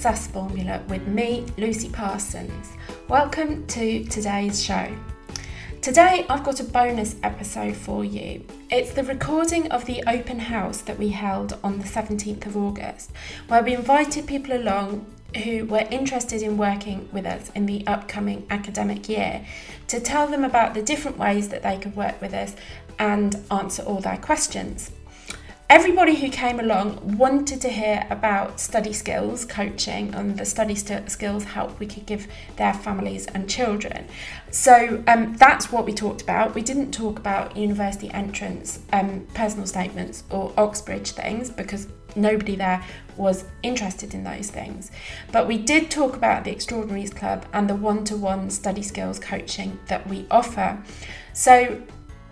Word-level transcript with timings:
Success 0.00 0.28
Formula 0.28 0.82
with 0.88 1.06
me, 1.06 1.44
Lucy 1.58 1.90
Parsons. 1.90 2.72
Welcome 3.06 3.66
to 3.66 4.02
today's 4.04 4.64
show. 4.64 4.90
Today, 5.82 6.24
I've 6.30 6.42
got 6.42 6.58
a 6.58 6.64
bonus 6.64 7.16
episode 7.22 7.76
for 7.76 8.02
you. 8.02 8.42
It's 8.70 8.94
the 8.94 9.04
recording 9.04 9.70
of 9.70 9.84
the 9.84 10.02
open 10.06 10.38
house 10.38 10.80
that 10.80 10.98
we 10.98 11.10
held 11.10 11.58
on 11.62 11.80
the 11.80 11.84
17th 11.84 12.46
of 12.46 12.56
August, 12.56 13.12
where 13.48 13.62
we 13.62 13.74
invited 13.74 14.26
people 14.26 14.56
along 14.56 15.04
who 15.44 15.66
were 15.66 15.86
interested 15.90 16.40
in 16.40 16.56
working 16.56 17.06
with 17.12 17.26
us 17.26 17.50
in 17.54 17.66
the 17.66 17.86
upcoming 17.86 18.46
academic 18.48 19.06
year 19.06 19.44
to 19.88 20.00
tell 20.00 20.26
them 20.26 20.44
about 20.44 20.72
the 20.72 20.80
different 20.80 21.18
ways 21.18 21.50
that 21.50 21.62
they 21.62 21.76
could 21.76 21.94
work 21.94 22.18
with 22.22 22.32
us 22.32 22.56
and 22.98 23.36
answer 23.50 23.82
all 23.82 24.00
their 24.00 24.16
questions. 24.16 24.92
Everybody 25.70 26.16
who 26.16 26.30
came 26.30 26.58
along 26.58 27.16
wanted 27.16 27.60
to 27.60 27.68
hear 27.68 28.04
about 28.10 28.58
study 28.58 28.92
skills 28.92 29.44
coaching 29.44 30.12
and 30.16 30.36
the 30.36 30.44
study 30.44 30.74
st- 30.74 31.08
skills 31.08 31.44
help 31.44 31.78
we 31.78 31.86
could 31.86 32.06
give 32.06 32.26
their 32.56 32.74
families 32.74 33.26
and 33.28 33.48
children. 33.48 34.08
So 34.50 35.00
um, 35.06 35.36
that's 35.36 35.70
what 35.70 35.86
we 35.86 35.92
talked 35.92 36.22
about. 36.22 36.56
We 36.56 36.62
didn't 36.62 36.90
talk 36.90 37.20
about 37.20 37.56
university 37.56 38.10
entrance, 38.10 38.80
um, 38.92 39.28
personal 39.32 39.64
statements, 39.64 40.24
or 40.28 40.52
Oxbridge 40.56 41.12
things 41.12 41.50
because 41.50 41.86
nobody 42.16 42.56
there 42.56 42.84
was 43.16 43.44
interested 43.62 44.12
in 44.12 44.24
those 44.24 44.50
things. 44.50 44.90
But 45.30 45.46
we 45.46 45.56
did 45.56 45.88
talk 45.88 46.16
about 46.16 46.42
the 46.42 46.50
Extraordinaries 46.50 47.14
Club 47.14 47.46
and 47.52 47.70
the 47.70 47.76
one 47.76 48.02
to 48.06 48.16
one 48.16 48.50
study 48.50 48.82
skills 48.82 49.20
coaching 49.20 49.78
that 49.86 50.04
we 50.08 50.26
offer. 50.32 50.82
So 51.32 51.80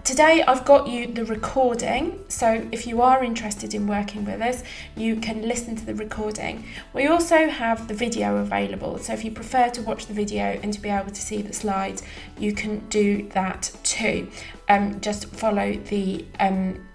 Today 0.08 0.42
I've 0.48 0.64
got 0.64 0.88
you 0.88 1.06
the 1.06 1.26
recording, 1.26 2.24
so 2.28 2.66
if 2.72 2.86
you 2.86 3.02
are 3.02 3.22
interested 3.22 3.74
in 3.74 3.86
working 3.86 4.24
with 4.24 4.40
us, 4.40 4.64
you 4.96 5.16
can 5.16 5.42
listen 5.42 5.76
to 5.76 5.84
the 5.84 5.94
recording. 5.94 6.64
We 6.94 7.08
also 7.08 7.50
have 7.50 7.88
the 7.88 7.92
video 7.92 8.38
available, 8.38 8.96
so 8.96 9.12
if 9.12 9.22
you 9.22 9.30
prefer 9.30 9.68
to 9.68 9.82
watch 9.82 10.06
the 10.06 10.14
video 10.14 10.58
and 10.62 10.72
to 10.72 10.80
be 10.80 10.88
able 10.88 11.10
to 11.10 11.20
see 11.20 11.42
the 11.42 11.52
slides, 11.52 12.02
you 12.38 12.54
can 12.54 12.78
do 12.88 13.28
that 13.34 13.70
too. 13.82 14.30
Um, 14.70 14.98
just 15.02 15.26
follow 15.26 15.74
the, 15.74 16.24
um, 16.40 16.86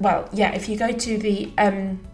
well, 0.00 0.28
yeah, 0.32 0.52
if 0.56 0.68
you 0.68 0.76
go 0.76 0.90
to 0.90 1.18
the 1.18 1.52
um, 1.56 2.04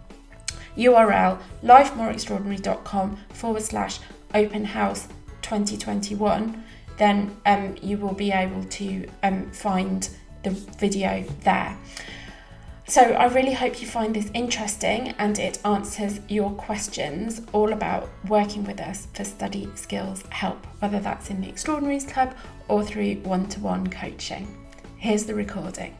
URL 0.77 1.39
lifemoreextraordinary.com 1.62 3.16
forward 3.30 3.62
slash 3.62 4.00
open 4.34 4.66
house 4.66 5.08
2021 5.41 6.62
then 6.97 7.37
um, 7.47 7.77
you 7.83 7.98
will 7.98 8.14
be 8.14 8.31
able 8.33 8.64
to 8.64 9.06
um, 9.23 9.50
find 9.50 10.09
the 10.42 10.50
video 10.50 11.25
there. 11.42 11.77
So 12.86 13.01
I 13.01 13.27
really 13.27 13.55
hope 13.55 13.81
you 13.81 13.89
find 13.89 14.14
this 14.14 14.31
interesting 14.34 15.14
and 15.19 15.39
it 15.39 15.59
answers 15.64 16.20
your 16.28 16.51
questions 16.51 17.41
all 17.53 17.73
about 17.73 18.11
working 18.28 18.62
with 18.64 18.78
us 18.78 19.09
for 19.14 19.25
study 19.25 19.70
skills 19.75 20.23
help, 20.28 20.67
whether 20.81 21.01
that's 21.01 21.31
in 21.31 21.41
the 21.41 21.48
Extraordinaries 21.48 22.05
Club 22.05 22.34
or 22.69 22.84
through 22.84 23.14
one 23.23 23.47
to 23.48 23.61
one 23.61 23.86
coaching. 23.86 24.47
Here's 24.98 25.25
the 25.25 25.34
recording. 25.34 25.97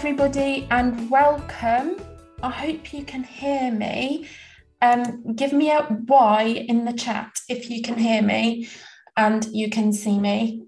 Everybody, 0.00 0.66
and 0.70 1.10
welcome. 1.10 2.00
I 2.42 2.48
hope 2.48 2.94
you 2.94 3.04
can 3.04 3.22
hear 3.22 3.70
me. 3.70 4.26
Um, 4.80 5.34
give 5.34 5.52
me 5.52 5.70
a 5.70 5.86
Y 5.90 6.64
in 6.68 6.86
the 6.86 6.94
chat 6.94 7.30
if 7.50 7.68
you 7.68 7.82
can 7.82 7.98
hear 7.98 8.22
me 8.22 8.66
and 9.14 9.44
you 9.52 9.68
can 9.68 9.92
see 9.92 10.18
me. 10.18 10.64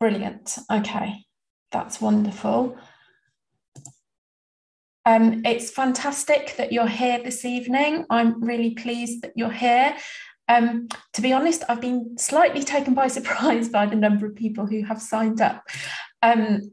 Brilliant. 0.00 0.56
Okay, 0.72 1.26
that's 1.70 2.00
wonderful. 2.00 2.74
Um, 5.04 5.42
it's 5.44 5.70
fantastic 5.70 6.54
that 6.56 6.72
you're 6.72 6.86
here 6.86 7.22
this 7.22 7.44
evening. 7.44 8.06
I'm 8.08 8.42
really 8.42 8.70
pleased 8.70 9.20
that 9.24 9.34
you're 9.36 9.50
here. 9.50 9.94
Um, 10.48 10.88
to 11.12 11.20
be 11.20 11.34
honest, 11.34 11.64
I've 11.68 11.82
been 11.82 12.16
slightly 12.16 12.64
taken 12.64 12.94
by 12.94 13.08
surprise 13.18 13.68
by 13.68 13.84
the 13.84 13.94
number 13.94 14.24
of 14.24 14.34
people 14.34 14.64
who 14.64 14.82
have 14.84 15.02
signed 15.02 15.42
up. 15.42 15.62
Um, 16.22 16.70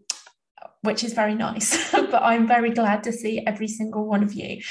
which 0.81 1.03
is 1.03 1.13
very 1.13 1.35
nice. 1.35 1.91
but 1.91 2.21
I'm 2.23 2.47
very 2.47 2.71
glad 2.71 3.03
to 3.03 3.11
see 3.11 3.43
every 3.45 3.67
single 3.67 4.05
one 4.05 4.23
of 4.23 4.33
you. 4.33 4.61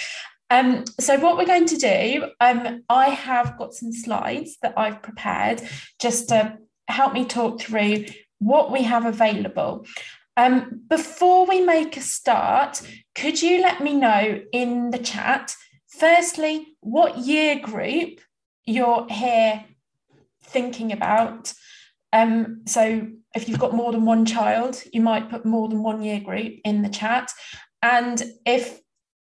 Um, 0.51 0.85
so 0.99 1.17
what 1.19 1.37
we're 1.37 1.47
going 1.47 1.67
to 1.67 1.77
do, 1.77 2.31
um, 2.41 2.83
I 2.89 3.11
have 3.11 3.57
got 3.57 3.73
some 3.73 3.93
slides 3.93 4.59
that 4.63 4.75
I've 4.77 5.01
prepared 5.03 5.63
just 6.01 6.29
to 6.31 6.59
help 6.89 7.13
me 7.13 7.25
talk 7.25 7.61
through 7.61 8.07
what 8.41 8.73
we 8.73 8.83
have 8.83 9.07
available. 9.07 9.87
Um, 10.37 10.83
before 10.89 11.47
we 11.47 11.61
make 11.61 11.97
a 11.97 12.01
start, 12.01 12.83
could 13.15 13.41
you 13.41 13.61
let 13.63 13.81
me 13.81 13.95
know 13.95 14.41
in 14.53 14.91
the 14.91 14.99
chat, 14.99 15.55
firstly, 15.87 16.67
what 16.81 17.19
year 17.19 17.61
group 17.61 18.21
you're 18.65 19.07
here 19.09 19.65
thinking 20.43 20.93
about? 20.93 21.53
Um, 22.13 22.63
so 22.67 23.09
if 23.35 23.49
you've 23.49 23.59
got 23.59 23.75
more 23.75 23.93
than 23.93 24.05
one 24.05 24.27
child, 24.27 24.83
you 24.93 25.01
might 25.01 25.31
put 25.31 25.45
more 25.45 25.69
than 25.69 25.83
one 25.83 26.03
year 26.03 26.21
group 26.21 26.55
in 26.65 26.83
the 26.83 26.89
chat. 26.89 27.31
And 27.83 28.23
if 28.45 28.81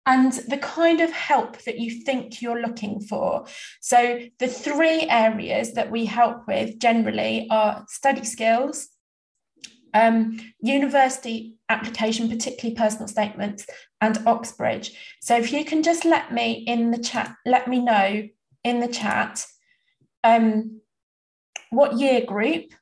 and 0.04 0.32
the 0.48 0.58
kind 0.58 1.00
of 1.00 1.12
help 1.12 1.62
that 1.62 1.78
you 1.78 2.02
think 2.02 2.42
you're 2.42 2.60
looking 2.60 3.00
for. 3.00 3.46
So, 3.80 4.20
the 4.38 4.48
three 4.48 5.02
areas 5.08 5.74
that 5.74 5.90
we 5.90 6.06
help 6.06 6.48
with 6.48 6.78
generally 6.80 7.46
are 7.50 7.84
study 7.88 8.24
skills, 8.24 8.88
um, 9.94 10.40
university 10.60 11.54
application, 11.68 12.28
particularly 12.28 12.74
personal 12.74 13.06
statements, 13.06 13.64
and 14.00 14.26
Oxbridge. 14.26 14.92
So, 15.20 15.36
if 15.36 15.52
you 15.52 15.64
can 15.64 15.84
just 15.84 16.04
let 16.04 16.32
me 16.32 16.64
in 16.66 16.90
the 16.90 16.98
chat, 16.98 17.36
let 17.46 17.68
me 17.68 17.78
know 17.78 18.28
in 18.64 18.80
the 18.80 18.88
chat 18.88 19.46
um, 20.24 20.80
what 21.70 21.98
year 21.98 22.24
group 22.24 22.72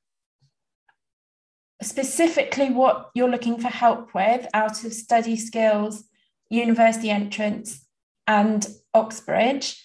specifically 1.82 2.70
what 2.70 3.10
you're 3.14 3.30
looking 3.30 3.58
for 3.58 3.68
help 3.68 4.14
with 4.14 4.46
out 4.54 4.84
of 4.84 4.92
study 4.92 5.36
skills, 5.36 6.04
university 6.50 7.10
entrance, 7.10 7.86
and 8.26 8.66
Oxbridge, 8.94 9.82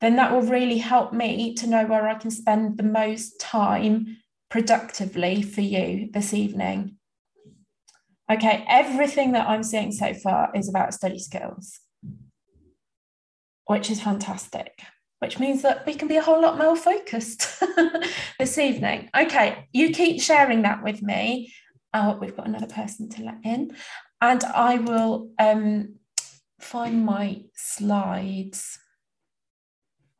then 0.00 0.16
that 0.16 0.32
will 0.32 0.42
really 0.42 0.78
help 0.78 1.12
me 1.12 1.54
to 1.54 1.66
know 1.66 1.86
where 1.86 2.08
I 2.08 2.14
can 2.14 2.30
spend 2.30 2.78
the 2.78 2.82
most 2.82 3.38
time 3.40 4.18
productively 4.48 5.42
for 5.42 5.60
you 5.60 6.08
this 6.12 6.34
evening. 6.34 6.96
Okay, 8.30 8.64
everything 8.68 9.32
that 9.32 9.48
I'm 9.48 9.62
seeing 9.62 9.92
so 9.92 10.14
far 10.14 10.50
is 10.54 10.68
about 10.68 10.94
study 10.94 11.18
skills, 11.18 11.80
which 13.66 13.90
is 13.90 14.00
fantastic 14.00 14.80
which 15.20 15.38
means 15.38 15.62
that 15.62 15.86
we 15.86 15.94
can 15.94 16.08
be 16.08 16.16
a 16.16 16.22
whole 16.22 16.40
lot 16.40 16.58
more 16.58 16.74
focused 16.74 17.62
this 18.38 18.58
evening. 18.58 19.08
Okay, 19.16 19.68
you 19.72 19.90
keep 19.90 20.20
sharing 20.20 20.62
that 20.62 20.82
with 20.82 21.02
me. 21.02 21.52
Oh, 21.92 22.16
we've 22.18 22.36
got 22.36 22.48
another 22.48 22.66
person 22.66 23.08
to 23.10 23.22
let 23.22 23.38
in, 23.44 23.70
and 24.20 24.42
I 24.44 24.78
will 24.78 25.30
um, 25.38 25.96
find 26.58 27.04
my 27.04 27.42
slides. 27.54 28.78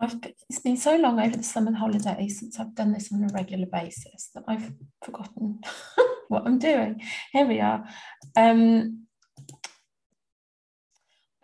I've, 0.03 0.17
it's 0.49 0.61
been 0.61 0.77
so 0.77 0.97
long 0.97 1.21
over 1.21 1.37
the 1.37 1.43
summer 1.43 1.73
holidays 1.73 2.39
since 2.39 2.59
I've 2.59 2.75
done 2.75 2.93
this 2.93 3.13
on 3.13 3.23
a 3.25 3.33
regular 3.33 3.67
basis 3.67 4.31
that 4.35 4.45
I've 4.49 4.73
forgotten 5.03 5.61
what 6.29 6.47
I'm 6.47 6.59
doing. 6.59 7.03
Here 7.33 7.47
we 7.47 7.61
are. 7.61 7.87
Um, 8.37 9.00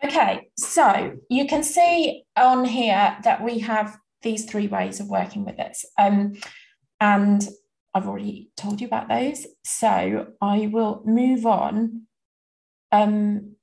Okay, 0.03 0.49
so 0.57 1.17
you 1.29 1.47
can 1.47 1.63
see 1.63 2.23
on 2.35 2.65
here 2.65 3.17
that 3.23 3.43
we 3.43 3.59
have 3.59 3.97
these 4.21 4.45
three 4.45 4.67
ways 4.67 4.99
of 4.99 5.07
working 5.07 5.43
with 5.43 5.57
this. 5.57 5.85
Um, 5.97 6.33
and 6.99 7.47
I've 7.93 8.07
already 8.07 8.51
told 8.55 8.79
you 8.79 8.87
about 8.87 9.09
those. 9.09 9.47
So 9.63 10.27
I 10.39 10.69
will 10.71 11.01
move 11.05 11.45
on. 11.45 12.03
Um, 12.91 13.55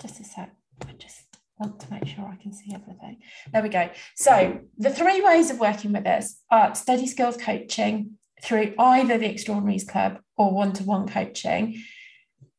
just 0.00 0.20
a 0.20 0.24
sec. 0.24 0.54
I 0.86 0.92
just 0.92 1.22
want 1.58 1.80
to 1.80 1.92
make 1.92 2.06
sure 2.06 2.24
I 2.24 2.40
can 2.40 2.52
see 2.52 2.72
everything. 2.72 3.18
There 3.52 3.62
we 3.62 3.68
go. 3.68 3.90
So 4.16 4.60
the 4.78 4.90
three 4.90 5.20
ways 5.20 5.50
of 5.50 5.58
working 5.58 5.92
with 5.92 6.04
this 6.04 6.40
are 6.50 6.74
study 6.74 7.06
skills 7.06 7.36
coaching 7.36 8.12
through 8.42 8.74
either 8.78 9.18
the 9.18 9.28
Extraordinaries 9.28 9.84
Club 9.84 10.20
or 10.36 10.52
one-to-one 10.52 11.08
coaching. 11.08 11.82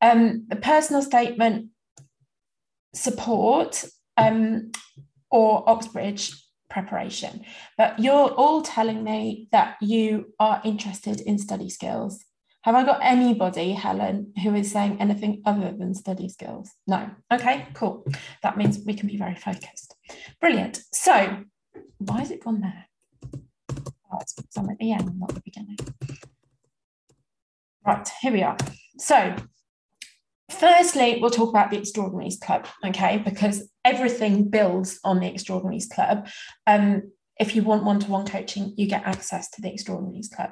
Um, 0.01 0.45
the 0.47 0.55
personal 0.55 1.01
statement 1.01 1.70
support 2.93 3.83
um, 4.17 4.71
or 5.29 5.67
Oxbridge 5.69 6.33
preparation. 6.69 7.43
But 7.77 7.99
you're 7.99 8.29
all 8.31 8.61
telling 8.61 9.03
me 9.03 9.47
that 9.51 9.77
you 9.81 10.33
are 10.39 10.61
interested 10.63 11.21
in 11.21 11.37
study 11.37 11.69
skills. 11.69 12.23
Have 12.63 12.75
I 12.75 12.83
got 12.85 12.99
anybody, 13.01 13.73
Helen, 13.73 14.33
who 14.43 14.53
is 14.53 14.71
saying 14.71 14.97
anything 14.99 15.41
other 15.45 15.71
than 15.71 15.95
study 15.95 16.29
skills? 16.29 16.69
No. 16.85 17.09
Okay, 17.33 17.67
cool. 17.73 18.05
That 18.43 18.55
means 18.57 18.79
we 18.85 18.93
can 18.93 19.07
be 19.07 19.17
very 19.17 19.35
focused. 19.35 19.95
Brilliant. 20.39 20.81
So, 20.93 21.39
why 21.97 22.19
has 22.19 22.29
it 22.31 22.43
gone 22.43 22.61
there? 22.61 22.85
because 24.19 24.57
I'm 24.57 24.69
at 24.69 24.77
the 24.77 24.91
end, 24.91 25.19
not 25.19 25.33
the 25.33 25.41
beginning. 25.41 25.77
Right, 27.85 28.07
here 28.21 28.31
we 28.31 28.43
are. 28.43 28.57
So, 28.97 29.35
firstly, 30.51 31.19
we'll 31.19 31.31
talk 31.31 31.49
about 31.49 31.71
the 31.71 31.77
Extraordinaries 31.77 32.37
Club, 32.37 32.67
okay, 32.85 33.17
because 33.17 33.69
everything 33.83 34.49
builds 34.49 34.99
on 35.03 35.19
the 35.19 35.27
Extraordinaries 35.27 35.87
Club. 35.87 36.27
Um, 36.67 37.11
if 37.39 37.55
you 37.55 37.63
want 37.63 37.83
one 37.83 37.99
to 37.99 38.11
one 38.11 38.27
coaching, 38.27 38.73
you 38.77 38.87
get 38.87 39.03
access 39.03 39.49
to 39.49 39.61
the 39.61 39.73
Extraordinaries 39.73 40.27
Club. 40.27 40.51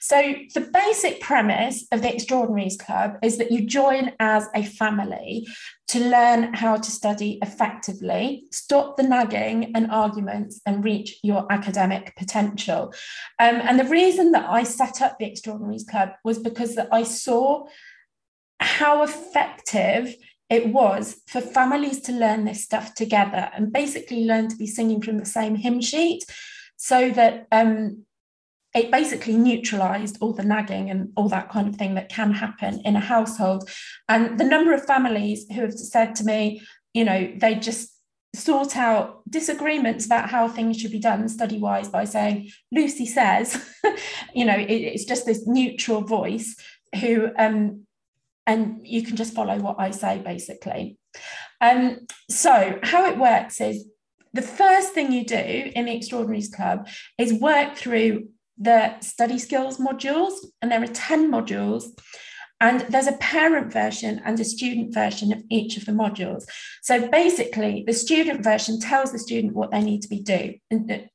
So, 0.00 0.34
the 0.54 0.70
basic 0.72 1.20
premise 1.20 1.86
of 1.90 2.02
the 2.02 2.14
Extraordinaries 2.14 2.76
Club 2.76 3.16
is 3.22 3.38
that 3.38 3.50
you 3.50 3.66
join 3.66 4.12
as 4.20 4.46
a 4.54 4.62
family 4.62 5.48
to 5.88 5.98
learn 5.98 6.54
how 6.54 6.76
to 6.76 6.90
study 6.90 7.40
effectively, 7.42 8.44
stop 8.52 8.96
the 8.96 9.02
nagging 9.02 9.72
and 9.74 9.90
arguments, 9.90 10.60
and 10.64 10.84
reach 10.84 11.18
your 11.24 11.50
academic 11.50 12.14
potential. 12.16 12.94
Um, 13.40 13.56
and 13.56 13.80
the 13.80 13.84
reason 13.84 14.30
that 14.30 14.48
I 14.48 14.62
set 14.62 15.02
up 15.02 15.18
the 15.18 15.26
Extraordinaries 15.26 15.84
Club 15.84 16.10
was 16.22 16.38
because 16.38 16.76
that 16.76 16.88
I 16.92 17.02
saw 17.02 17.66
how 18.60 19.02
effective 19.02 20.14
it 20.48 20.66
was 20.68 21.20
for 21.28 21.40
families 21.40 22.00
to 22.02 22.12
learn 22.12 22.44
this 22.44 22.64
stuff 22.64 22.94
together 22.94 23.50
and 23.54 23.72
basically 23.72 24.24
learn 24.24 24.48
to 24.48 24.56
be 24.56 24.66
singing 24.66 25.00
from 25.00 25.18
the 25.18 25.26
same 25.26 25.54
hymn 25.54 25.80
sheet 25.80 26.24
so 26.76 27.10
that 27.10 27.46
um, 27.52 28.04
it 28.74 28.90
basically 28.90 29.36
neutralized 29.36 30.18
all 30.20 30.32
the 30.32 30.44
nagging 30.44 30.90
and 30.90 31.12
all 31.16 31.28
that 31.28 31.50
kind 31.50 31.68
of 31.68 31.76
thing 31.76 31.94
that 31.94 32.08
can 32.08 32.32
happen 32.32 32.80
in 32.84 32.96
a 32.96 33.00
household. 33.00 33.68
And 34.08 34.38
the 34.38 34.44
number 34.44 34.72
of 34.72 34.84
families 34.84 35.46
who 35.48 35.60
have 35.62 35.72
said 35.72 36.14
to 36.16 36.24
me, 36.24 36.62
you 36.94 37.04
know, 37.04 37.32
they 37.36 37.54
just 37.54 37.96
sort 38.34 38.76
out 38.76 39.22
disagreements 39.28 40.06
about 40.06 40.30
how 40.30 40.48
things 40.48 40.78
should 40.78 40.92
be 40.92 41.00
done 41.00 41.28
study 41.28 41.58
wise 41.58 41.88
by 41.88 42.04
saying 42.04 42.48
lucy 42.70 43.04
says 43.04 43.68
you 44.34 44.44
know 44.44 44.54
it, 44.54 44.70
it's 44.70 45.04
just 45.04 45.26
this 45.26 45.48
neutral 45.48 46.00
voice 46.00 46.54
who 47.00 47.28
um 47.36 47.84
and 48.46 48.80
you 48.84 49.02
can 49.02 49.16
just 49.16 49.34
follow 49.34 49.58
what 49.58 49.76
I 49.78 49.90
say 49.90 50.18
basically. 50.18 50.98
Um, 51.60 52.06
so, 52.30 52.78
how 52.82 53.06
it 53.06 53.18
works 53.18 53.60
is 53.60 53.86
the 54.32 54.42
first 54.42 54.92
thing 54.92 55.12
you 55.12 55.24
do 55.24 55.70
in 55.74 55.86
the 55.86 55.96
Extraordinaries 55.96 56.48
Club 56.48 56.88
is 57.18 57.32
work 57.34 57.74
through 57.76 58.28
the 58.56 58.98
study 59.00 59.38
skills 59.38 59.78
modules, 59.78 60.34
and 60.62 60.70
there 60.70 60.82
are 60.82 60.86
10 60.86 61.30
modules. 61.30 61.84
And 62.62 62.82
there's 62.90 63.06
a 63.06 63.12
parent 63.12 63.72
version 63.72 64.20
and 64.22 64.38
a 64.38 64.44
student 64.44 64.92
version 64.92 65.32
of 65.32 65.42
each 65.50 65.78
of 65.78 65.86
the 65.86 65.92
modules. 65.92 66.44
So 66.82 67.08
basically, 67.08 67.84
the 67.86 67.94
student 67.94 68.44
version 68.44 68.78
tells 68.78 69.12
the 69.12 69.18
student 69.18 69.54
what 69.54 69.70
they 69.70 69.82
need 69.82 70.02
to 70.02 70.08
be 70.08 70.20
do 70.20 70.54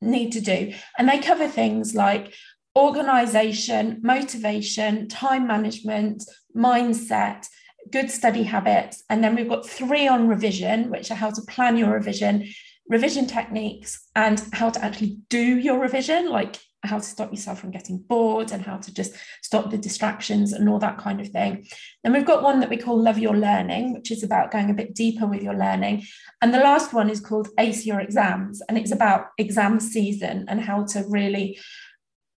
need 0.02 0.32
to 0.32 0.42
do, 0.42 0.74
and 0.98 1.08
they 1.08 1.20
cover 1.20 1.48
things 1.48 1.94
like 1.94 2.34
organization, 2.76 4.00
motivation, 4.04 5.08
time 5.08 5.48
management, 5.48 6.24
mindset, 6.56 7.48
good 7.92 8.10
study 8.10 8.44
habits. 8.44 9.04
And 9.10 9.24
then 9.24 9.36
we've 9.36 9.50
got 9.50 9.68
three 9.68 10.08
on 10.08 10.28
revision, 10.28 10.90
which 10.90 11.12
are 11.12 11.16
how 11.16 11.32
to 11.32 11.42
plan 11.44 11.78
your 11.78 11.92
revision, 11.92 12.48
revision 12.88 13.28
techniques, 13.28 14.08
and 14.16 14.42
how 14.54 14.70
to 14.70 14.84
actually 14.84 15.18
do 15.30 15.58
your 15.58 15.80
revision, 15.80 16.30
like 16.30 16.60
how 16.86 16.98
to 16.98 17.04
stop 17.04 17.32
yourself 17.32 17.60
from 17.60 17.72
getting 17.72 17.98
bored 17.98 18.52
and 18.52 18.64
how 18.64 18.78
to 18.78 18.94
just 18.94 19.14
stop 19.42 19.72
the 19.72 19.78
distractions 19.78 20.54
and 20.54 20.70
all 20.70 20.80
that 20.80 20.98
kind 20.98 21.20
of 21.20 21.28
thing. 21.30 21.66
Then 22.04 22.14
we've 22.14 22.26
got 22.26 22.44
one 22.44 22.60
that 22.60 22.70
we 22.70 22.78
call 22.78 23.02
Love 23.02 23.18
Your 23.18 23.36
Learning, 23.36 23.94
which 23.94 24.12
is 24.12 24.24
about 24.24 24.52
going 24.52 24.70
a 24.70 24.76
bit 24.76 24.94
deeper 24.94 25.26
with 25.26 25.42
your 25.42 25.56
learning. 25.56 26.04
And 26.42 26.54
the 26.54 26.60
last 26.60 26.94
one 26.94 27.10
is 27.10 27.20
called 27.20 27.50
Ace 27.60 27.86
Your 27.86 28.00
Exams, 28.00 28.62
and 28.70 28.78
it's 28.78 28.92
about 28.92 29.28
exam 29.38 29.80
season 29.80 30.46
and 30.48 30.62
how 30.62 30.86
to 30.86 31.04
really 31.10 31.60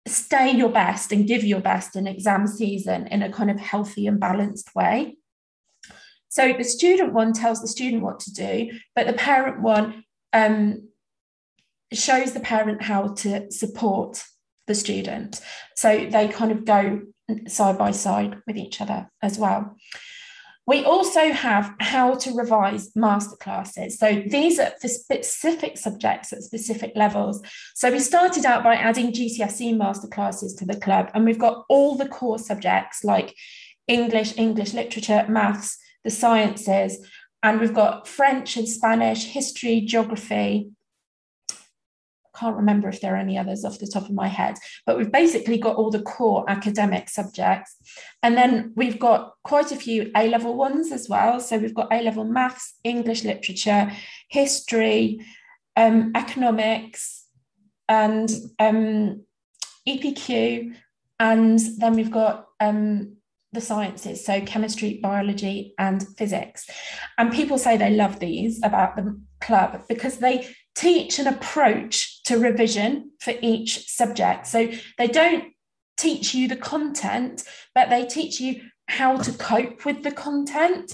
stay 0.07 0.53
your 0.53 0.69
best 0.69 1.13
and 1.13 1.27
give 1.27 1.45
your 1.45 1.61
best 1.61 1.97
in 1.97 2.07
exam 2.07 2.47
season 2.47 3.07
in 3.09 3.23
a 3.23 3.33
kind 3.33 3.51
of 3.51 3.59
healthy 3.59 4.07
and 4.07 4.21
balanced 4.21 4.75
way. 4.75 5.17
So 6.29 6.53
the 6.53 6.65
student 6.65 7.13
one 7.13 7.33
tells 7.33 7.61
the 7.61 7.69
student 7.69 8.03
what 8.03 8.21
to 8.21 8.33
do, 8.33 8.71
but 8.95 9.07
the 9.07 9.15
parent 9.15 9.63
one 9.63 10.05
um, 10.33 10.89
shows 11.93 12.33
the 12.33 12.41
parent 12.41 12.83
how 12.83 13.15
to 13.15 13.51
support 13.51 14.23
the 14.67 14.75
student. 14.75 15.41
So 15.77 16.09
they 16.11 16.29
kind 16.29 16.53
of 16.53 16.65
go 16.65 17.03
side 17.49 17.79
by 17.79 17.91
side 17.91 18.37
with 18.47 18.57
each 18.57 18.81
other 18.81 19.11
as 19.23 19.39
well. 19.39 19.77
We 20.67 20.85
also 20.85 21.31
have 21.33 21.73
how 21.79 22.17
to 22.17 22.35
revise 22.35 22.93
masterclasses. 22.95 23.93
So 23.93 24.23
these 24.27 24.59
are 24.59 24.73
for 24.81 24.89
specific 24.89 25.79
subjects 25.79 26.33
at 26.33 26.43
specific 26.43 26.93
levels. 26.97 27.41
So 27.75 27.91
we 27.91 28.01
started 28.01 28.45
out 28.45 28.65
by 28.65 28.75
adding 28.75 29.13
GCSE 29.13 29.77
masterclasses 29.77 30.59
to 30.59 30.67
the 30.67 30.81
club, 30.81 31.11
and 31.15 31.25
we've 31.25 31.39
got 31.39 31.65
all 31.69 31.95
the 31.95 32.09
core 32.09 32.39
subjects 32.39 33.05
like 33.05 33.35
English, 33.87 34.37
English 34.37 34.75
literature, 34.75 35.25
maths, 35.29 35.79
the 36.03 36.11
sciences, 36.11 36.99
and 37.43 37.61
we've 37.61 37.75
got 37.75 38.09
French 38.09 38.57
and 38.57 38.69
Spanish, 38.69 39.27
history, 39.27 39.81
geography, 39.81 40.71
can't 42.37 42.57
remember 42.57 42.89
if 42.89 43.01
there 43.01 43.15
are 43.15 43.19
any 43.19 43.39
others 43.39 43.65
off 43.65 43.79
the 43.79 43.87
top 43.87 44.05
of 44.05 44.13
my 44.13 44.29
head, 44.29 44.57
but 44.85 44.97
we've 44.97 45.13
basically 45.13 45.59
got 45.59 45.77
all 45.77 45.91
the 45.91 46.03
core 46.03 46.45
academic 46.49 47.09
subjects. 47.09 47.77
And 48.23 48.37
then 48.37 48.73
we've 48.77 48.99
got 48.99 49.35
quite 49.43 49.73
a 49.73 49.77
few 49.77 50.11
A 50.17 50.29
level 50.29 50.55
ones 50.55 50.93
as 50.93 51.09
well. 51.09 51.41
So 51.41 51.59
we've 51.59 51.75
got 51.75 51.93
A 51.93 52.03
level 52.03 52.25
maths, 52.25 52.75
English 52.85 53.25
literature, 53.25 53.91
history, 54.29 55.25
um, 55.77 56.13
economics, 56.15 57.25
and 57.89 58.31
um, 58.59 59.23
EPQ. 59.89 60.75
And 61.19 61.59
then 61.79 61.95
we've 61.95 62.11
got 62.11 62.47
um, 62.61 63.17
the 63.53 63.61
sciences, 63.61 64.25
so 64.25 64.41
chemistry, 64.43 64.99
biology, 65.03 65.75
and 65.79 66.07
physics. 66.17 66.69
And 67.17 67.33
people 67.33 67.59
say 67.59 67.77
they 67.77 67.95
love 67.95 68.19
these 68.19 68.61
about 68.63 68.97
the 68.97 69.19
club 69.47 69.85
because 69.89 70.19
they 70.19 70.49
teach 70.75 71.19
an 71.19 71.27
approach 71.27 72.23
to 72.25 72.39
revision 72.39 73.13
for 73.21 73.33
each 73.41 73.89
subject. 73.89 74.47
So 74.47 74.71
they 74.99 75.07
don't 75.07 75.45
teach 75.97 76.35
you 76.35 76.49
the 76.49 76.57
content, 76.57 77.45
but 77.75 77.89
they 77.89 78.05
teach 78.05 78.41
you 78.41 78.63
how 78.89 79.17
to 79.17 79.33
cope 79.33 79.85
with 79.85 80.03
the 80.03 80.13
content. 80.13 80.93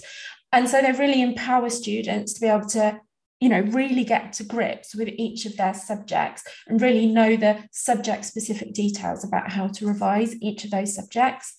And 0.53 0.69
so 0.69 0.81
they 0.81 0.93
really 0.93 1.23
empower 1.23 1.71
students 1.71 2.35
to 2.35 2.41
be 2.41 2.47
able 2.47 2.69
to, 2.69 3.01
you 3.41 3.49
know, 3.49 3.61
really 3.61 4.05
get 4.05 4.35
to 4.35 4.45
grips 4.45 4.95
with 4.95 5.09
each 5.09 5.47
of 5.47 5.57
their 5.57 5.75
subjects 5.75 6.45
and 6.69 6.81
really 6.81 7.07
know 7.07 7.37
the 7.37 7.65
subject 7.73 8.25
specific 8.25 8.73
details 8.73 9.25
about 9.25 9.51
how 9.51 9.67
to 9.69 9.87
revise 9.87 10.37
each 10.41 10.65
of 10.65 10.71
those 10.71 10.95
subjects. 10.95 11.57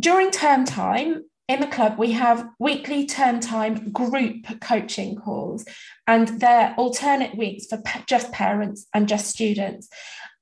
During 0.00 0.30
term 0.30 0.64
time, 0.64 1.24
in 1.48 1.60
the 1.60 1.66
club, 1.66 1.98
we 1.98 2.12
have 2.12 2.48
weekly 2.58 3.06
term 3.06 3.40
time 3.40 3.90
group 3.90 4.60
coaching 4.60 5.16
calls, 5.16 5.64
and 6.06 6.40
they're 6.40 6.74
alternate 6.76 7.36
weeks 7.36 7.66
for 7.66 7.82
just 8.06 8.32
parents 8.32 8.86
and 8.94 9.08
just 9.08 9.26
students. 9.26 9.88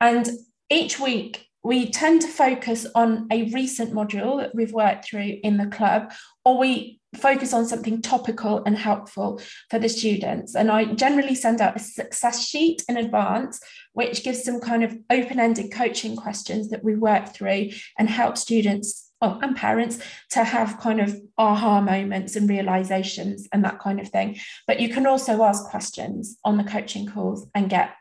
And 0.00 0.28
each 0.70 1.00
week, 1.00 1.46
we 1.62 1.90
tend 1.90 2.22
to 2.22 2.28
focus 2.28 2.86
on 2.94 3.26
a 3.30 3.50
recent 3.50 3.92
module 3.92 4.40
that 4.40 4.54
we've 4.54 4.72
worked 4.72 5.06
through 5.06 5.38
in 5.42 5.56
the 5.56 5.66
club, 5.66 6.12
or 6.44 6.58
we 6.58 7.00
focus 7.16 7.52
on 7.52 7.66
something 7.66 8.00
topical 8.00 8.62
and 8.64 8.78
helpful 8.78 9.40
for 9.68 9.78
the 9.78 9.88
students. 9.88 10.54
And 10.54 10.70
I 10.70 10.84
generally 10.94 11.34
send 11.34 11.60
out 11.60 11.76
a 11.76 11.80
success 11.80 12.46
sheet 12.46 12.84
in 12.88 12.96
advance, 12.96 13.60
which 13.94 14.22
gives 14.22 14.44
some 14.44 14.60
kind 14.60 14.84
of 14.84 14.96
open 15.10 15.40
ended 15.40 15.72
coaching 15.72 16.14
questions 16.14 16.70
that 16.70 16.84
we 16.84 16.94
work 16.94 17.34
through 17.34 17.70
and 17.98 18.08
help 18.08 18.38
students 18.38 19.09
well, 19.20 19.38
and 19.42 19.56
parents 19.56 19.98
to 20.30 20.44
have 20.44 20.80
kind 20.80 21.00
of 21.00 21.14
aha 21.36 21.80
moments 21.80 22.36
and 22.36 22.48
realizations 22.48 23.48
and 23.52 23.64
that 23.64 23.78
kind 23.78 24.00
of 24.00 24.08
thing. 24.08 24.38
But 24.66 24.80
you 24.80 24.88
can 24.88 25.06
also 25.06 25.42
ask 25.42 25.64
questions 25.66 26.38
on 26.44 26.56
the 26.56 26.64
coaching 26.64 27.06
calls 27.06 27.46
and 27.54 27.68
get 27.68 27.94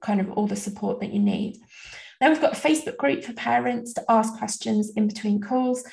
kind 0.00 0.20
of 0.20 0.30
all 0.32 0.46
the 0.46 0.56
support 0.56 1.00
that 1.00 1.12
you 1.12 1.20
need. 1.20 1.56
Then 2.20 2.30
we've 2.30 2.40
got 2.40 2.56
a 2.56 2.60
Facebook 2.60 2.96
group 2.96 3.24
for 3.24 3.32
parents 3.34 3.92
to 3.94 4.04
ask 4.08 4.36
questions 4.38 4.92
in 4.96 5.06
between 5.06 5.40
calls. 5.40 5.84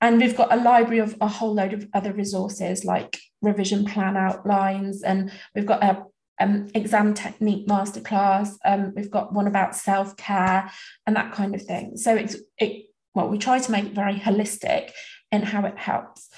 And 0.00 0.20
we've 0.20 0.36
got 0.36 0.52
a 0.52 0.56
library 0.56 0.98
of 0.98 1.16
a 1.20 1.28
whole 1.28 1.54
load 1.54 1.72
of 1.72 1.88
other 1.94 2.12
resources 2.12 2.84
like 2.84 3.18
revision 3.40 3.84
plan 3.84 4.16
outlines. 4.16 5.02
And 5.02 5.32
we've 5.54 5.66
got 5.66 5.82
a 5.82 6.04
um, 6.40 6.68
exam 6.74 7.14
technique 7.14 7.66
masterclass. 7.66 8.50
Um, 8.64 8.92
we've 8.94 9.10
got 9.10 9.32
one 9.32 9.46
about 9.46 9.74
self 9.74 10.16
care 10.16 10.70
and 11.06 11.16
that 11.16 11.32
kind 11.32 11.54
of 11.54 11.62
thing. 11.62 11.96
So 11.96 12.14
it's 12.14 12.36
it 12.58 12.86
well, 13.14 13.28
we 13.28 13.38
try 13.38 13.58
to 13.58 13.72
make 13.72 13.86
it 13.86 13.92
very 13.92 14.14
holistic 14.14 14.90
in 15.30 15.42
how 15.42 15.64
it 15.64 15.78
helps. 15.78 16.28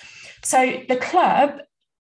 So 0.42 0.82
the 0.88 0.96
club 0.96 1.60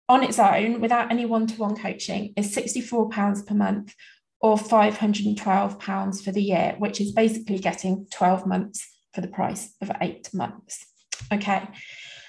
on 0.08 0.22
its 0.22 0.38
own, 0.38 0.80
without 0.80 1.10
any 1.10 1.26
one 1.26 1.46
to 1.48 1.54
one 1.56 1.76
coaching, 1.76 2.32
is 2.36 2.54
£64 2.54 3.46
per 3.46 3.54
month 3.54 3.94
or 4.40 4.56
£512 4.56 6.24
for 6.24 6.32
the 6.32 6.42
year, 6.42 6.76
which 6.78 7.00
is 7.00 7.12
basically 7.12 7.58
getting 7.58 8.06
12 8.12 8.46
months 8.46 8.86
for 9.14 9.20
the 9.20 9.28
price 9.28 9.74
of 9.80 9.90
eight 10.00 10.28
months. 10.32 10.86
Okay. 11.32 11.66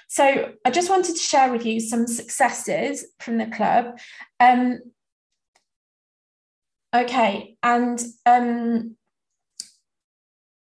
So 0.08 0.52
I 0.64 0.70
just 0.70 0.88
wanted 0.88 1.14
to 1.14 1.22
share 1.22 1.52
with 1.52 1.66
you 1.66 1.80
some 1.80 2.06
successes 2.06 3.04
from 3.20 3.36
the 3.38 3.46
club. 3.46 3.98
Um, 4.40 4.80
Okay, 6.94 7.58
and 7.62 8.02
um, 8.24 8.96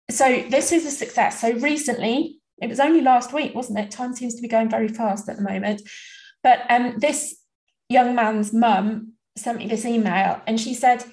so 0.10 0.44
this 0.50 0.72
is 0.72 0.86
a 0.86 0.92
success. 0.92 1.42
So 1.42 1.54
recently, 1.54 2.40
it 2.62 2.70
was 2.70 2.80
only 2.80 3.02
last 3.02 3.34
week, 3.34 3.54
wasn't 3.54 3.80
it? 3.80 3.92
Time 3.92 4.16
seems 4.16 4.36
to 4.36 4.42
be 4.42 4.48
going 4.48 4.70
very 4.70 4.88
fast 4.88 5.28
at 5.30 5.38
the 5.38 5.44
moment. 5.44 5.82
But 6.44 6.62
um, 6.70 7.00
this 7.00 7.36
young 7.90 8.16
man's 8.16 8.54
mum 8.54 9.14
sent 9.36 9.58
me 9.58 9.68
this 9.68 9.86
email 9.86 10.42
and 10.48 10.60
she 10.60 10.74
said, 10.74 11.04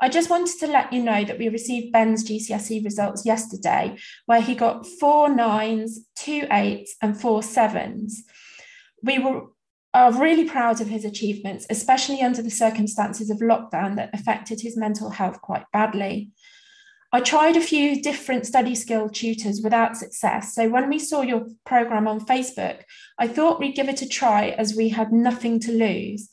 I 0.00 0.08
just 0.08 0.30
wanted 0.30 0.58
to 0.60 0.66
let 0.66 0.92
you 0.92 1.02
know 1.02 1.24
that 1.24 1.38
we 1.38 1.48
received 1.48 1.92
Ben's 1.92 2.28
GCSE 2.28 2.84
results 2.84 3.24
yesterday, 3.24 3.96
where 4.26 4.42
he 4.42 4.54
got 4.54 4.86
four 4.86 5.28
nines, 5.28 6.06
two 6.14 6.46
eights, 6.50 6.94
and 7.00 7.18
four 7.18 7.42
sevens. 7.42 8.24
We 9.02 9.18
were 9.18 9.46
are 9.94 10.12
really 10.12 10.44
proud 10.44 10.82
of 10.82 10.88
his 10.88 11.06
achievements, 11.06 11.66
especially 11.70 12.20
under 12.20 12.42
the 12.42 12.50
circumstances 12.50 13.30
of 13.30 13.38
lockdown 13.38 13.96
that 13.96 14.10
affected 14.12 14.60
his 14.60 14.76
mental 14.76 15.08
health 15.08 15.40
quite 15.40 15.64
badly. 15.72 16.30
I 17.16 17.20
tried 17.20 17.56
a 17.56 17.62
few 17.62 18.02
different 18.02 18.44
study 18.44 18.74
skill 18.74 19.08
tutors 19.08 19.62
without 19.64 19.96
success. 19.96 20.54
So 20.54 20.68
when 20.68 20.90
we 20.90 20.98
saw 20.98 21.22
your 21.22 21.46
program 21.64 22.06
on 22.06 22.20
Facebook, 22.20 22.82
I 23.18 23.26
thought 23.26 23.58
we'd 23.58 23.74
give 23.74 23.88
it 23.88 24.02
a 24.02 24.08
try 24.08 24.48
as 24.50 24.76
we 24.76 24.90
had 24.90 25.14
nothing 25.14 25.58
to 25.60 25.72
lose. 25.72 26.28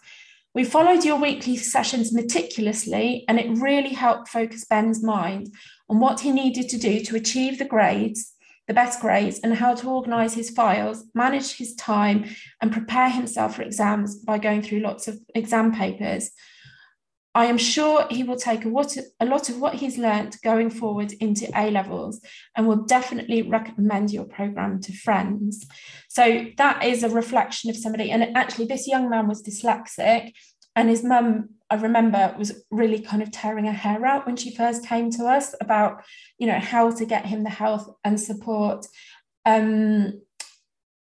We 0.53 0.65
followed 0.65 1.05
your 1.05 1.17
weekly 1.21 1.55
sessions 1.55 2.11
meticulously, 2.13 3.23
and 3.29 3.39
it 3.39 3.61
really 3.61 3.93
helped 3.93 4.27
focus 4.27 4.65
Ben's 4.65 5.01
mind 5.01 5.53
on 5.87 6.01
what 6.01 6.19
he 6.19 6.33
needed 6.33 6.67
to 6.67 6.77
do 6.77 6.99
to 6.99 7.15
achieve 7.15 7.59
the 7.59 7.71
grades, 7.73 8.33
the 8.67 8.73
best 8.73 8.99
grades, 8.99 9.39
and 9.39 9.53
how 9.53 9.75
to 9.75 9.89
organise 9.89 10.33
his 10.33 10.49
files, 10.49 11.05
manage 11.15 11.55
his 11.55 11.75
time, 11.75 12.25
and 12.61 12.73
prepare 12.73 13.09
himself 13.09 13.55
for 13.55 13.61
exams 13.61 14.17
by 14.17 14.37
going 14.37 14.61
through 14.61 14.81
lots 14.81 15.07
of 15.07 15.17
exam 15.33 15.73
papers. 15.73 16.31
I 17.35 17.45
am 17.45 17.57
sure 17.57 18.05
he 18.11 18.23
will 18.23 18.35
take 18.35 18.63
a, 18.63 18.69
what, 18.69 18.95
a 19.19 19.25
lot 19.25 19.49
of 19.49 19.59
what 19.59 19.75
he's 19.75 19.97
learnt 19.97 20.37
going 20.43 20.69
forward 20.69 21.13
into 21.13 21.49
A 21.55 21.71
levels 21.71 22.21
and 22.55 22.67
will 22.67 22.83
definitely 22.85 23.41
recommend 23.41 24.11
your 24.11 24.25
program 24.25 24.79
to 24.81 24.93
friends. 24.93 25.65
So 26.09 26.45
that 26.57 26.83
is 26.83 27.03
a 27.03 27.09
reflection 27.09 27.69
of 27.71 27.77
somebody. 27.77 28.11
And 28.11 28.37
actually, 28.37 28.65
this 28.65 28.87
young 28.87 29.09
man 29.09 29.27
was 29.27 29.41
dyslexic, 29.41 30.33
and 30.75 30.89
his 30.89 31.03
mum, 31.03 31.49
I 31.69 31.75
remember, 31.75 32.35
was 32.37 32.63
really 32.71 32.99
kind 32.99 33.21
of 33.21 33.31
tearing 33.31 33.65
her 33.65 33.71
hair 33.71 34.05
out 34.05 34.25
when 34.25 34.35
she 34.35 34.55
first 34.55 34.85
came 34.85 35.11
to 35.11 35.25
us 35.25 35.53
about, 35.61 36.03
you 36.37 36.47
know, 36.47 36.59
how 36.59 36.91
to 36.91 37.05
get 37.05 37.25
him 37.25 37.43
the 37.43 37.49
health 37.49 37.87
and 38.03 38.19
support 38.19 38.85
um, 39.45 40.21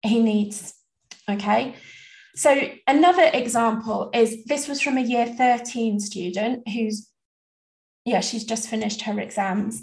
he 0.01 0.21
needs. 0.21 0.73
Okay. 1.29 1.75
So 2.37 2.69
another 2.85 3.31
example 3.33 4.11
is 4.13 4.43
this 4.45 4.67
was 4.67 4.79
from 4.79 4.95
a 4.95 5.01
year 5.01 5.25
13 5.25 5.99
student 5.99 6.69
who's, 6.69 7.09
yeah, 8.05 8.19
she's 8.19 8.43
just 8.43 8.69
finished 8.69 9.01
her 9.01 9.19
exams. 9.19 9.81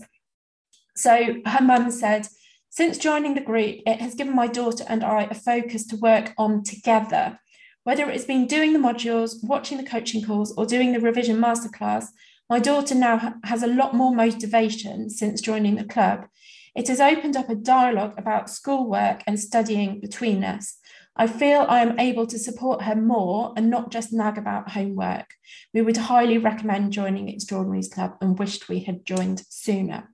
So 0.94 1.34
her 1.44 1.60
mum 1.60 1.90
said, 1.90 2.28
since 2.70 2.96
joining 2.96 3.34
the 3.34 3.40
group, 3.40 3.80
it 3.84 4.00
has 4.00 4.14
given 4.14 4.36
my 4.36 4.46
daughter 4.46 4.84
and 4.88 5.02
I 5.02 5.24
a 5.24 5.34
focus 5.34 5.84
to 5.88 5.96
work 5.96 6.32
on 6.38 6.62
together. 6.62 7.40
Whether 7.82 8.08
it's 8.08 8.24
been 8.24 8.46
doing 8.46 8.72
the 8.72 8.78
modules, 8.78 9.42
watching 9.42 9.76
the 9.76 9.90
coaching 9.90 10.24
calls, 10.24 10.56
or 10.56 10.64
doing 10.64 10.92
the 10.92 11.00
revision 11.00 11.38
masterclass, 11.38 12.06
my 12.48 12.60
daughter 12.60 12.94
now 12.94 13.34
has 13.42 13.64
a 13.64 13.66
lot 13.66 13.96
more 13.96 14.14
motivation 14.14 15.10
since 15.10 15.40
joining 15.40 15.74
the 15.74 15.84
club. 15.84 16.28
It 16.76 16.86
has 16.86 17.00
opened 17.00 17.36
up 17.36 17.48
a 17.48 17.56
dialogue 17.56 18.14
about 18.16 18.48
schoolwork 18.48 19.24
and 19.26 19.40
studying 19.40 20.00
between 20.00 20.44
us. 20.44 20.78
I 21.16 21.26
feel 21.28 21.64
I 21.68 21.80
am 21.80 21.98
able 22.00 22.26
to 22.26 22.38
support 22.38 22.82
her 22.82 22.96
more 22.96 23.52
and 23.56 23.70
not 23.70 23.92
just 23.92 24.12
nag 24.12 24.36
about 24.36 24.70
homework. 24.70 25.34
We 25.72 25.82
would 25.82 25.96
highly 25.96 26.38
recommend 26.38 26.92
joining 26.92 27.28
Extraordinaries 27.28 27.88
Club 27.88 28.16
and 28.20 28.38
wished 28.38 28.68
we 28.68 28.80
had 28.80 29.06
joined 29.06 29.42
sooner. 29.48 30.13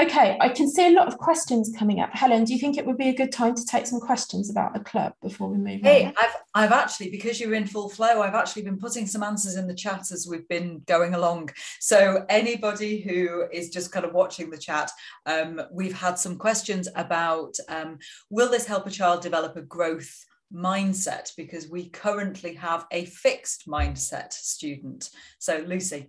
Okay, 0.00 0.38
I 0.40 0.48
can 0.48 0.66
see 0.66 0.86
a 0.86 0.92
lot 0.92 1.08
of 1.08 1.18
questions 1.18 1.74
coming 1.78 2.00
up. 2.00 2.08
Helen, 2.14 2.44
do 2.44 2.54
you 2.54 2.58
think 2.58 2.78
it 2.78 2.86
would 2.86 2.96
be 2.96 3.10
a 3.10 3.14
good 3.14 3.30
time 3.30 3.54
to 3.54 3.66
take 3.66 3.86
some 3.86 4.00
questions 4.00 4.48
about 4.48 4.72
the 4.72 4.80
club 4.80 5.12
before 5.20 5.48
we 5.48 5.58
move 5.58 5.82
hey, 5.82 6.06
on? 6.06 6.12
Hey, 6.12 6.14
I've, 6.16 6.36
I've 6.54 6.72
actually, 6.72 7.10
because 7.10 7.38
you're 7.38 7.52
in 7.52 7.66
full 7.66 7.90
flow, 7.90 8.22
I've 8.22 8.34
actually 8.34 8.62
been 8.62 8.78
putting 8.78 9.06
some 9.06 9.22
answers 9.22 9.56
in 9.56 9.66
the 9.66 9.74
chat 9.74 10.10
as 10.10 10.26
we've 10.26 10.48
been 10.48 10.82
going 10.86 11.12
along. 11.12 11.50
So 11.80 12.24
anybody 12.30 13.00
who 13.00 13.44
is 13.52 13.68
just 13.68 13.92
kind 13.92 14.06
of 14.06 14.14
watching 14.14 14.48
the 14.48 14.56
chat, 14.56 14.90
um, 15.26 15.60
we've 15.70 15.98
had 15.98 16.18
some 16.18 16.38
questions 16.38 16.88
about, 16.96 17.54
um, 17.68 17.98
will 18.30 18.50
this 18.50 18.64
help 18.64 18.86
a 18.86 18.90
child 18.90 19.20
develop 19.20 19.56
a 19.56 19.62
growth 19.62 20.24
mindset? 20.50 21.30
Because 21.36 21.68
we 21.68 21.90
currently 21.90 22.54
have 22.54 22.86
a 22.90 23.04
fixed 23.04 23.68
mindset 23.68 24.32
student. 24.32 25.10
So 25.38 25.58
Lucy 25.66 26.08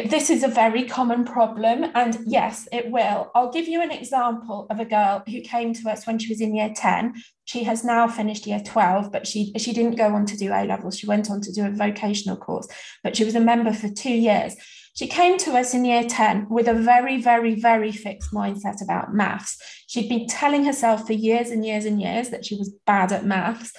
this 0.00 0.30
is 0.30 0.42
a 0.42 0.48
very 0.48 0.84
common 0.84 1.24
problem 1.24 1.90
and 1.94 2.18
yes 2.24 2.66
it 2.72 2.90
will. 2.90 3.30
I'll 3.34 3.52
give 3.52 3.68
you 3.68 3.82
an 3.82 3.90
example 3.90 4.66
of 4.70 4.80
a 4.80 4.84
girl 4.84 5.22
who 5.28 5.40
came 5.40 5.74
to 5.74 5.90
us 5.90 6.06
when 6.06 6.18
she 6.18 6.32
was 6.32 6.40
in 6.40 6.54
year 6.54 6.72
10 6.74 7.14
she 7.44 7.64
has 7.64 7.84
now 7.84 8.08
finished 8.08 8.46
year 8.46 8.62
12 8.64 9.12
but 9.12 9.26
she 9.26 9.52
she 9.58 9.72
didn't 9.72 9.96
go 9.96 10.14
on 10.14 10.24
to 10.26 10.36
do 10.36 10.52
a 10.52 10.64
levels 10.64 10.98
she 10.98 11.06
went 11.06 11.30
on 11.30 11.40
to 11.40 11.52
do 11.52 11.66
a 11.66 11.70
vocational 11.70 12.36
course 12.36 12.66
but 13.04 13.16
she 13.16 13.24
was 13.24 13.34
a 13.34 13.40
member 13.40 13.72
for 13.72 13.88
two 13.88 14.14
years. 14.14 14.54
She 14.94 15.06
came 15.06 15.38
to 15.38 15.52
us 15.52 15.72
in 15.72 15.84
year 15.84 16.04
10 16.08 16.48
with 16.48 16.68
a 16.68 16.74
very 16.74 17.20
very 17.20 17.54
very 17.54 17.92
fixed 17.92 18.32
mindset 18.32 18.82
about 18.82 19.14
maths. 19.14 19.58
She'd 19.88 20.08
been 20.08 20.26
telling 20.26 20.64
herself 20.64 21.06
for 21.06 21.12
years 21.12 21.50
and 21.50 21.64
years 21.64 21.84
and 21.84 22.00
years 22.00 22.30
that 22.30 22.44
she 22.44 22.56
was 22.56 22.74
bad 22.86 23.12
at 23.12 23.26
maths 23.26 23.72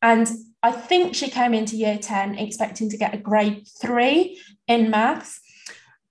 and 0.00 0.30
I 0.62 0.72
think 0.72 1.14
she 1.14 1.30
came 1.30 1.54
into 1.54 1.76
year 1.76 1.98
10 1.98 2.38
expecting 2.38 2.90
to 2.90 2.96
get 2.96 3.14
a 3.14 3.18
grade 3.18 3.66
three 3.80 4.40
in 4.66 4.90
maths. 4.90 5.40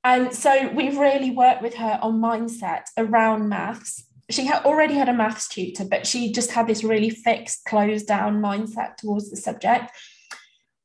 And 0.07 0.33
so 0.33 0.69
we've 0.69 0.97
really 0.97 1.31
worked 1.31 1.61
with 1.61 1.73
her 1.73 1.99
on 2.01 2.21
mindset 2.21 2.83
around 2.97 3.49
maths. 3.49 4.05
She 4.29 4.45
had 4.45 4.63
already 4.63 4.93
had 4.93 5.09
a 5.09 5.13
maths 5.13 5.49
tutor, 5.49 5.83
but 5.83 6.07
she 6.07 6.31
just 6.31 6.49
had 6.51 6.65
this 6.65 6.81
really 6.81 7.09
fixed, 7.09 7.65
closed 7.65 8.07
down 8.07 8.41
mindset 8.41 8.95
towards 8.95 9.29
the 9.29 9.35
subject. 9.35 9.91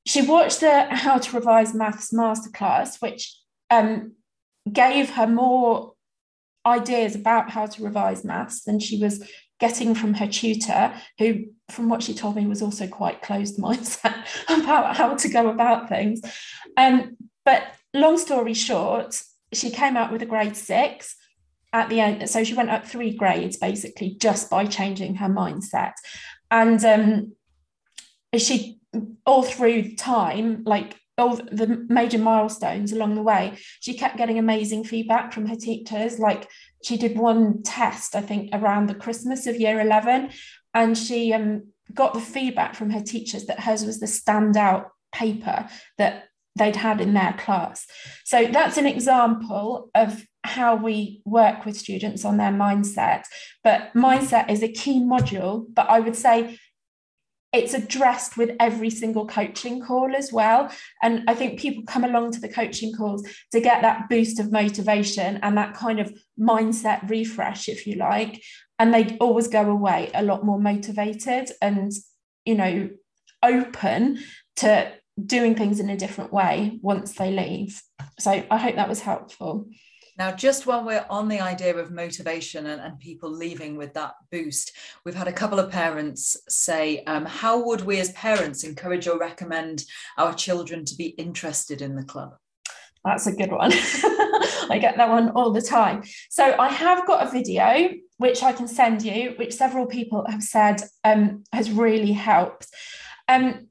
She 0.05 0.23
watched 0.23 0.59
the 0.59 0.87
How 0.91 1.19
to 1.19 1.37
Revise 1.37 1.73
Maths 1.73 2.13
masterclass, 2.13 3.01
which 3.01 3.39
um, 3.71 4.15
gave 4.73 5.11
her 5.11 5.29
more 5.29 5.93
ideas 6.67 7.15
about 7.15 7.49
how 7.49 7.67
to 7.67 7.85
revise 7.85 8.25
maths 8.25 8.65
than 8.65 8.81
she 8.81 9.01
was 9.01 9.25
getting 9.61 9.95
from 9.95 10.15
her 10.15 10.27
tutor, 10.27 10.95
who, 11.21 11.45
from 11.71 11.89
what 11.89 12.03
she 12.03 12.13
told 12.13 12.35
me, 12.35 12.49
was 12.49 12.61
also 12.61 12.89
quite 12.89 13.23
closed 13.23 13.57
mindset 13.61 14.27
about 14.49 14.97
how 14.97 15.15
to 15.15 15.29
go 15.29 15.49
about 15.49 15.89
things. 15.89 16.21
Um, 16.77 17.17
but 17.45 17.63
long 17.95 18.19
story 18.19 18.55
short, 18.55 19.21
she 19.53 19.71
came 19.71 19.97
out 19.97 20.13
with 20.13 20.23
a 20.23 20.27
grade 20.27 20.57
six 20.57 21.17
at 21.73 21.89
the 21.89 22.01
end. 22.01 22.29
So 22.29 22.45
she 22.45 22.55
went 22.55 22.71
up 22.71 22.87
three 22.87 23.15
grades 23.15 23.57
basically 23.57 24.17
just 24.21 24.51
by 24.51 24.67
changing 24.67 25.17
her 25.17 25.29
mindset. 25.29 25.93
And 26.51 26.85
um, 26.85 27.33
she, 28.37 28.79
all 29.25 29.43
through 29.43 29.95
time, 29.97 30.63
like 30.65 30.97
all 31.19 31.37
the 31.37 31.85
major 31.89 32.19
milestones 32.19 32.93
along 32.93 33.15
the 33.15 33.23
way, 33.23 33.59
she 33.81 33.95
kept 33.95 34.17
getting 34.17 34.39
amazing 34.39 34.85
feedback 34.85 35.33
from 35.33 35.47
her 35.47 35.57
teachers. 35.57 36.19
Like 36.19 36.49
she 36.83 36.97
did 36.97 37.17
one 37.17 37.63
test, 37.63 38.15
I 38.15 38.21
think, 38.21 38.51
around 38.53 38.89
the 38.89 38.95
Christmas 38.95 39.47
of 39.47 39.57
year 39.57 39.81
11, 39.81 40.31
and 40.75 40.97
she 40.97 41.33
um, 41.33 41.69
got 41.95 42.15
the 42.15 42.21
feedback 42.21 42.75
from 42.75 42.91
her 42.91 43.01
teachers 43.01 43.47
that 43.47 43.61
hers 43.61 43.85
was 43.85 44.01
the 44.01 44.07
standout 44.07 44.87
paper 45.13 45.69
that 45.99 46.25
they'd 46.57 46.77
had 46.77 47.01
in 47.01 47.15
their 47.15 47.35
class. 47.39 47.87
So 48.25 48.47
that's 48.47 48.77
an 48.77 48.87
example 48.87 49.91
of 49.95 50.25
how 50.45 50.77
we 50.77 51.23
work 51.25 51.65
with 51.65 51.77
students 51.77 52.25
on 52.25 52.37
their 52.37 52.51
mindset. 52.51 53.23
But 53.63 53.93
mindset 53.95 54.51
is 54.51 54.63
a 54.63 54.69
key 54.69 55.01
module, 55.01 55.67
but 55.73 55.89
I 55.89 56.01
would 56.01 56.17
say 56.17 56.59
it's 57.53 57.75
addressed 57.75 58.37
with 58.37 58.51
every 58.59 58.89
single 58.89 59.27
coaching 59.27 59.81
call 59.81 60.17
as 60.17 60.33
well. 60.33 60.71
And 61.03 61.23
I 61.29 61.35
think 61.35 61.61
people 61.61 61.85
come 61.85 62.03
along 62.03 62.33
to 62.33 62.41
the 62.41 62.49
coaching 62.49 62.95
calls 62.95 63.29
to 63.53 63.61
get 63.61 63.83
that 63.83 64.09
boost 64.09 64.41
of 64.41 64.51
motivation 64.51 65.39
and 65.43 65.57
that 65.59 65.75
kind 65.75 66.01
of 66.01 66.13
mindset 66.41 67.09
refresh, 67.11 67.69
if 67.69 67.87
you 67.87 67.97
like. 67.97 68.43
And 68.79 68.93
they 68.93 69.17
always 69.19 69.49
go 69.49 69.71
away 69.71 70.11
a 70.15 70.23
lot 70.23 70.45
more 70.45 70.59
motivated 70.59 71.51
and, 71.61 71.93
you 72.47 72.55
know, 72.55 72.89
open 73.43 74.19
to 74.57 74.93
doing 75.25 75.55
things 75.55 75.81
in 75.81 75.91
a 75.91 75.97
different 75.97 76.33
way 76.33 76.79
once 76.83 77.13
they 77.13 77.31
leave. 77.31 77.83
So 78.19 78.45
I 78.51 78.57
hope 78.57 78.77
that 78.77 78.89
was 78.89 79.01
helpful. 79.01 79.67
Now, 80.19 80.31
just 80.31 80.67
while 80.67 80.85
we're 80.85 81.07
on 81.09 81.29
the 81.29 81.41
idea 81.41 81.75
of 81.77 81.91
motivation 81.91 82.67
and, 82.67 82.81
and 82.81 82.99
people 82.99 83.31
leaving 83.31 83.77
with 83.77 83.95
that 83.95 84.15
boost, 84.31 84.73
we've 85.05 85.15
had 85.15 85.29
a 85.29 85.33
couple 85.33 85.59
of 85.59 85.71
parents 85.71 86.37
say, 86.49 87.03
um, 87.05 87.25
How 87.25 87.65
would 87.65 87.81
we 87.83 87.99
as 87.99 88.13
parents 88.13 88.63
encourage 88.63 89.09
or 89.09 89.19
recommend 89.19 89.85
our 90.19 90.35
children 90.35 90.85
to 90.85 90.97
be 90.97 91.07
interested 91.07 91.81
in 91.81 91.97
the 91.97 92.05
club? 92.05 92.35
That's 93.05 93.27
a 93.27 93.33
good 93.33 93.51
one. 93.51 93.73
I 93.75 94.79
get 94.81 94.97
that 94.97 95.09
one 95.09 95.31
all 95.31 95.51
the 95.51 95.63
time. 95.63 96.05
So 96.31 96.57
I 96.59 96.69
have 96.69 97.07
got 97.07 97.27
a 97.27 97.31
video 97.31 97.91
which 98.19 98.43
I 98.43 98.53
can 98.53 98.69
send 98.69 99.03
you, 99.03 99.35
which 99.37 99.55
several 99.55 99.87
people 99.87 100.25
have 100.29 100.43
said 100.43 100.83
um, 101.03 101.43
has 101.53 101.73
really 101.73 102.13
helped. 102.13 102.69
Um, 103.27 103.67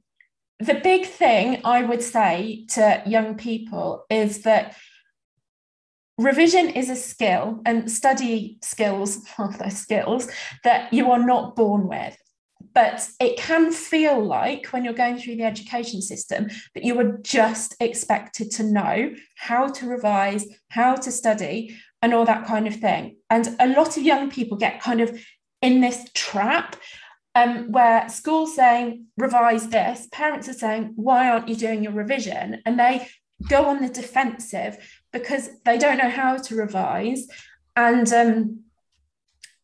the 0.62 0.76
big 0.76 1.06
thing 1.06 1.62
I 1.64 1.84
would 1.84 2.02
say 2.02 2.66
to 2.70 3.02
young 3.06 3.36
people 3.36 4.06
is 4.10 4.44
that 4.44 4.76
revision 6.18 6.70
is 6.70 6.90
a 6.90 6.96
skill 6.96 7.62
and 7.66 7.92
study 7.92 8.58
skills 8.62 9.26
are 9.38 9.52
those 9.58 9.78
skills 9.78 10.30
that 10.64 10.94
you 10.94 11.12
are 11.12 11.26
not 11.26 11.56
born 11.56 11.88
with. 11.88 12.18
But 12.74 13.06
it 13.20 13.38
can 13.38 13.72
feel 13.72 14.24
like 14.24 14.68
when 14.68 14.86
you're 14.86 14.94
going 14.94 15.18
through 15.18 15.36
the 15.36 15.44
education 15.44 16.02
system 16.02 16.48
that 16.74 16.86
you 16.86 16.98
are 17.00 17.18
just 17.22 17.76
expected 17.82 18.52
to 18.52 18.64
know 18.64 19.14
how 19.36 19.68
to 19.68 19.88
revise 19.88 20.46
how 20.70 20.96
to 20.96 21.12
study 21.12 21.76
and 22.02 22.14
all 22.14 22.24
that 22.26 22.46
kind 22.46 22.68
of 22.68 22.76
thing. 22.76 23.18
And 23.30 23.56
a 23.60 23.68
lot 23.68 23.98
of 23.98 24.04
young 24.04 24.30
people 24.30 24.58
get 24.58 24.82
kind 24.82 25.02
of 25.02 25.20
in 25.62 25.82
this 25.82 26.10
trap 26.14 26.76
um, 27.36 27.72
where 27.72 28.10
schools 28.10 28.56
saying 28.56 29.06
revise 29.18 29.70
this 29.70 30.08
parents 30.12 30.50
are 30.50 30.54
saying 30.54 30.94
why 30.96 31.30
aren't 31.30 31.48
you 31.48 31.56
doing 31.56 31.84
your 31.84 31.94
revision? 31.94 32.62
And 32.66 32.80
they 32.80 33.08
go 33.50 33.66
on 33.66 33.82
the 33.82 33.90
defensive 33.90 34.78
because 35.12 35.50
they 35.66 35.78
don't 35.78 35.98
know 35.98 36.10
how 36.10 36.38
to 36.38 36.56
revise. 36.56 37.28
And 37.76 38.12
um, 38.14 38.60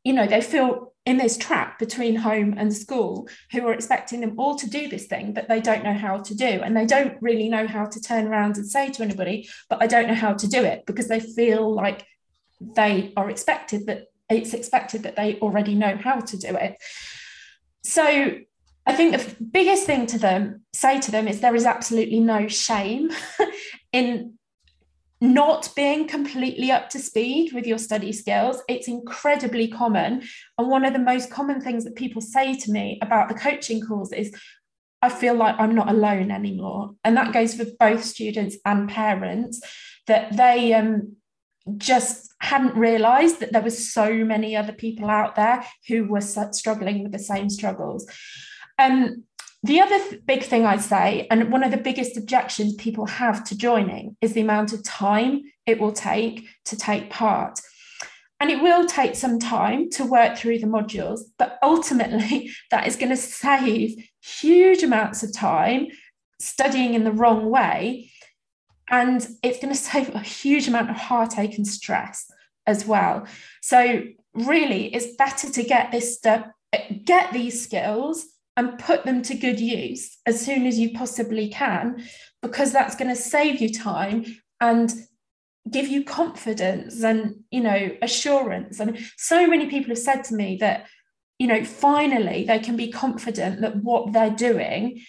you 0.04 0.14
know 0.14 0.26
they 0.26 0.42
feel 0.42 0.94
in 1.06 1.18
this 1.18 1.38
trap 1.38 1.80
between 1.80 2.16
home 2.16 2.54
and 2.58 2.76
school 2.76 3.30
who 3.52 3.66
are 3.66 3.74
expecting 3.74 4.20
them 4.20 4.38
all 4.38 4.56
to 4.56 4.70
do 4.70 4.90
this 4.90 5.06
thing 5.08 5.34
but 5.34 5.48
they 5.48 5.62
don't 5.62 5.84
know 5.84 5.94
how 5.94 6.18
to 6.18 6.36
do. 6.36 6.46
And 6.46 6.76
they 6.76 6.86
don't 6.86 7.22
really 7.22 7.50
know 7.50 7.68
how 7.68 7.86
to 7.86 8.02
turn 8.02 8.28
around 8.28 8.58
and 8.58 8.70
say 8.70 8.90
to 8.92 9.04
anybody 9.04 9.50
but 9.70 9.82
i 9.82 9.88
don't 9.88 10.08
know 10.08 10.16
how 10.16 10.34
to 10.34 10.48
do 10.48 10.64
it 10.64 10.86
because 10.86 11.08
they 11.08 11.20
feel 11.20 11.74
like 11.74 12.06
they 12.60 13.14
are 13.16 13.30
expected 13.30 13.86
that 13.88 14.08
it's 14.30 14.54
expected 14.54 15.04
that 15.04 15.16
they 15.16 15.38
already 15.40 15.76
know 15.76 15.96
how 15.96 16.20
to 16.20 16.38
do 16.38 16.56
it 16.56 16.76
so 17.88 18.04
i 18.86 18.94
think 18.94 19.16
the 19.16 19.36
biggest 19.44 19.86
thing 19.86 20.06
to 20.06 20.18
them 20.18 20.62
say 20.74 21.00
to 21.00 21.12
them 21.12 21.28
is 21.28 21.40
there 21.40 21.56
is 21.56 21.66
absolutely 21.66 22.20
no 22.20 22.48
shame 22.48 23.10
in 23.92 24.38
not 25.20 25.70
being 25.76 26.08
completely 26.08 26.72
up 26.72 26.90
to 26.90 27.00
speed 27.00 27.52
with 27.54 27.66
your 27.66 27.80
study 27.80 28.12
skills. 28.12 28.62
It's 28.70 28.88
incredibly 28.88 29.68
common. 29.68 30.24
And 30.58 30.70
one 30.70 30.86
of 30.86 30.94
the 30.94 31.00
most 31.00 31.32
common 31.32 31.60
things 31.60 31.84
that 31.86 31.96
people 31.96 32.22
say 32.22 32.56
to 32.56 32.72
me 32.72 33.00
about 33.02 33.28
the 33.28 33.36
coaching 33.36 33.82
calls 33.82 34.12
is, 34.12 34.32
I 35.02 35.10
feel 35.10 35.36
like 35.36 35.56
I'm 35.58 35.74
not 35.74 35.90
alone 35.90 36.32
anymore. 36.32 36.92
And 37.04 37.18
that 37.18 37.34
goes 37.34 37.56
for 37.56 37.66
both 37.80 38.04
students 38.04 38.58
and 38.66 38.90
parents, 38.90 39.62
that 40.06 40.38
they 40.38 40.74
um, 40.74 41.16
just 41.78 42.27
hadn't 42.40 42.76
realized 42.76 43.40
that 43.40 43.52
there 43.52 43.62
was 43.62 43.92
so 43.92 44.14
many 44.24 44.56
other 44.56 44.74
people 44.74 45.10
out 45.10 45.36
there 45.36 45.66
who 45.88 46.06
were 46.06 46.22
struggling 46.22 47.04
with 47.04 47.12
the 47.12 47.20
same 47.20 47.50
struggles. 47.50 48.10
Um, 48.78 49.24
the 49.64 49.82
other 49.82 49.98
th- 49.98 50.26
big 50.26 50.44
thing 50.44 50.66
I'd 50.66 50.82
say, 50.82 51.28
and 51.32 51.52
one 51.52 51.64
of 51.64 51.72
the 51.72 51.78
biggest 51.78 52.16
objections 52.16 52.76
people 52.76 53.06
have 53.08 53.44
to 53.46 53.58
joining, 53.58 54.16
is 54.22 54.34
the 54.34 54.42
amount 54.42 54.72
of 54.72 54.84
time 54.84 55.44
it 55.66 55.80
will 55.80 55.92
take 55.92 56.48
to 56.66 56.78
take 56.78 57.10
part. 57.10 57.60
And 58.40 58.52
it 58.52 58.62
will 58.62 58.86
take 58.86 59.16
some 59.16 59.40
time 59.40 59.90
to 59.92 60.06
work 60.06 60.38
through 60.38 60.60
the 60.60 60.68
modules, 60.68 61.22
but 61.40 61.58
ultimately, 61.64 62.52
that 62.72 62.88
is 62.88 62.96
going 62.96 63.10
to 63.10 63.18
save 63.18 63.96
huge 64.22 64.84
amounts 64.84 65.24
of 65.24 65.34
time 65.34 65.88
studying 66.40 66.94
in 66.94 67.04
the 67.04 67.12
wrong 67.12 67.50
way. 67.50 68.12
And 68.90 69.28
it's 69.44 69.60
going 69.60 69.74
to 69.74 69.80
save 69.80 70.14
a 70.14 70.20
huge 70.20 70.68
amount 70.68 70.90
of 70.90 70.98
heartache 70.98 71.58
and 71.58 71.68
stress 71.68 72.30
as 72.66 72.86
well. 72.86 73.26
So, 73.62 74.04
really, 74.34 74.94
it's 74.94 75.16
better 75.16 75.50
to 75.50 75.64
get 75.64 75.92
this 75.92 76.18
stuff, 76.18 76.46
get 77.06 77.34
these 77.34 77.64
skills 77.64 78.26
and 78.56 78.80
put 78.80 79.06
them 79.06 79.22
to 79.22 79.36
good 79.36 79.60
use 79.60 80.18
as 80.26 80.44
soon 80.44 80.66
as 80.66 80.80
you 80.80 80.92
possibly 80.92 81.50
can, 81.50 82.04
because 82.42 82.72
that's 82.72 82.96
going 82.96 83.10
to 83.10 83.16
save 83.16 83.62
you 83.62 83.72
time 83.74 84.26
and 84.60 84.94
give 85.70 85.88
you 85.88 86.04
confidence 86.04 87.04
and 87.04 87.44
you 87.52 87.60
know 87.60 87.92
assurance 88.02 88.80
and 88.80 88.98
so 89.18 89.48
many 89.48 89.68
people 89.68 89.90
have 89.90 89.98
said 89.98 90.24
to 90.24 90.36
me 90.36 90.58
that 90.60 90.88
you 91.40 91.48
know 91.48 91.64
finally 91.64 92.46
they 92.46 92.60
can 92.60 92.76
be 92.76 92.92
confident 92.92 93.62
that 93.62 93.76
what 93.84 94.14
they're 94.14 94.30
doing 94.30 95.02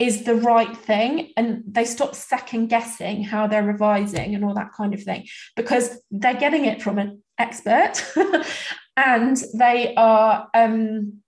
is 0.00 0.24
the 0.24 0.34
right 0.34 0.74
thing 0.74 1.30
and 1.36 1.62
they 1.66 1.84
stop 1.84 2.14
second 2.14 2.68
guessing 2.68 3.22
how 3.22 3.46
they're 3.46 3.62
revising 3.62 4.34
and 4.34 4.44
all 4.44 4.54
that 4.54 4.72
kind 4.72 4.94
of 4.94 5.02
thing 5.02 5.26
because 5.56 6.00
they're 6.10 6.34
getting 6.34 6.64
it 6.64 6.80
from 6.80 6.98
an 6.98 7.22
expert 7.38 8.02
and 8.96 9.36
they 9.54 9.94
are 9.96 10.48
um, 10.54 11.20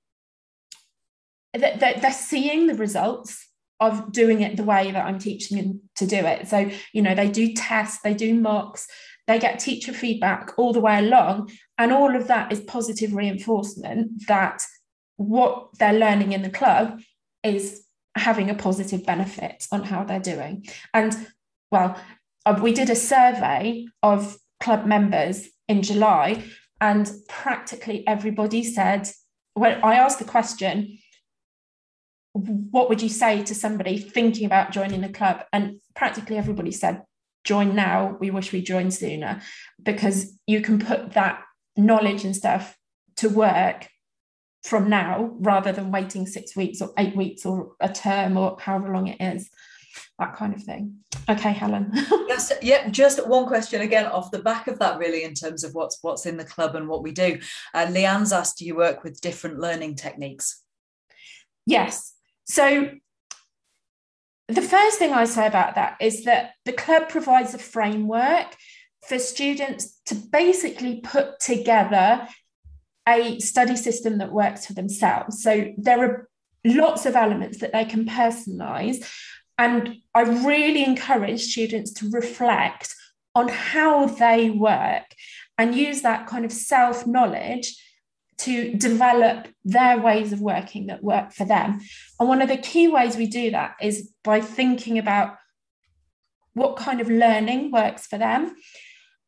they're, 1.52 1.76
they're 1.76 2.12
seeing 2.12 2.66
the 2.66 2.74
results 2.74 3.46
of 3.78 4.10
doing 4.10 4.40
it 4.40 4.56
the 4.56 4.64
way 4.64 4.90
that 4.90 5.04
I'm 5.04 5.18
teaching 5.18 5.58
them 5.58 5.80
to 5.96 6.06
do 6.06 6.16
it. 6.16 6.48
So, 6.48 6.70
you 6.92 7.02
know, 7.02 7.14
they 7.14 7.28
do 7.28 7.52
tests, 7.52 8.00
they 8.02 8.14
do 8.14 8.32
mocks, 8.32 8.86
they 9.26 9.38
get 9.38 9.58
teacher 9.58 9.92
feedback 9.92 10.52
all 10.56 10.72
the 10.72 10.80
way 10.80 10.98
along. 10.98 11.50
And 11.76 11.92
all 11.92 12.16
of 12.16 12.28
that 12.28 12.52
is 12.52 12.60
positive 12.60 13.12
reinforcement 13.14 14.28
that 14.28 14.62
what 15.16 15.76
they're 15.78 15.92
learning 15.92 16.32
in 16.32 16.42
the 16.42 16.50
club 16.50 17.00
is 17.42 17.84
having 18.16 18.50
a 18.50 18.54
positive 18.54 19.04
benefit 19.06 19.66
on 19.72 19.82
how 19.82 20.04
they're 20.04 20.20
doing. 20.20 20.66
And 20.92 21.16
well, 21.70 21.98
uh, 22.44 22.58
we 22.62 22.72
did 22.72 22.90
a 22.90 22.96
survey 22.96 23.86
of 24.02 24.36
club 24.60 24.86
members 24.86 25.48
in 25.68 25.82
July, 25.82 26.44
and 26.80 27.10
practically 27.28 28.06
everybody 28.06 28.62
said, 28.62 29.08
when 29.54 29.82
I 29.82 29.94
asked 29.94 30.18
the 30.18 30.24
question, 30.24 30.98
what 32.32 32.88
would 32.88 33.02
you 33.02 33.08
say 33.08 33.42
to 33.42 33.54
somebody 33.54 33.98
thinking 33.98 34.46
about 34.46 34.72
joining 34.72 35.04
a 35.04 35.12
club? 35.12 35.44
And 35.52 35.80
practically 35.94 36.38
everybody 36.38 36.72
said, 36.72 37.02
join 37.44 37.74
now. 37.74 38.16
We 38.20 38.30
wish 38.30 38.52
we 38.52 38.62
joined 38.62 38.94
sooner 38.94 39.42
because 39.82 40.38
you 40.46 40.60
can 40.60 40.78
put 40.78 41.12
that 41.12 41.42
knowledge 41.76 42.24
and 42.24 42.34
stuff 42.34 42.76
to 43.16 43.28
work 43.28 43.88
from 44.62 44.88
now 44.88 45.34
rather 45.40 45.72
than 45.72 45.90
waiting 45.90 46.26
six 46.26 46.54
weeks 46.54 46.80
or 46.80 46.92
eight 46.98 47.16
weeks 47.16 47.44
or 47.44 47.72
a 47.80 47.92
term 47.92 48.36
or 48.36 48.56
however 48.60 48.92
long 48.92 49.08
it 49.08 49.20
is 49.20 49.50
that 50.18 50.36
kind 50.36 50.54
of 50.54 50.62
thing. 50.62 50.98
Okay 51.28 51.52
helen. 51.52 51.92
Yes 52.28 52.52
yeah 52.62 52.88
just 52.88 53.26
one 53.26 53.46
question 53.46 53.82
again 53.82 54.06
off 54.06 54.30
the 54.30 54.38
back 54.38 54.66
of 54.66 54.78
that 54.78 54.98
really 54.98 55.24
in 55.24 55.34
terms 55.34 55.64
of 55.64 55.74
what's 55.74 55.98
what's 56.02 56.24
in 56.24 56.36
the 56.36 56.44
club 56.44 56.74
and 56.76 56.88
what 56.88 57.02
we 57.02 57.12
do. 57.12 57.38
Uh, 57.74 57.86
leanne's 57.86 58.32
asked 58.32 58.58
do 58.58 58.64
you 58.64 58.74
work 58.74 59.02
with 59.02 59.20
different 59.20 59.58
learning 59.58 59.96
techniques? 59.96 60.62
Yes. 61.66 62.14
So, 62.44 62.90
the 64.48 64.62
first 64.62 64.98
thing 64.98 65.12
I 65.12 65.24
say 65.24 65.46
about 65.46 65.76
that 65.76 65.96
is 66.00 66.24
that 66.24 66.52
the 66.64 66.72
club 66.72 67.08
provides 67.08 67.54
a 67.54 67.58
framework 67.58 68.56
for 69.06 69.18
students 69.18 70.00
to 70.06 70.14
basically 70.14 71.00
put 71.00 71.40
together 71.40 72.28
a 73.08 73.38
study 73.40 73.76
system 73.76 74.18
that 74.18 74.32
works 74.32 74.66
for 74.66 74.74
themselves. 74.74 75.42
So, 75.42 75.72
there 75.76 76.04
are 76.04 76.28
lots 76.64 77.06
of 77.06 77.16
elements 77.16 77.58
that 77.58 77.72
they 77.72 77.84
can 77.84 78.06
personalize. 78.06 79.06
And 79.58 79.96
I 80.14 80.22
really 80.22 80.84
encourage 80.84 81.42
students 81.42 81.92
to 81.94 82.10
reflect 82.10 82.94
on 83.34 83.48
how 83.48 84.06
they 84.06 84.50
work 84.50 85.14
and 85.58 85.74
use 85.74 86.02
that 86.02 86.26
kind 86.26 86.44
of 86.44 86.52
self 86.52 87.06
knowledge 87.06 87.76
to 88.38 88.74
develop 88.74 89.46
their 89.64 89.98
ways 89.98 90.32
of 90.32 90.40
working 90.40 90.86
that 90.86 91.04
work 91.04 91.32
for 91.32 91.44
them. 91.44 91.80
And 92.18 92.28
one 92.28 92.42
of 92.42 92.48
the 92.48 92.56
key 92.56 92.88
ways 92.88 93.16
we 93.16 93.26
do 93.26 93.52
that 93.52 93.76
is 93.80 94.12
by 94.24 94.40
thinking 94.40 94.98
about 94.98 95.36
what 96.54 96.76
kind 96.76 97.00
of 97.00 97.08
learning 97.08 97.70
works 97.70 98.06
for 98.06 98.18
them. 98.18 98.54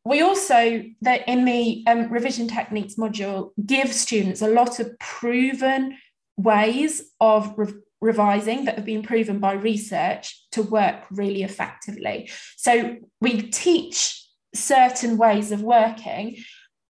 We 0.05 0.21
also, 0.21 0.83
that 1.01 1.27
in 1.27 1.45
the 1.45 1.83
um, 1.87 2.09
revision 2.11 2.47
techniques 2.47 2.95
module, 2.95 3.49
give 3.65 3.91
students 3.91 4.41
a 4.43 4.47
lot 4.47 4.79
of 4.79 4.97
proven 4.99 5.97
ways 6.37 7.11
of 7.19 7.53
re- 7.57 7.73
revising 8.01 8.65
that 8.65 8.75
have 8.75 8.85
been 8.85 9.01
proven 9.01 9.39
by 9.39 9.53
research 9.53 10.45
to 10.51 10.61
work 10.61 11.05
really 11.09 11.41
effectively. 11.41 12.29
So 12.55 12.97
we 13.19 13.41
teach 13.41 14.23
certain 14.53 15.17
ways 15.17 15.51
of 15.51 15.63
working, 15.63 16.37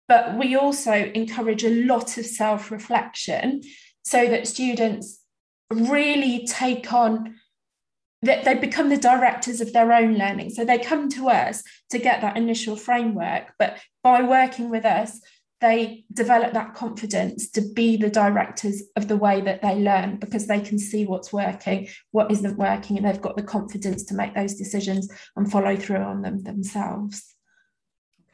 but 0.08 0.36
we 0.38 0.56
also 0.56 0.94
encourage 0.94 1.64
a 1.64 1.86
lot 1.86 2.18
of 2.18 2.26
self 2.26 2.72
reflection 2.72 3.62
so 4.04 4.28
that 4.28 4.48
students 4.48 5.22
really 5.72 6.48
take 6.48 6.92
on 6.92 7.36
that 8.24 8.46
they 8.46 8.56
become 8.56 8.90
the 8.90 8.98
directors 8.98 9.62
of 9.62 9.74
their 9.74 9.92
own 9.94 10.16
learning. 10.18 10.50
So 10.50 10.66
they 10.66 10.80
come 10.80 11.10
to 11.10 11.30
us 11.30 11.62
to 11.92 12.00
get 12.00 12.22
that 12.22 12.38
initial 12.38 12.76
framework, 12.76 13.54
but 13.60 13.78
by 14.02 14.24
working 14.24 14.70
with 14.70 14.86
us, 14.86 15.20
they 15.60 16.04
develop 16.12 16.54
that 16.54 16.74
confidence 16.74 17.50
to 17.52 17.62
be 17.62 17.96
the 17.96 18.10
directors 18.10 18.84
of 18.98 19.08
the 19.08 19.16
way 19.16 19.40
that 19.42 19.62
they 19.62 19.76
learn 19.76 20.18
because 20.18 20.48
they 20.48 20.60
can 20.60 20.78
see 20.78 21.06
what's 21.06 21.32
working, 21.32 21.88
what 22.12 22.32
isn't 22.32 22.58
working, 22.58 22.98
and 22.98 23.06
they've 23.06 23.22
got 23.22 23.38
the 23.38 23.44
confidence 23.44 24.04
to 24.06 24.14
make 24.14 24.36
those 24.36 24.56
decisions 24.56 25.10
and 25.38 25.50
follow 25.50 25.78
through 25.78 25.98
on 25.98 26.22
them 26.22 26.44
themselves. 26.44 27.34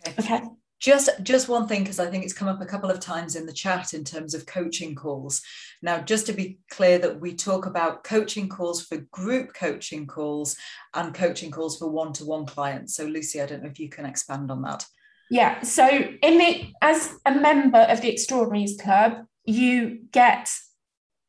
Okay. 0.08 0.36
okay. 0.36 0.48
Just 0.80 1.10
just 1.24 1.50
one 1.50 1.68
thing 1.68 1.84
because 1.84 2.00
i 2.00 2.06
think 2.06 2.24
it's 2.24 2.34
come 2.34 2.48
up 2.48 2.62
a 2.62 2.66
couple 2.66 2.90
of 2.90 3.00
times 3.00 3.36
in 3.36 3.46
the 3.46 3.54
chat 3.54 3.94
in 3.94 4.04
terms 4.04 4.34
of 4.34 4.46
coaching 4.46 4.96
calls. 4.96 5.42
Now 5.82 6.00
just 6.00 6.26
to 6.28 6.34
be 6.34 6.60
clear 6.70 6.98
that 7.00 7.20
we 7.20 7.34
talk 7.36 7.66
about 7.66 8.04
coaching 8.04 8.50
calls 8.50 8.86
for 8.86 8.98
group 9.12 9.54
coaching 9.54 10.08
calls 10.08 10.58
and 10.94 11.14
coaching 11.14 11.52
calls 11.52 11.78
for 11.78 11.90
one-to-one 11.90 12.46
clients. 12.46 12.96
So 12.96 13.06
lucy 13.06 13.42
i 13.42 13.46
don't 13.46 13.64
know 13.64 13.70
if 13.70 13.80
you 13.80 13.90
can 13.90 14.06
expand 14.06 14.52
on 14.52 14.62
that. 14.64 14.86
Yeah 15.30 15.62
so 15.62 15.88
in 15.88 16.38
the 16.38 16.72
as 16.82 17.16
a 17.26 17.36
member 17.36 17.80
of 17.80 18.02
the 18.02 18.12
extraordinaries 18.12 18.80
club 18.82 19.26
you 19.46 20.00
get 20.12 20.50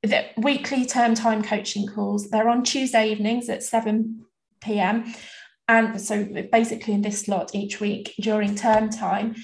the 0.02 0.26
weekly 0.36 0.86
term 0.86 1.14
time 1.14 1.42
coaching 1.42 1.86
calls. 1.86 2.30
They're 2.30 2.48
on 2.48 2.62
tuesday 2.62 3.10
evenings 3.10 3.48
at 3.48 3.62
7 3.62 4.24
p.m 4.60 5.12
and 5.70 6.00
so 6.00 6.24
basically 6.50 6.94
in 6.94 7.02
this 7.02 7.22
slot 7.22 7.54
each 7.54 7.78
week 7.78 8.12
during 8.18 8.56
term 8.56 8.90
time. 8.90 9.36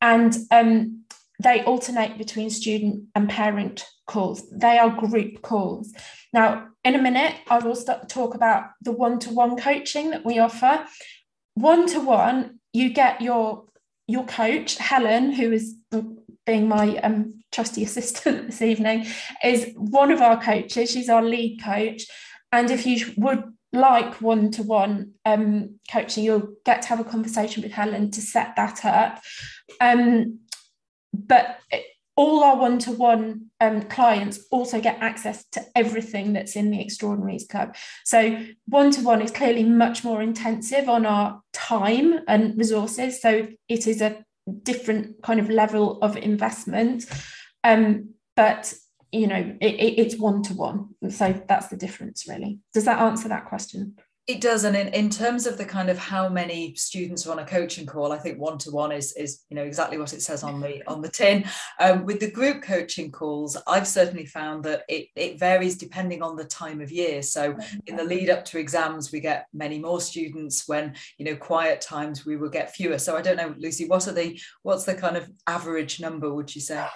And 0.00 0.36
um, 0.52 1.02
they 1.42 1.64
alternate 1.64 2.18
between 2.18 2.50
student 2.50 3.06
and 3.16 3.28
parent 3.28 3.84
calls. 4.06 4.48
They 4.50 4.78
are 4.78 4.90
group 4.90 5.42
calls. 5.42 5.92
Now 6.32 6.68
in 6.84 6.94
a 6.94 7.02
minute 7.02 7.34
i 7.48 7.58
will 7.58 7.74
start 7.76 8.08
talk 8.08 8.34
about 8.34 8.64
the 8.80 8.92
one-to-one 8.92 9.56
coaching 9.56 10.10
that 10.10 10.24
we 10.24 10.38
offer. 10.38 10.84
One-to-one 11.54 12.60
you 12.72 12.90
get 12.90 13.20
your 13.20 13.64
your 14.06 14.24
coach 14.24 14.78
helen 14.78 15.32
who 15.32 15.50
is 15.50 15.74
being 16.46 16.68
my 16.68 16.96
um, 16.98 17.42
trusty 17.50 17.82
assistant 17.82 18.46
this 18.46 18.62
evening 18.62 19.06
is 19.44 19.72
one 19.74 20.12
of 20.12 20.20
our 20.20 20.40
coaches. 20.40 20.92
She's 20.92 21.08
our 21.08 21.22
lead 21.22 21.60
coach. 21.60 22.06
And 22.52 22.70
if 22.70 22.86
you 22.86 23.12
would 23.16 23.44
like 23.72 24.20
one 24.20 24.50
to 24.52 24.62
one 24.62 25.12
coaching, 25.90 26.24
you'll 26.24 26.54
get 26.64 26.82
to 26.82 26.88
have 26.88 27.00
a 27.00 27.04
conversation 27.04 27.62
with 27.62 27.72
Helen 27.72 28.10
to 28.10 28.20
set 28.20 28.54
that 28.56 28.84
up. 28.84 29.22
Um, 29.80 30.40
but 31.12 31.58
all 32.16 32.44
our 32.44 32.56
one 32.56 32.78
to 32.78 32.92
one 32.92 33.50
clients 33.88 34.40
also 34.50 34.80
get 34.80 34.98
access 35.00 35.44
to 35.52 35.64
everything 35.74 36.32
that's 36.32 36.56
in 36.56 36.70
the 36.70 36.80
Extraordinaries 36.80 37.46
Club. 37.46 37.74
So, 38.04 38.44
one 38.66 38.90
to 38.92 39.02
one 39.02 39.22
is 39.22 39.30
clearly 39.30 39.64
much 39.64 40.04
more 40.04 40.20
intensive 40.20 40.88
on 40.88 41.06
our 41.06 41.40
time 41.52 42.20
and 42.28 42.56
resources. 42.58 43.20
So, 43.20 43.48
it 43.68 43.86
is 43.86 44.02
a 44.02 44.24
different 44.62 45.22
kind 45.22 45.40
of 45.40 45.48
level 45.48 45.98
of 46.02 46.16
investment. 46.16 47.06
Um, 47.64 48.10
but 48.36 48.74
you 49.12 49.26
know 49.26 49.56
it, 49.60 49.74
it, 49.74 49.98
it's 49.98 50.18
one 50.18 50.42
to 50.42 50.54
one. 50.54 50.88
So 51.10 51.40
that's 51.46 51.68
the 51.68 51.76
difference 51.76 52.26
really. 52.28 52.58
Does 52.72 52.86
that 52.86 53.00
answer 53.00 53.28
that 53.28 53.46
question 53.46 53.96
it 54.28 54.40
does 54.40 54.62
and 54.62 54.76
in, 54.76 54.86
in 54.88 55.10
terms 55.10 55.46
of 55.46 55.58
the 55.58 55.64
kind 55.64 55.90
of 55.90 55.98
how 55.98 56.28
many 56.28 56.74
students 56.76 57.26
are 57.26 57.32
on 57.32 57.40
a 57.40 57.44
coaching 57.44 57.84
call 57.84 58.12
i 58.12 58.18
think 58.18 58.38
one 58.38 58.56
to 58.56 58.70
one 58.70 58.92
is 58.92 59.12
is 59.14 59.42
you 59.50 59.56
know 59.56 59.64
exactly 59.64 59.98
what 59.98 60.12
it 60.12 60.22
says 60.22 60.44
on 60.44 60.60
the 60.60 60.80
on 60.86 61.02
the 61.02 61.08
tin. 61.08 61.44
Um, 61.80 62.04
with 62.04 62.20
the 62.20 62.30
group 62.30 62.62
coaching 62.62 63.10
calls 63.10 63.56
i've 63.66 63.88
certainly 63.88 64.26
found 64.26 64.64
that 64.64 64.82
it, 64.88 65.08
it 65.16 65.40
varies 65.40 65.76
depending 65.76 66.22
on 66.22 66.36
the 66.36 66.44
time 66.44 66.80
of 66.80 66.92
year. 66.92 67.22
So 67.22 67.56
in 67.86 67.96
the 67.96 68.04
lead 68.04 68.30
up 68.30 68.44
to 68.46 68.58
exams 68.58 69.10
we 69.10 69.20
get 69.20 69.46
many 69.52 69.78
more 69.78 70.00
students. 70.00 70.68
When 70.68 70.94
you 71.18 71.24
know 71.24 71.36
quiet 71.36 71.80
times 71.80 72.24
we 72.24 72.36
will 72.36 72.48
get 72.48 72.74
fewer. 72.74 72.98
So 72.98 73.16
i 73.16 73.22
don't 73.22 73.36
know 73.36 73.54
lucy 73.58 73.86
what 73.86 74.06
are 74.06 74.12
the 74.12 74.40
what's 74.62 74.84
the 74.84 74.94
kind 74.94 75.16
of 75.16 75.28
average 75.48 76.00
number 76.00 76.32
would 76.32 76.54
you 76.54 76.60
say? 76.60 76.86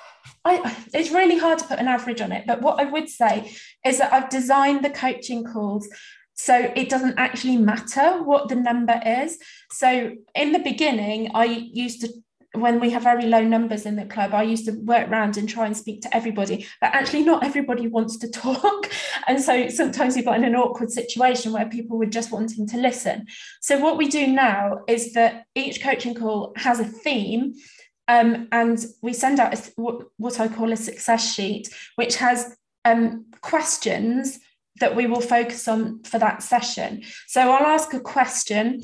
I, 0.45 0.77
it's 0.93 1.11
really 1.11 1.39
hard 1.39 1.59
to 1.61 1.67
put 1.67 1.79
an 1.79 1.89
average 1.89 2.21
on 2.21 2.33
it, 2.33 2.47
but 2.47 2.61
what 2.61 2.81
I 2.81 2.85
would 2.85 3.09
say 3.09 3.53
is 3.85 3.99
that 3.99 4.13
I've 4.13 4.29
designed 4.29 4.85
the 4.85 4.91
coaching 4.91 5.45
calls 5.45 5.89
so 6.37 6.73
it 6.77 6.89
doesn't 6.89 7.19
actually 7.19 7.57
matter 7.57 8.23
what 8.23 8.49
the 8.49 8.55
number 8.55 9.01
is. 9.05 9.39
So 9.73 10.13
in 10.35 10.53
the 10.53 10.59
beginning, 10.59 11.31
I 11.35 11.45
used 11.45 12.03
to 12.03 12.09
when 12.53 12.81
we 12.81 12.91
have 12.91 13.03
very 13.03 13.27
low 13.27 13.43
numbers 13.43 13.85
in 13.85 13.97
the 13.97 14.07
club, 14.07 14.33
I 14.33 14.43
used 14.43 14.65
to 14.67 14.73
work 14.73 15.09
around 15.09 15.37
and 15.37 15.49
try 15.49 15.67
and 15.67 15.77
speak 15.77 16.01
to 16.03 16.17
everybody, 16.17 16.67
but 16.81 16.95
actually 16.95 17.23
not 17.23 17.45
everybody 17.45 17.87
wants 17.87 18.17
to 18.19 18.31
talk. 18.31 18.91
And 19.27 19.41
so 19.43 19.69
sometimes 19.69 20.17
you 20.17 20.23
got 20.23 20.37
in 20.37 20.45
an 20.45 20.57
awkward 20.57 20.91
situation 20.91 21.53
where 21.53 21.67
people 21.67 21.99
were 21.99 22.07
just 22.07 22.33
wanting 22.33 22.67
to 22.69 22.79
listen. 22.79 23.27
So 23.61 23.79
what 23.79 23.97
we 23.97 24.09
do 24.09 24.27
now 24.27 24.81
is 24.89 25.13
that 25.13 25.45
each 25.55 25.83
coaching 25.83 26.15
call 26.15 26.53
has 26.57 26.81
a 26.81 26.85
theme 26.85 27.55
um, 28.09 28.49
and 28.53 28.85
we 29.03 29.13
send 29.13 29.41
out 29.41 29.55
a, 29.55 29.73
what, 29.77 30.41
I 30.41 30.49
call 30.49 30.73
a 30.73 30.77
success 30.77 31.35
sheet, 31.35 31.69
which 31.97 32.17
has 32.17 32.57
um, 32.85 33.27
questions 33.41 34.39
that 34.81 34.97
we 34.97 35.07
will 35.07 35.21
focus 35.21 35.67
on 35.69 36.03
for 36.03 36.19
that 36.19 36.43
session. 36.43 37.03
So 37.27 37.41
I'll 37.41 37.67
ask 37.67 37.93
a 37.95 38.01
question 38.01 38.83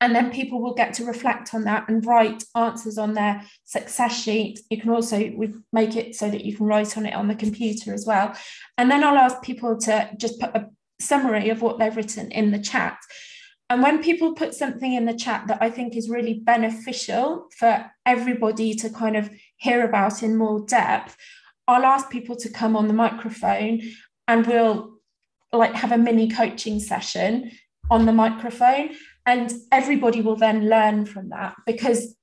and 0.00 0.14
then 0.14 0.30
people 0.30 0.62
will 0.62 0.74
get 0.74 0.94
to 0.94 1.04
reflect 1.04 1.54
on 1.54 1.64
that 1.64 1.88
and 1.88 2.04
write 2.06 2.44
answers 2.56 2.96
on 2.96 3.12
their 3.12 3.44
success 3.64 4.18
sheet. 4.18 4.60
You 4.70 4.80
can 4.80 4.90
also 4.90 5.18
we 5.36 5.52
make 5.72 5.94
it 5.94 6.14
so 6.14 6.30
that 6.30 6.44
you 6.44 6.56
can 6.56 6.66
write 6.66 6.96
on 6.96 7.04
it 7.04 7.14
on 7.14 7.28
the 7.28 7.34
computer 7.34 7.92
as 7.92 8.06
well. 8.06 8.34
And 8.78 8.90
then 8.90 9.04
I'll 9.04 9.16
ask 9.16 9.42
people 9.42 9.76
to 9.78 10.10
just 10.16 10.40
put 10.40 10.56
a 10.56 10.70
summary 11.00 11.50
of 11.50 11.60
what 11.60 11.78
they've 11.78 11.94
written 11.94 12.30
in 12.30 12.50
the 12.50 12.58
chat. 12.58 12.96
And 13.68 13.82
when 13.82 14.02
people 14.02 14.34
put 14.34 14.54
something 14.54 14.94
in 14.94 15.04
the 15.04 15.14
chat 15.14 15.46
that 15.46 15.58
I 15.60 15.70
think 15.70 15.96
is 15.96 16.08
really 16.08 16.34
beneficial 16.34 17.46
for 17.56 17.90
everybody 18.04 18.74
to 18.74 18.90
kind 18.90 19.16
of 19.16 19.30
hear 19.58 19.84
about 19.84 20.22
in 20.22 20.36
more 20.36 20.64
depth, 20.66 21.16
I'll 21.68 21.84
ask 21.84 22.10
people 22.10 22.36
to 22.36 22.48
come 22.48 22.74
on 22.74 22.88
the 22.88 22.94
microphone 22.94 23.80
and 24.26 24.46
we'll 24.46 24.99
like 25.52 25.74
have 25.74 25.92
a 25.92 25.98
mini 25.98 26.28
coaching 26.28 26.80
session 26.80 27.50
on 27.90 28.06
the 28.06 28.12
microphone 28.12 28.90
and 29.26 29.52
everybody 29.72 30.20
will 30.20 30.36
then 30.36 30.68
learn 30.68 31.04
from 31.04 31.30
that 31.30 31.54
because 31.66 32.16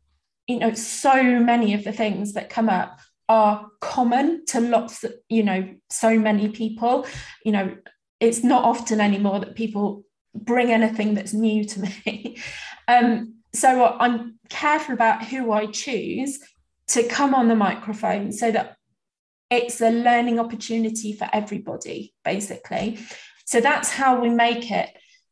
you 0.48 0.60
know 0.60 0.74
so 0.74 1.40
many 1.40 1.74
of 1.74 1.84
the 1.84 1.92
things 1.92 2.34
that 2.34 2.50
come 2.50 2.70
up 2.70 3.00
are 3.30 3.68
common 3.82 4.46
to 4.46 4.62
lots 4.62 5.04
of 5.04 5.13
you 5.28 5.44
know 5.44 5.68
so 5.90 6.18
many 6.18 6.48
people 6.48 7.06
you 7.44 7.52
know 7.52 7.76
it's 8.20 8.44
not 8.44 8.63
often 8.63 9.02
anymore 9.02 9.40
that 9.40 9.56
people 9.56 10.04
bring 10.34 10.72
anything 10.72 11.13
that's 11.13 11.34
new 11.34 11.63
to 11.66 11.82
me. 11.82 12.38
um, 12.88 13.36
so 13.54 13.96
I'm 14.00 14.40
careful 14.50 14.94
about 14.94 15.24
who 15.26 15.52
I 15.52 15.68
choose 15.68 16.40
to 16.90 17.04
come 17.04 17.34
on 17.34 17.48
the 17.48 17.56
microphone 17.56 18.32
so 18.32 18.52
that 18.52 18.77
it's 19.50 19.82
a 19.82 19.90
learning 19.90 20.40
opportunity 20.40 21.14
for 21.14 21.30
everybody, 21.32 22.14
basically. 22.24 23.00
So 23.46 23.62
that's 23.62 23.92
how 23.92 24.20
we 24.22 24.30
make 24.30 24.72
it 24.72 24.90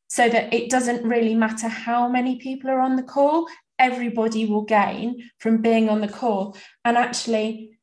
so 0.08 0.30
that 0.30 0.54
it 0.54 0.70
doesn't 0.70 1.04
really 1.04 1.36
matter 1.36 1.68
how 1.68 2.08
many 2.08 2.38
people 2.38 2.70
are 2.70 2.80
on 2.80 2.96
the 2.96 3.04
call, 3.04 3.48
everybody 3.78 4.46
will 4.46 4.62
gain 4.62 5.30
from 5.40 5.62
being 5.62 5.90
on 5.90 6.02
the 6.02 6.08
call. 6.08 6.56
And 6.84 6.98
actually, 6.98 7.78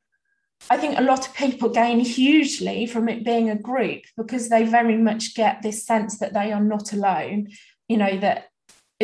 I 0.71 0.77
think 0.77 0.99
a 0.99 1.03
lot 1.03 1.27
of 1.27 1.35
people 1.35 1.69
gain 1.69 2.01
hugely 2.01 2.87
from 2.87 3.09
it 3.09 3.25
being 3.25 3.51
a 3.51 3.59
group 3.59 4.03
because 4.17 4.49
they 4.49 4.65
very 4.65 4.97
much 4.97 5.35
get 5.35 5.61
this 5.61 5.85
sense 5.85 6.19
that 6.21 6.33
they 6.33 6.53
are 6.53 6.63
not 6.63 6.93
alone, 6.93 7.49
you 7.89 7.97
know, 7.97 8.17
that 8.19 8.47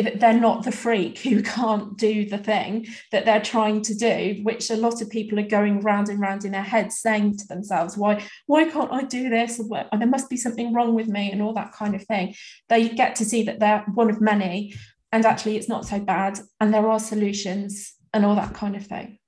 they're 0.01 0.33
not 0.33 0.63
the 0.63 0.71
freak 0.71 1.19
who 1.19 1.41
can't 1.57 1.97
do 1.97 2.25
the 2.25 2.37
thing 2.37 2.87
that 3.11 3.25
they're 3.25 3.41
trying 3.41 3.81
to 3.81 3.95
do 3.95 4.39
which 4.43 4.69
a 4.69 4.75
lot 4.75 5.01
of 5.01 5.09
people 5.09 5.39
are 5.39 5.47
going 5.47 5.81
round 5.81 6.09
and 6.09 6.19
round 6.19 6.45
in 6.45 6.51
their 6.51 6.61
heads 6.61 6.99
saying 6.99 7.37
to 7.37 7.47
themselves 7.47 7.97
why 7.97 8.23
why 8.47 8.63
can't 8.69 8.91
i 8.91 9.03
do 9.03 9.29
this? 9.29 9.57
There 9.57 10.07
must 10.07 10.29
be 10.29 10.37
something 10.37 10.73
wrong 10.73 10.93
with 10.93 11.07
me 11.07 11.31
and 11.31 11.41
all 11.41 11.53
that 11.53 11.73
kind 11.73 11.95
of 11.95 12.03
thing. 12.03 12.35
They 12.67 12.89
get 12.89 13.15
to 13.17 13.25
see 13.25 13.43
that 13.43 13.59
they're 13.59 13.83
one 13.93 14.09
of 14.09 14.21
many 14.21 14.73
and 15.11 15.25
actually 15.25 15.57
it's 15.57 15.69
not 15.69 15.85
so 15.85 15.99
bad 15.99 16.39
and 16.59 16.73
there 16.73 16.87
are 16.87 16.99
solutions 16.99 17.93
and 18.13 18.25
all 18.25 18.35
that 18.35 18.53
kind 18.53 18.75
of 18.75 18.85
thing 18.85 19.18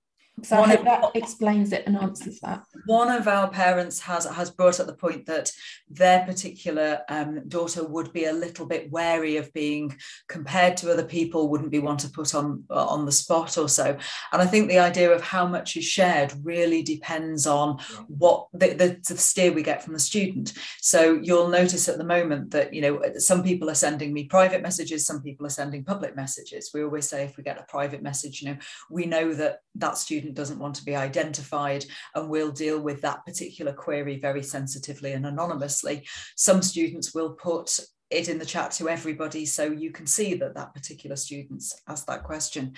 so 0.43 0.59
one 0.59 0.69
I 0.69 0.75
hope 0.75 0.85
that 0.85 1.03
explains 1.13 1.71
it 1.71 1.83
and 1.85 1.97
answers 1.97 2.39
that. 2.39 2.63
One 2.85 3.09
of 3.09 3.27
our 3.27 3.49
parents 3.49 3.99
has 4.01 4.25
has 4.25 4.49
brought 4.49 4.79
up 4.79 4.87
the 4.87 4.95
point 4.95 5.25
that 5.27 5.51
their 5.89 6.25
particular 6.25 7.01
um, 7.09 7.47
daughter 7.47 7.83
would 7.83 8.11
be 8.11 8.25
a 8.25 8.33
little 8.33 8.65
bit 8.65 8.91
wary 8.91 9.37
of 9.37 9.53
being 9.53 9.95
compared 10.27 10.77
to 10.77 10.91
other 10.91 11.03
people, 11.03 11.49
wouldn't 11.49 11.71
be 11.71 11.79
one 11.79 11.97
to 11.97 12.09
put 12.09 12.33
on 12.33 12.63
on 12.69 13.05
the 13.05 13.11
spot 13.11 13.57
or 13.57 13.69
so. 13.69 13.97
And 14.31 14.41
I 14.41 14.45
think 14.45 14.67
the 14.67 14.79
idea 14.79 15.11
of 15.11 15.21
how 15.21 15.45
much 15.45 15.77
is 15.77 15.85
shared 15.85 16.33
really 16.43 16.81
depends 16.81 17.45
on 17.45 17.79
what 18.07 18.47
the, 18.53 18.73
the, 18.73 18.99
the 19.07 19.17
steer 19.17 19.51
we 19.51 19.63
get 19.63 19.83
from 19.83 19.93
the 19.93 19.99
student. 19.99 20.53
So 20.79 21.19
you'll 21.21 21.49
notice 21.49 21.87
at 21.87 21.97
the 21.97 22.03
moment 22.03 22.51
that 22.51 22.73
you 22.73 22.81
know 22.81 23.01
some 23.17 23.43
people 23.43 23.69
are 23.69 23.75
sending 23.75 24.11
me 24.11 24.23
private 24.23 24.63
messages, 24.63 25.05
some 25.05 25.21
people 25.21 25.45
are 25.45 25.49
sending 25.49 25.83
public 25.83 26.15
messages. 26.15 26.71
We 26.73 26.83
always 26.83 27.07
say 27.07 27.25
if 27.25 27.37
we 27.37 27.43
get 27.43 27.59
a 27.59 27.65
private 27.71 28.01
message, 28.01 28.41
you 28.41 28.49
know, 28.49 28.57
we 28.89 29.05
know 29.05 29.33
that 29.35 29.59
that 29.75 29.97
student 29.97 30.30
student 30.31 30.37
doesn't 30.37 30.59
want 30.59 30.75
to 30.75 30.85
be 30.85 30.95
identified 30.95 31.85
and 32.15 32.29
we'll 32.29 32.51
deal 32.51 32.79
with 32.79 33.01
that 33.01 33.25
particular 33.25 33.73
query 33.73 34.19
very 34.19 34.43
sensitively 34.43 35.13
and 35.13 35.25
anonymously. 35.25 36.07
Some 36.35 36.61
students 36.61 37.13
will 37.13 37.33
put 37.33 37.79
it 38.09 38.29
in 38.29 38.39
the 38.39 38.45
chat 38.45 38.71
to 38.71 38.89
everybody 38.89 39.45
so 39.45 39.63
you 39.63 39.91
can 39.91 40.07
see 40.07 40.35
that 40.35 40.55
that 40.55 40.73
particular 40.73 41.15
student's 41.15 41.81
asked 41.87 42.07
that 42.07 42.23
question 42.23 42.73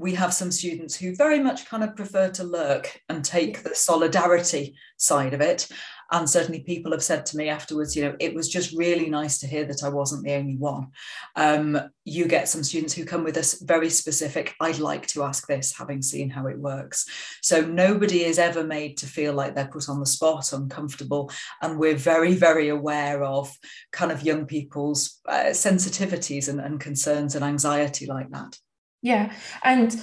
we 0.00 0.14
have 0.14 0.32
some 0.32 0.52
students 0.52 0.94
who 0.94 1.16
very 1.16 1.40
much 1.40 1.66
kind 1.66 1.82
of 1.82 1.96
prefer 1.96 2.30
to 2.30 2.44
lurk 2.44 3.00
and 3.08 3.24
take 3.24 3.64
the 3.64 3.74
solidarity 3.74 4.76
side 4.96 5.34
of 5.34 5.40
it. 5.40 5.68
And 6.10 6.28
certainly 6.28 6.60
people 6.60 6.92
have 6.92 7.02
said 7.02 7.26
to 7.26 7.36
me 7.36 7.48
afterwards, 7.48 7.94
you 7.94 8.04
know, 8.04 8.16
it 8.18 8.34
was 8.34 8.48
just 8.48 8.76
really 8.76 9.10
nice 9.10 9.38
to 9.40 9.46
hear 9.46 9.66
that 9.66 9.84
I 9.84 9.90
wasn't 9.90 10.24
the 10.24 10.34
only 10.34 10.56
one. 10.56 10.88
Um, 11.36 11.78
you 12.04 12.26
get 12.26 12.48
some 12.48 12.64
students 12.64 12.94
who 12.94 13.04
come 13.04 13.24
with 13.24 13.36
us 13.36 13.60
very 13.60 13.90
specific, 13.90 14.54
I'd 14.60 14.78
like 14.78 15.06
to 15.08 15.22
ask 15.22 15.46
this, 15.46 15.76
having 15.76 16.00
seen 16.00 16.30
how 16.30 16.46
it 16.46 16.58
works. 16.58 17.06
So 17.42 17.60
nobody 17.60 18.24
is 18.24 18.38
ever 18.38 18.64
made 18.64 18.96
to 18.98 19.06
feel 19.06 19.34
like 19.34 19.54
they're 19.54 19.68
put 19.68 19.88
on 19.90 20.00
the 20.00 20.06
spot, 20.06 20.52
uncomfortable. 20.52 21.30
And 21.60 21.78
we're 21.78 21.96
very, 21.96 22.34
very 22.34 22.68
aware 22.68 23.22
of 23.22 23.54
kind 23.92 24.10
of 24.10 24.22
young 24.22 24.46
people's 24.46 25.20
uh, 25.28 25.50
sensitivities 25.50 26.48
and, 26.48 26.60
and 26.60 26.80
concerns 26.80 27.34
and 27.34 27.44
anxiety 27.44 28.06
like 28.06 28.30
that. 28.30 28.58
Yeah. 29.02 29.32
And, 29.62 29.94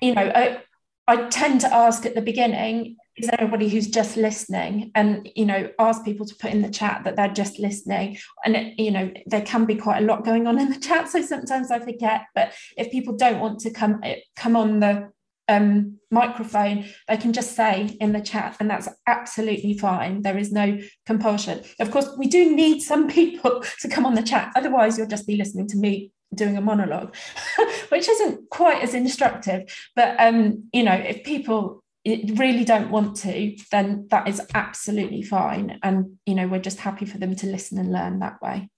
you 0.00 0.14
know, 0.14 0.32
I, 0.34 0.62
I 1.06 1.28
tend 1.28 1.60
to 1.60 1.72
ask 1.72 2.06
at 2.06 2.14
the 2.14 2.22
beginning, 2.22 2.96
is 3.16 3.28
there 3.28 3.40
anybody 3.40 3.68
who's 3.68 3.88
just 3.88 4.16
listening? 4.16 4.90
And, 4.94 5.28
you 5.36 5.46
know, 5.46 5.70
ask 5.78 6.04
people 6.04 6.26
to 6.26 6.34
put 6.34 6.50
in 6.50 6.62
the 6.62 6.70
chat 6.70 7.02
that 7.04 7.16
they're 7.16 7.28
just 7.28 7.58
listening. 7.58 8.18
And, 8.44 8.56
it, 8.56 8.78
you 8.78 8.90
know, 8.90 9.12
there 9.26 9.42
can 9.42 9.66
be 9.66 9.76
quite 9.76 10.02
a 10.02 10.06
lot 10.06 10.24
going 10.24 10.46
on 10.46 10.58
in 10.58 10.70
the 10.70 10.80
chat. 10.80 11.08
So 11.08 11.22
sometimes 11.22 11.70
I 11.70 11.78
forget. 11.78 12.22
But 12.34 12.52
if 12.76 12.90
people 12.90 13.16
don't 13.16 13.40
want 13.40 13.60
to 13.60 13.70
come 13.70 14.00
come 14.36 14.56
on 14.56 14.80
the 14.80 15.12
um, 15.48 15.98
microphone, 16.10 16.86
they 17.06 17.16
can 17.16 17.32
just 17.32 17.54
say 17.54 17.96
in 18.00 18.12
the 18.12 18.20
chat, 18.20 18.56
and 18.58 18.70
that's 18.70 18.88
absolutely 19.06 19.76
fine. 19.78 20.22
There 20.22 20.38
is 20.38 20.50
no 20.50 20.78
compulsion. 21.06 21.62
Of 21.80 21.90
course, 21.90 22.08
we 22.16 22.26
do 22.26 22.54
need 22.54 22.80
some 22.80 23.08
people 23.20 23.62
to 23.80 23.88
come 23.88 24.06
on 24.06 24.14
the 24.14 24.22
chat. 24.22 24.52
Otherwise, 24.56 24.98
you'll 24.98 25.06
just 25.06 25.26
be 25.26 25.36
listening 25.36 25.68
to 25.68 25.76
me 25.76 26.10
doing 26.34 26.56
a 26.56 26.60
monologue, 26.60 27.14
which 27.90 28.08
isn't 28.08 28.50
quite 28.50 28.82
as 28.82 28.94
instructive. 28.94 29.62
But 29.94 30.18
um, 30.18 30.68
you 30.72 30.82
know, 30.82 30.94
if 30.94 31.22
people 31.22 31.83
really 32.06 32.64
don't 32.64 32.90
want 32.90 33.16
to, 33.16 33.56
then 33.70 34.06
that 34.10 34.28
is 34.28 34.40
absolutely 34.54 35.22
fine. 35.22 35.78
And 35.82 36.18
you 36.26 36.34
know, 36.34 36.46
we're 36.46 36.58
just 36.58 36.80
happy 36.80 37.06
for 37.06 37.18
them 37.18 37.34
to 37.36 37.46
listen 37.46 37.78
and 37.78 37.92
learn 37.92 38.18
that 38.20 38.40
way. 38.42 38.68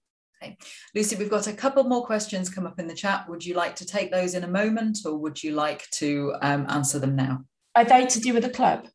Okay. 0.41 0.57
Lucy, 0.93 1.15
we've 1.15 1.29
got 1.29 1.47
a 1.47 1.53
couple 1.53 1.83
more 1.83 2.05
questions 2.05 2.49
come 2.49 2.67
up 2.67 2.79
in 2.79 2.87
the 2.87 2.93
chat. 2.93 3.27
Would 3.27 3.45
you 3.45 3.55
like 3.55 3.75
to 3.77 3.85
take 3.85 4.11
those 4.11 4.35
in 4.35 4.43
a 4.43 4.47
moment 4.47 4.99
or 5.05 5.17
would 5.17 5.43
you 5.43 5.53
like 5.53 5.89
to 5.91 6.35
um, 6.41 6.65
answer 6.69 6.99
them 6.99 7.15
now? 7.15 7.43
Are 7.75 7.85
they 7.85 8.05
to 8.05 8.19
do 8.19 8.33
with 8.33 8.43
the 8.43 8.49
club? 8.49 8.87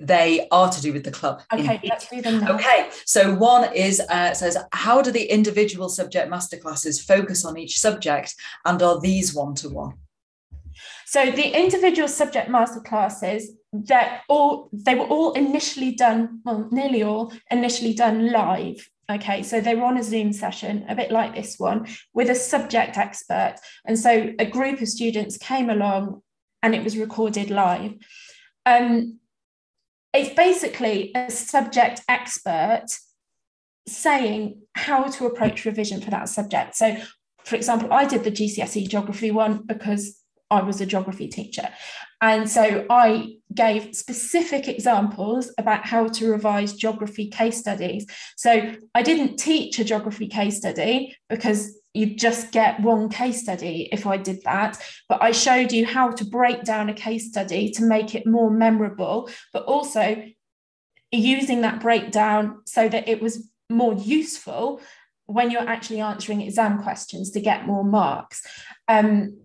They 0.00 0.46
are 0.50 0.70
to 0.70 0.82
do 0.82 0.92
with 0.92 1.04
the 1.04 1.10
club. 1.10 1.42
Okay, 1.52 1.76
indeed. 1.76 1.88
let's 1.88 2.08
do 2.08 2.20
them 2.20 2.40
now. 2.40 2.54
Okay, 2.54 2.90
so 3.04 3.34
one 3.34 3.72
is 3.74 4.00
uh, 4.00 4.34
says, 4.34 4.56
how 4.72 5.00
do 5.00 5.10
the 5.10 5.24
individual 5.24 5.88
subject 5.88 6.30
masterclasses 6.30 7.02
focus 7.02 7.44
on 7.44 7.56
each 7.56 7.78
subject 7.78 8.34
and 8.64 8.82
are 8.82 9.00
these 9.00 9.34
one 9.34 9.54
to 9.56 9.68
one? 9.68 9.94
So 11.06 11.30
the 11.30 11.58
individual 11.58 12.08
subject 12.08 12.50
masterclasses 12.50 13.44
that 13.72 14.22
all 14.28 14.68
they 14.72 14.94
were 14.94 15.06
all 15.06 15.32
initially 15.32 15.92
done, 15.92 16.40
well, 16.44 16.68
nearly 16.70 17.02
all 17.02 17.32
initially 17.50 17.94
done 17.94 18.30
live 18.30 18.88
Okay, 19.08 19.44
so 19.44 19.60
they 19.60 19.76
were 19.76 19.84
on 19.84 19.98
a 19.98 20.02
Zoom 20.02 20.32
session, 20.32 20.84
a 20.88 20.94
bit 20.96 21.12
like 21.12 21.34
this 21.34 21.58
one, 21.58 21.86
with 22.12 22.28
a 22.28 22.34
subject 22.34 22.96
expert. 22.96 23.54
And 23.84 23.96
so 23.96 24.32
a 24.40 24.44
group 24.44 24.80
of 24.80 24.88
students 24.88 25.36
came 25.36 25.70
along 25.70 26.22
and 26.62 26.74
it 26.74 26.82
was 26.82 26.98
recorded 26.98 27.50
live. 27.50 27.94
Um, 28.64 29.20
it's 30.12 30.34
basically 30.34 31.12
a 31.14 31.30
subject 31.30 32.00
expert 32.08 32.86
saying 33.86 34.62
how 34.74 35.04
to 35.04 35.26
approach 35.26 35.64
revision 35.64 36.00
for 36.00 36.10
that 36.10 36.28
subject. 36.28 36.74
So, 36.74 36.96
for 37.44 37.54
example, 37.54 37.92
I 37.92 38.06
did 38.06 38.24
the 38.24 38.32
GCSE 38.32 38.88
geography 38.88 39.30
one 39.30 39.62
because 39.66 40.20
I 40.50 40.62
was 40.62 40.80
a 40.80 40.86
geography 40.86 41.28
teacher. 41.28 41.68
And 42.20 42.48
so 42.48 42.86
I 42.88 43.36
gave 43.54 43.94
specific 43.94 44.68
examples 44.68 45.52
about 45.58 45.86
how 45.86 46.08
to 46.08 46.30
revise 46.30 46.74
geography 46.74 47.28
case 47.28 47.58
studies. 47.58 48.06
So 48.36 48.74
I 48.94 49.02
didn't 49.02 49.36
teach 49.36 49.78
a 49.78 49.84
geography 49.84 50.28
case 50.28 50.56
study 50.56 51.16
because 51.28 51.78
you 51.94 52.14
just 52.14 52.52
get 52.52 52.80
one 52.80 53.08
case 53.08 53.42
study 53.42 53.88
if 53.92 54.06
I 54.06 54.18
did 54.18 54.42
that. 54.44 54.78
But 55.08 55.22
I 55.22 55.32
showed 55.32 55.72
you 55.72 55.86
how 55.86 56.10
to 56.10 56.24
break 56.24 56.62
down 56.62 56.88
a 56.88 56.94
case 56.94 57.28
study 57.28 57.70
to 57.72 57.84
make 57.84 58.14
it 58.14 58.26
more 58.26 58.50
memorable, 58.50 59.30
but 59.52 59.64
also 59.64 60.22
using 61.10 61.62
that 61.62 61.80
breakdown 61.80 62.60
so 62.66 62.88
that 62.88 63.08
it 63.08 63.22
was 63.22 63.50
more 63.70 63.94
useful 63.94 64.80
when 65.26 65.50
you're 65.50 65.68
actually 65.68 66.00
answering 66.00 66.40
exam 66.40 66.82
questions 66.82 67.30
to 67.32 67.40
get 67.40 67.66
more 67.66 67.84
marks. 67.84 68.42
Um, 68.88 69.38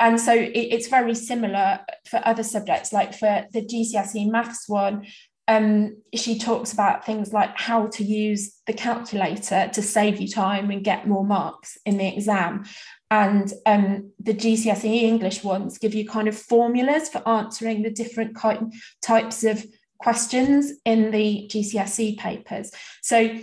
and 0.00 0.20
so 0.20 0.34
it, 0.34 0.52
it's 0.54 0.88
very 0.88 1.14
similar 1.14 1.80
for 2.08 2.20
other 2.24 2.42
subjects 2.42 2.92
like 2.92 3.14
for 3.14 3.46
the 3.52 3.62
gcse 3.62 4.30
maths 4.30 4.68
one 4.68 5.06
um, 5.46 5.98
she 6.14 6.38
talks 6.38 6.72
about 6.72 7.04
things 7.04 7.34
like 7.34 7.54
how 7.58 7.88
to 7.88 8.02
use 8.02 8.56
the 8.66 8.72
calculator 8.72 9.68
to 9.74 9.82
save 9.82 10.18
you 10.18 10.26
time 10.26 10.70
and 10.70 10.82
get 10.82 11.06
more 11.06 11.22
marks 11.22 11.76
in 11.84 11.98
the 11.98 12.16
exam 12.16 12.64
and 13.10 13.52
um, 13.66 14.10
the 14.18 14.34
GCSE 14.34 15.02
English 15.02 15.44
ones 15.44 15.78
give 15.78 15.94
you 15.94 16.08
kind 16.08 16.26
of 16.26 16.36
formulas 16.36 17.08
for 17.08 17.26
answering 17.28 17.82
the 17.82 17.90
different 17.90 18.34
kind, 18.34 18.72
types 19.02 19.44
of 19.44 19.64
questions 19.98 20.72
in 20.84 21.12
the 21.12 21.48
GCSE 21.52 22.18
papers. 22.18 22.72
So 23.02 23.38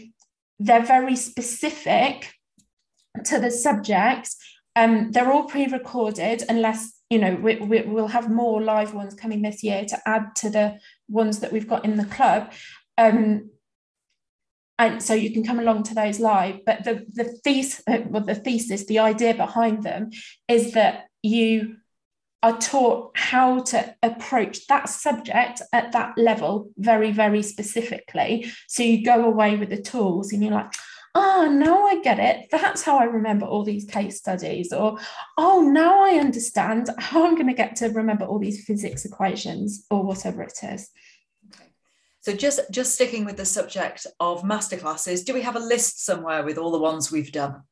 they're 0.59 0.85
very 0.85 1.15
specific 1.15 2.33
to 3.25 3.39
the 3.39 3.51
subject 3.51 4.29
um, 4.75 5.11
they're 5.11 5.31
all 5.31 5.43
pre-recorded 5.43 6.43
unless 6.47 6.93
you 7.09 7.19
know 7.19 7.35
we, 7.35 7.57
we, 7.57 7.81
will 7.81 8.07
have 8.07 8.31
more 8.31 8.61
live 8.61 8.93
ones 8.93 9.13
coming 9.13 9.41
this 9.41 9.63
year 9.63 9.85
to 9.85 9.97
add 10.07 10.35
to 10.37 10.49
the 10.49 10.79
ones 11.09 11.39
that 11.39 11.51
we've 11.51 11.67
got 11.67 11.83
in 11.83 11.97
the 11.97 12.05
club. 12.05 12.51
Um, 12.97 13.49
and 14.79 15.03
so 15.03 15.13
you 15.13 15.31
can 15.31 15.43
come 15.43 15.59
along 15.59 15.83
to 15.83 15.93
those 15.93 16.19
live. 16.19 16.65
But 16.65 16.83
the 16.83 17.05
the 17.13 17.25
thesis 17.43 17.83
uh, 17.87 17.99
well, 18.07 18.23
the 18.23 18.35
thesis 18.35 18.85
the 18.85 18.99
idea 18.99 19.33
behind 19.33 19.83
them 19.83 20.11
is 20.47 20.73
that 20.73 21.05
you 21.21 21.75
are 22.43 22.57
taught 22.57 23.11
how 23.15 23.59
to 23.59 23.95
approach 24.01 24.65
that 24.65 24.89
subject 24.89 25.61
at 25.71 25.91
that 25.91 26.17
level 26.17 26.71
very 26.77 27.11
very 27.11 27.43
specifically. 27.43 28.51
So 28.67 28.83
you 28.83 29.03
go 29.03 29.25
away 29.25 29.57
with 29.57 29.69
the 29.69 29.81
tools 29.81 30.31
and 30.31 30.41
you're 30.41 30.53
like 30.53 30.73
oh, 31.15 31.49
now 31.51 31.85
I 31.85 32.01
get 32.01 32.19
it. 32.19 32.47
That's 32.51 32.81
how 32.81 32.97
I 32.97 33.05
remember 33.05 33.45
all 33.45 33.63
these 33.63 33.85
case 33.85 34.17
studies. 34.17 34.71
Or, 34.71 34.97
oh, 35.37 35.61
now 35.61 36.03
I 36.03 36.15
understand 36.15 36.89
how 36.97 37.25
I'm 37.25 37.35
going 37.35 37.47
to 37.47 37.53
get 37.53 37.75
to 37.77 37.89
remember 37.89 38.25
all 38.25 38.39
these 38.39 38.63
physics 38.65 39.05
equations 39.05 39.85
or 39.89 40.03
whatever 40.03 40.41
it 40.43 40.57
is. 40.63 40.89
Okay. 41.53 41.65
So 42.21 42.33
just 42.33 42.61
just 42.71 42.95
sticking 42.95 43.25
with 43.25 43.37
the 43.37 43.45
subject 43.45 44.07
of 44.19 44.43
masterclasses, 44.43 45.25
do 45.25 45.33
we 45.33 45.41
have 45.41 45.55
a 45.55 45.59
list 45.59 46.05
somewhere 46.05 46.43
with 46.43 46.57
all 46.57 46.71
the 46.71 46.79
ones 46.79 47.11
we've 47.11 47.31
done? 47.31 47.63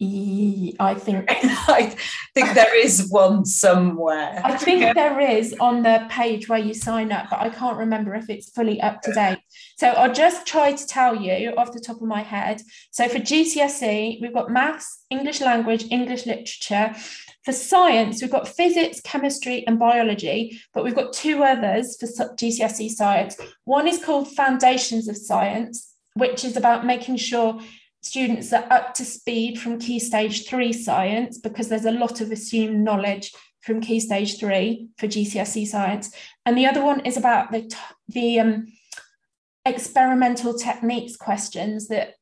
I 0.00 0.94
think 0.94 1.24
I 1.28 1.96
think 2.32 2.54
there 2.54 2.76
is 2.76 3.08
one 3.10 3.44
somewhere. 3.44 4.40
I 4.44 4.56
think 4.56 4.94
there 4.94 5.20
is 5.20 5.56
on 5.58 5.82
the 5.82 6.06
page 6.08 6.48
where 6.48 6.58
you 6.58 6.72
sign 6.72 7.10
up, 7.10 7.30
but 7.30 7.40
I 7.40 7.50
can't 7.50 7.76
remember 7.76 8.14
if 8.14 8.30
it's 8.30 8.50
fully 8.50 8.80
up 8.80 9.02
to 9.02 9.12
date. 9.12 9.38
So 9.76 9.88
I'll 9.88 10.12
just 10.12 10.46
try 10.46 10.72
to 10.72 10.86
tell 10.86 11.16
you 11.16 11.52
off 11.56 11.72
the 11.72 11.80
top 11.80 11.96
of 11.96 12.06
my 12.06 12.22
head. 12.22 12.62
So 12.92 13.08
for 13.08 13.18
GCSE, 13.18 14.20
we've 14.20 14.32
got 14.32 14.52
maths, 14.52 15.04
English 15.10 15.40
language, 15.40 15.86
English 15.90 16.26
literature. 16.26 16.94
For 17.44 17.52
science, 17.52 18.20
we've 18.20 18.30
got 18.30 18.46
physics, 18.46 19.00
chemistry, 19.00 19.66
and 19.66 19.78
biology, 19.78 20.60
but 20.74 20.84
we've 20.84 20.94
got 20.94 21.12
two 21.12 21.42
others 21.42 21.96
for 21.96 22.06
GCSE 22.06 22.90
science. 22.90 23.36
One 23.64 23.88
is 23.88 24.04
called 24.04 24.28
Foundations 24.28 25.08
of 25.08 25.16
Science, 25.16 25.92
which 26.14 26.44
is 26.44 26.56
about 26.56 26.86
making 26.86 27.16
sure 27.16 27.60
students 28.02 28.52
are 28.52 28.66
up 28.70 28.94
to 28.94 29.04
speed 29.04 29.60
from 29.60 29.78
key 29.78 29.98
stage 29.98 30.48
three 30.48 30.72
science 30.72 31.38
because 31.38 31.68
there's 31.68 31.84
a 31.84 31.90
lot 31.92 32.20
of 32.20 32.30
assumed 32.30 32.84
knowledge 32.84 33.32
from 33.60 33.80
key 33.80 34.00
stage 34.00 34.38
three 34.38 34.88
for 34.98 35.06
GCSE 35.06 35.66
science. 35.66 36.14
And 36.46 36.56
the 36.56 36.66
other 36.66 36.82
one 36.82 37.00
is 37.00 37.16
about 37.16 37.52
the, 37.52 37.74
the 38.08 38.40
um, 38.40 38.72
experimental 39.66 40.54
techniques 40.54 41.16
questions 41.16 41.88
that 41.88 42.14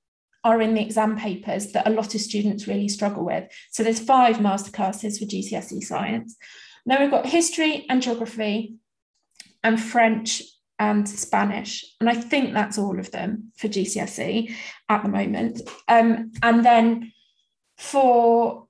are 0.45 0.63
in 0.63 0.75
the 0.75 0.81
exam 0.81 1.17
papers 1.17 1.73
that 1.73 1.87
a 1.87 1.91
lot 1.91 2.15
of 2.15 2.21
students 2.21 2.69
really 2.69 2.89
struggle 2.89 3.25
with. 3.25 3.51
So 3.71 3.83
there's 3.83 4.01
five 4.01 4.37
masterclasses 4.37 5.19
for 5.19 5.25
GCSE 5.25 5.83
science. 5.83 6.37
Then 6.87 7.01
we've 7.01 7.11
got 7.11 7.27
history 7.27 7.85
and 7.91 8.01
geography 8.01 8.75
and 9.65 9.81
French 9.81 10.43
and 10.79 11.09
Spanish. 11.09 11.85
And 12.01 12.09
I 12.09 12.15
think 12.15 12.53
that's 12.53 12.79
all 12.79 12.99
of 12.99 13.11
them 13.11 13.53
for 13.57 13.69
GCSE 13.69 14.55
at 14.89 15.03
the 15.03 15.09
moment. 15.09 15.63
Um, 15.89 16.33
and 16.43 16.65
then 16.65 17.13
for 17.79 18.67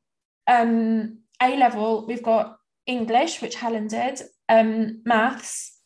um, 0.47 1.19
A 1.43 1.57
level, 1.57 2.07
we've 2.07 2.23
got 2.23 2.59
English, 2.87 3.43
which 3.43 3.57
Helen 3.57 3.89
did, 3.89 4.23
um, 4.49 5.03
maths, 5.05 5.79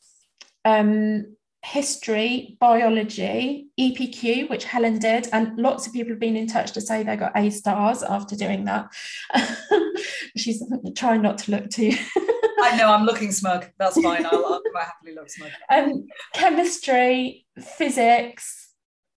um, 0.64 1.37
history, 1.62 2.56
biology, 2.59 3.68
EPQ, 3.78 4.48
which 4.48 4.64
Helen 4.64 4.98
did, 4.98 5.28
and 5.33 5.59
lots 5.59 5.87
of 5.87 5.92
people 5.92 6.12
have 6.12 6.20
been 6.20 6.37
in 6.37 6.46
touch 6.46 6.72
to 6.72 6.80
say 6.80 7.02
they 7.02 7.16
got 7.16 7.37
A 7.37 7.50
stars 7.50 8.02
after 8.02 8.35
doing 8.35 8.64
that. 8.64 8.88
She's 10.37 10.62
trying 10.96 11.22
not 11.22 11.38
to 11.38 11.50
look 11.50 11.70
too 11.70 11.92
I 12.73 12.77
know 12.77 12.88
I'm 12.92 13.05
looking 13.05 13.33
smug. 13.33 13.66
That's 13.79 14.01
fine. 14.01 14.25
I'll, 14.27 14.44
I'll 14.46 14.62
quite 14.70 14.85
happily 14.85 15.14
look 15.14 15.31
smug. 15.31 15.51
Um, 15.70 16.07
chemistry, 16.35 17.46
physics. 17.79 18.68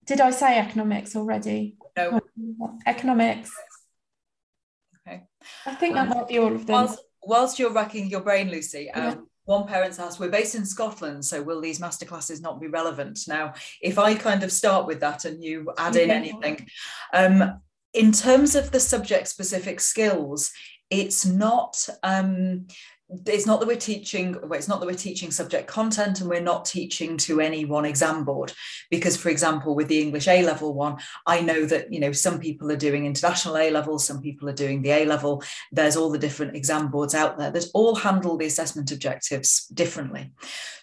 Did 0.06 0.21
I 0.21 0.32
say 0.32 0.58
economics 0.58 1.15
already? 1.15 1.77
No. 1.97 2.19
Economics. 2.86 3.51
Okay. 5.08 5.23
I 5.65 5.75
think 5.75 5.95
that 5.95 6.08
Um, 6.08 6.17
might 6.17 6.27
be 6.27 6.38
all 6.39 6.54
of 6.54 6.65
them. 6.65 6.73
Whilst, 6.73 6.99
whilst 7.23 7.60
you're 7.60 7.71
racking 7.71 8.10
your 8.10 8.21
brain, 8.21 8.49
Lucy, 8.49 8.89
um, 8.91 9.04
Yeah. 9.04 9.15
one 9.45 9.67
parent's 9.67 9.99
asked, 9.99 10.19
we're 10.19 10.30
based 10.30 10.56
in 10.56 10.65
Scotland, 10.65 11.25
so 11.25 11.41
will 11.41 11.62
these 11.62 11.80
masterclasses 11.80 12.41
not 12.41 12.60
be 12.62 12.67
relevant? 12.67 13.19
Now, 13.27 13.54
if 13.82 13.97
I 13.97 14.15
kind 14.15 14.43
of 14.43 14.51
start 14.51 14.86
with 14.88 14.99
that 15.01 15.25
and 15.25 15.43
you 15.43 15.71
add 15.77 15.95
in 15.95 16.10
Yeah. 16.10 16.15
anything, 16.15 16.67
um, 17.13 17.62
in 17.93 18.12
terms 18.12 18.56
of 18.56 18.71
the 18.71 18.80
subject 18.80 19.27
specific 19.27 19.80
skills, 19.80 20.51
it's 20.89 21.25
not 21.25 21.88
um, 22.04 22.67
it's 23.26 23.45
not 23.45 23.60
that 23.60 23.67
we're 23.67 23.76
teaching 23.76 24.34
well, 24.41 24.54
it's 24.54 24.67
not 24.67 24.80
that 24.80 24.86
we're 24.86 24.93
teaching 24.93 25.32
subject 25.32 25.67
content 25.67 26.21
and 26.21 26.30
we're 26.30 26.41
not 26.41 26.65
teaching 26.65 27.17
to 27.17 27.41
any 27.41 27.65
one 27.65 27.86
exam 27.86 28.24
board. 28.24 28.54
Because 28.89 29.17
for 29.17 29.30
example 29.30 29.76
with 29.76 29.88
the 29.88 30.02
english 30.02 30.28
a 30.28 30.43
level 30.43 30.74
one 30.74 30.97
i 31.26 31.41
know 31.41 31.65
that 31.65 31.91
you 31.91 32.00
know 32.00 32.12
some 32.12 32.39
people 32.39 32.71
are 32.71 32.78
doing 32.78 33.06
international 33.06 33.58
a 33.58 33.69
level 33.69 34.00
some 34.00 34.21
people 34.21 34.50
are 34.50 34.54
doing 34.54 34.82
the 34.82 34.91
a 34.91 35.06
level. 35.06 35.43
There's 35.71 35.95
all 35.95 36.10
the 36.10 36.17
different 36.17 36.56
exam 36.56 36.89
boards 36.89 37.15
out 37.15 37.38
there 37.38 37.52
that 37.52 37.65
all 37.74 37.95
handle 37.95 38.38
the 38.38 38.45
assessment 38.45 38.91
objectives 38.91 39.67
differently. 39.67 40.32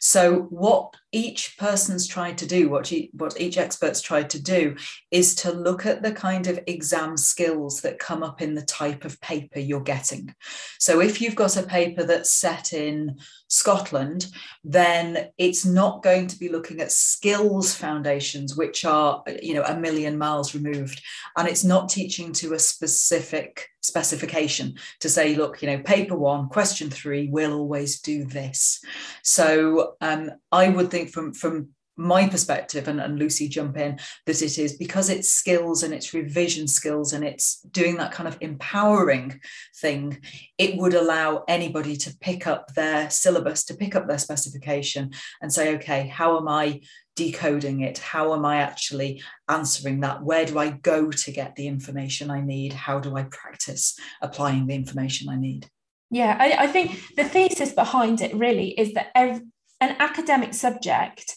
So 0.01 0.47
what 0.51 0.95
each 1.13 1.57
person's 1.59 2.07
tried 2.07 2.37
to 2.39 2.47
do 2.47 2.69
what, 2.69 2.93
what 3.13 3.41
each 3.41 3.57
expert's 3.57 4.01
tried 4.01 4.29
to 4.31 4.43
do 4.43 4.77
is 5.11 5.35
to 5.37 5.53
look 5.53 5.87
at 5.87 6.03
the 6.03 6.13
kind 6.13 6.47
of 6.47 6.61
exam 6.67 7.17
skills 7.17 7.81
that 7.81 7.99
come 7.99 8.23
up 8.23 8.43
in 8.43 8.55
the 8.55 8.63
type 8.63 9.05
of 9.05 9.21
paper 9.21 9.59
you're 9.59 9.81
getting. 9.81 10.35
So 10.79 11.01
if 11.01 11.21
you've 11.21 11.35
got 11.35 11.57
a 11.57 11.63
paper 11.63 12.05
that's 12.05 12.33
set 12.33 12.73
in 12.73 13.19
Scotland, 13.49 14.27
then 14.63 15.31
it's 15.39 15.65
not 15.65 16.03
going 16.03 16.27
to 16.27 16.39
be 16.39 16.51
looking 16.51 16.81
at 16.81 16.93
skills 16.93 17.75
foundations, 17.75 18.57
which 18.57 18.85
are, 18.85 19.23
you 19.43 19.55
know, 19.55 19.65
a 19.65 19.77
million 19.77 20.19
miles 20.19 20.55
removed. 20.55 21.03
And 21.37 21.49
it's 21.49 21.65
not 21.65 21.89
teaching 21.89 22.33
to 22.35 22.55
a 22.55 22.59
specific 22.59 23.69
specification 23.83 24.75
to 25.01 25.09
say, 25.09 25.35
look, 25.35 25.63
you 25.63 25.69
know, 25.69 25.83
paper 25.83 26.17
one, 26.17 26.49
question 26.49 26.91
three, 26.91 27.29
will 27.29 27.55
always 27.55 28.01
do 28.01 28.25
this. 28.25 28.81
So 29.23 29.95
um, 30.01 30.31
I 30.53 30.69
would 30.69 30.91
think 30.91 31.11
from 31.11 31.33
from 31.33 31.71
my 31.99 32.29
perspective 32.29 32.89
and, 32.89 33.01
and 33.01 33.19
lucy 33.19 33.49
jump 33.49 33.77
in 33.77 33.99
that 34.27 34.43
it 34.43 34.59
is 34.59 34.77
because 34.77 35.11
it's 35.11 35.29
skills 35.29 35.83
and 35.83 35.93
it's 35.93 36.15
revision 36.15 36.67
skills 36.67 37.13
and 37.13 37.25
it's 37.25 37.61
doing 37.73 37.97
that 37.97 38.13
kind 38.13 38.29
of 38.29 38.39
empowering 38.41 39.41
thing 39.81 40.19
it 40.57 40.77
would 40.79 40.95
allow 40.95 41.45
anybody 41.49 41.97
to 41.97 42.17
pick 42.21 42.47
up 42.47 42.73
their 42.75 43.11
syllabus 43.11 43.65
to 43.65 43.75
pick 43.75 43.95
up 43.95 44.07
their 44.07 44.19
specification 44.19 45.11
and 45.43 45.53
say 45.53 45.75
okay 45.75 46.07
how 46.07 46.39
am 46.39 46.49
i 46.49 46.81
decoding 47.19 47.81
it? 47.81 47.99
How 47.99 48.33
am 48.33 48.45
i 48.45 48.59
actually 48.59 49.21
answering 49.49 50.01
that? 50.01 50.23
Where 50.23 50.47
do 50.47 50.57
i 50.57 50.71
go 50.71 51.11
to 51.11 51.33
get 51.33 51.57
the 51.57 51.67
information 51.67 52.31
i 52.31 52.41
need? 52.41 52.73
How 52.73 53.01
do 53.01 53.17
i 53.17 53.25
practice 53.25 53.99
applying 54.23 54.69
the 54.69 54.77
information 54.77 55.29
i 55.29 55.35
need? 55.35 55.69
Yeah, 56.11 56.37
I, 56.39 56.65
I 56.65 56.67
think 56.69 57.03
the 57.17 57.25
thesis 57.25 57.73
behind 57.73 58.21
it 58.21 58.35
really 58.35 58.69
is 58.69 58.95
that 58.95 59.09
ev- 59.17 59.43
an 59.81 59.97
academic 59.99 60.55
subject, 60.55 61.37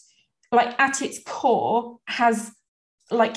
like 0.52 0.78
at 0.78 1.02
its 1.02 1.18
core, 1.24 1.98
has 2.06 2.52
like 3.10 3.36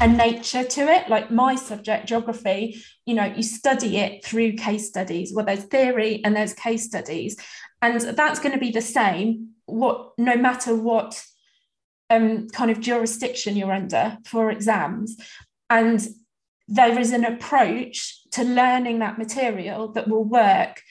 a 0.00 0.08
nature 0.08 0.64
to 0.64 0.80
it. 0.82 1.08
Like 1.08 1.30
my 1.30 1.56
subject, 1.56 2.06
geography, 2.06 2.82
you 3.04 3.14
know, 3.14 3.24
you 3.24 3.42
study 3.42 3.98
it 3.98 4.24
through 4.24 4.54
case 4.54 4.88
studies. 4.88 5.32
Well, 5.34 5.44
there's 5.44 5.64
theory 5.64 6.22
and 6.24 6.34
there's 6.34 6.54
case 6.54 6.84
studies, 6.84 7.36
and 7.82 8.00
that's 8.00 8.40
going 8.40 8.54
to 8.54 8.60
be 8.60 8.70
the 8.70 8.80
same. 8.80 9.50
What 9.66 10.12
no 10.18 10.36
matter 10.36 10.74
what 10.74 11.22
um, 12.10 12.48
kind 12.48 12.70
of 12.70 12.80
jurisdiction 12.80 13.56
you're 13.56 13.72
under 13.72 14.18
for 14.24 14.50
exams, 14.50 15.16
and 15.68 16.06
there 16.68 16.98
is 16.98 17.12
an 17.12 17.24
approach 17.24 18.22
to 18.32 18.44
learning 18.44 19.00
that 19.00 19.18
material 19.18 19.92
that 19.92 20.08
will 20.08 20.24
work 20.24 20.82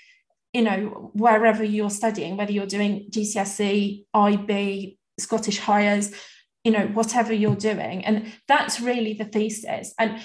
you 0.53 0.61
know 0.61 1.09
wherever 1.13 1.63
you're 1.63 1.89
studying 1.89 2.37
whether 2.37 2.51
you're 2.51 2.67
doing 2.67 3.07
gcse 3.09 4.05
ib 4.13 4.97
scottish 5.19 5.59
highers 5.59 6.15
you 6.63 6.71
know 6.71 6.87
whatever 6.87 7.33
you're 7.33 7.55
doing 7.55 8.05
and 8.05 8.31
that's 8.47 8.79
really 8.79 9.13
the 9.13 9.25
thesis 9.25 9.93
and 9.99 10.19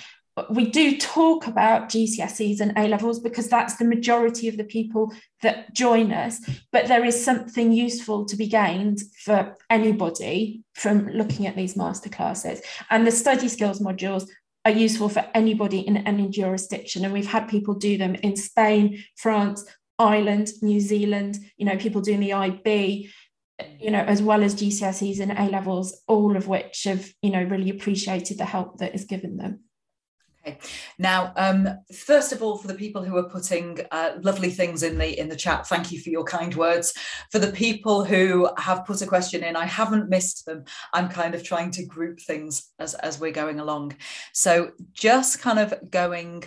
we 0.51 0.71
do 0.71 0.99
talk 0.99 1.47
about 1.47 1.89
GCSEs 1.89 2.61
and 2.61 2.77
A 2.77 2.89
levels 2.89 3.21
because 3.21 3.49
that's 3.49 3.77
the 3.77 3.85
majority 3.85 4.49
of 4.49 4.57
the 4.57 4.65
people 4.65 5.13
that 5.43 5.75
join 5.75 6.13
us. 6.13 6.41
But 6.73 6.87
there 6.87 7.05
is 7.05 7.23
something 7.25 7.73
useful 7.73 8.25
to 8.27 8.37
be 8.37 8.47
gained 8.47 9.01
for 9.25 9.57
anybody 9.71 10.63
from 10.75 11.09
looking 11.09 11.47
at 11.47 11.57
these 11.57 11.75
masterclasses. 11.75 12.61
And 12.91 13.07
the 13.07 13.11
study 13.11 13.49
skills 13.49 13.81
modules 13.81 14.29
are 14.65 14.71
useful 14.71 15.09
for 15.09 15.27
anybody 15.35 15.81
in 15.81 15.99
any 15.99 16.29
jurisdiction. 16.29 17.05
And 17.05 17.13
we've 17.13 17.27
had 17.27 17.49
people 17.49 17.75
do 17.75 17.97
them 17.97 18.15
in 18.17 18.37
Spain, 18.37 19.03
France, 19.17 19.65
Ireland, 19.99 20.51
New 20.63 20.81
Zealand, 20.81 21.39
you 21.57 21.67
know, 21.67 21.77
people 21.77 22.01
doing 22.01 22.21
the 22.21 22.35
IB, 22.35 23.11
you 23.79 23.91
know, 23.91 24.01
as 24.01 24.23
well 24.23 24.43
as 24.43 24.55
GCSEs 24.55 25.21
and 25.21 25.33
A 25.33 25.45
levels, 25.51 26.03
all 26.07 26.37
of 26.37 26.49
which 26.49 26.85
have, 26.85 27.09
you 27.23 27.31
know, 27.31 27.43
really 27.43 27.71
appreciated 27.71 28.39
the 28.39 28.45
help 28.45 28.79
that 28.79 28.95
is 28.95 29.05
given 29.05 29.37
them. 29.37 29.61
Okay. 30.47 30.59
Now, 30.99 31.33
um, 31.37 31.69
first 31.93 32.33
of 32.33 32.43
all, 32.43 32.57
for 32.57 32.69
the 32.69 32.75
people 32.75 33.03
who 33.03 33.17
are 33.17 33.29
putting 33.29 33.81
uh, 33.91 34.13
lovely 34.23 34.51
things 34.51 34.83
in 34.83 34.97
the 34.97 35.19
in 35.19 35.29
the 35.29 35.37
chat, 35.37 35.67
thank 35.67 35.91
you 35.91 36.01
for 36.01 36.11
your 36.11 36.25
kind 36.25 36.55
words. 36.55 36.95
For 37.31 37.39
the 37.39 37.53
people 37.53 38.05
who 38.05 38.49
have 38.57 38.87
put 38.87 39.03
a 39.03 39.07
question 39.07 39.43
in, 39.43 39.57
I 39.57 39.67
haven't 39.67 40.09
missed 40.09 40.47
them. 40.47 40.65
I'm 40.93 41.09
kind 41.09 41.35
of 41.35 41.43
trying 41.43 41.73
to 41.73 41.85
group 41.85 42.21
things 42.21 42.71
as 42.79 42.95
as 42.95 43.19
we're 43.19 43.33
going 43.33 43.61
along. 43.61 43.97
So, 44.33 44.71
just 44.93 45.41
kind 45.41 45.59
of 45.59 45.75
going 45.91 46.45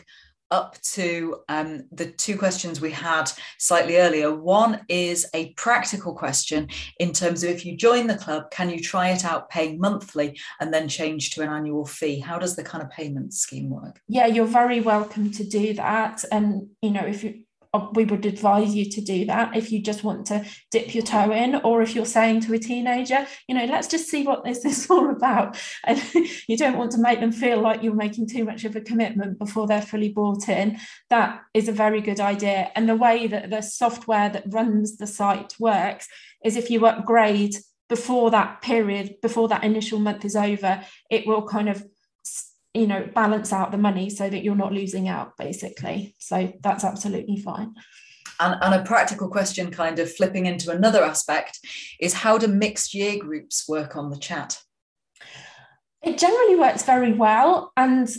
up 0.51 0.79
to 0.81 1.37
um, 1.49 1.85
the 1.91 2.11
two 2.11 2.37
questions 2.37 2.81
we 2.81 2.91
had 2.91 3.31
slightly 3.57 3.97
earlier. 3.97 4.35
One 4.35 4.81
is 4.89 5.25
a 5.33 5.53
practical 5.53 6.13
question 6.13 6.67
in 6.99 7.13
terms 7.13 7.43
of 7.43 7.49
if 7.49 7.65
you 7.65 7.75
join 7.75 8.07
the 8.07 8.17
club, 8.17 8.51
can 8.51 8.69
you 8.69 8.79
try 8.79 9.09
it 9.09 9.25
out 9.25 9.49
paying 9.49 9.79
monthly 9.79 10.39
and 10.59 10.73
then 10.73 10.87
change 10.87 11.31
to 11.31 11.41
an 11.41 11.49
annual 11.49 11.85
fee? 11.85 12.19
How 12.19 12.37
does 12.37 12.55
the 12.55 12.63
kind 12.63 12.83
of 12.83 12.89
payment 12.89 13.33
scheme 13.33 13.69
work? 13.69 13.99
Yeah, 14.07 14.27
you're 14.27 14.45
very 14.45 14.81
welcome 14.81 15.31
to 15.31 15.43
do 15.43 15.73
that. 15.75 16.23
And, 16.31 16.67
you 16.81 16.91
know, 16.91 17.05
if 17.05 17.23
you, 17.23 17.43
Uh, 17.73 17.87
we 17.93 18.03
would 18.03 18.25
advise 18.25 18.75
you 18.75 18.89
to 18.89 18.99
do 18.99 19.25
that 19.25 19.55
if 19.55 19.71
you 19.71 19.81
just 19.81 20.03
want 20.03 20.25
to 20.25 20.45
dip 20.71 20.93
your 20.93 21.03
toe 21.03 21.31
in, 21.31 21.55
or 21.63 21.81
if 21.81 21.95
you're 21.95 22.05
saying 22.05 22.41
to 22.41 22.53
a 22.53 22.59
teenager, 22.59 23.25
you 23.47 23.55
know, 23.55 23.65
let's 23.65 23.87
just 23.87 24.09
see 24.09 24.23
what 24.23 24.43
this 24.43 24.65
is 24.71 24.89
all 24.89 25.09
about. 25.09 25.57
And 25.85 26.01
you 26.47 26.57
don't 26.57 26.77
want 26.77 26.91
to 26.91 27.01
make 27.01 27.19
them 27.19 27.31
feel 27.31 27.61
like 27.61 27.81
you're 27.81 27.93
making 27.93 28.27
too 28.27 28.43
much 28.43 28.65
of 28.65 28.75
a 28.75 28.81
commitment 28.81 29.39
before 29.39 29.67
they're 29.67 29.81
fully 29.81 30.09
bought 30.09 30.49
in. 30.49 30.79
That 31.09 31.41
is 31.53 31.69
a 31.69 31.73
very 31.73 32.01
good 32.01 32.19
idea. 32.19 32.71
And 32.75 32.89
the 32.89 32.95
way 32.95 33.27
that 33.27 33.49
the 33.49 33.61
software 33.61 34.29
that 34.29 34.43
runs 34.47 34.97
the 34.97 35.07
site 35.07 35.55
works 35.59 36.07
is 36.43 36.57
if 36.57 36.69
you 36.69 36.85
upgrade 36.85 37.55
before 37.87 38.31
that 38.31 38.61
period, 38.61 39.15
before 39.21 39.49
that 39.49 39.63
initial 39.63 39.99
month 39.99 40.23
is 40.23 40.35
over, 40.35 40.81
it 41.09 41.27
will 41.27 41.45
kind 41.45 41.67
of 41.67 41.83
you 42.73 42.87
know 42.87 43.07
balance 43.13 43.51
out 43.51 43.71
the 43.71 43.77
money 43.77 44.09
so 44.09 44.29
that 44.29 44.43
you're 44.43 44.55
not 44.55 44.73
losing 44.73 45.07
out 45.07 45.37
basically. 45.37 46.15
So 46.19 46.53
that's 46.61 46.83
absolutely 46.83 47.37
fine. 47.37 47.73
And, 48.39 48.55
and 48.61 48.73
a 48.73 48.83
practical 48.83 49.29
question 49.29 49.69
kind 49.69 49.99
of 49.99 50.11
flipping 50.11 50.47
into 50.47 50.71
another 50.71 51.03
aspect 51.03 51.59
is 51.99 52.13
how 52.13 52.37
do 52.37 52.47
mixed 52.47 52.93
year 52.93 53.19
groups 53.19 53.67
work 53.67 53.95
on 53.95 54.09
the 54.09 54.17
chat? 54.17 54.59
It 56.01 56.17
generally 56.17 56.55
works 56.55 56.83
very 56.83 57.13
well 57.13 57.71
and 57.77 58.09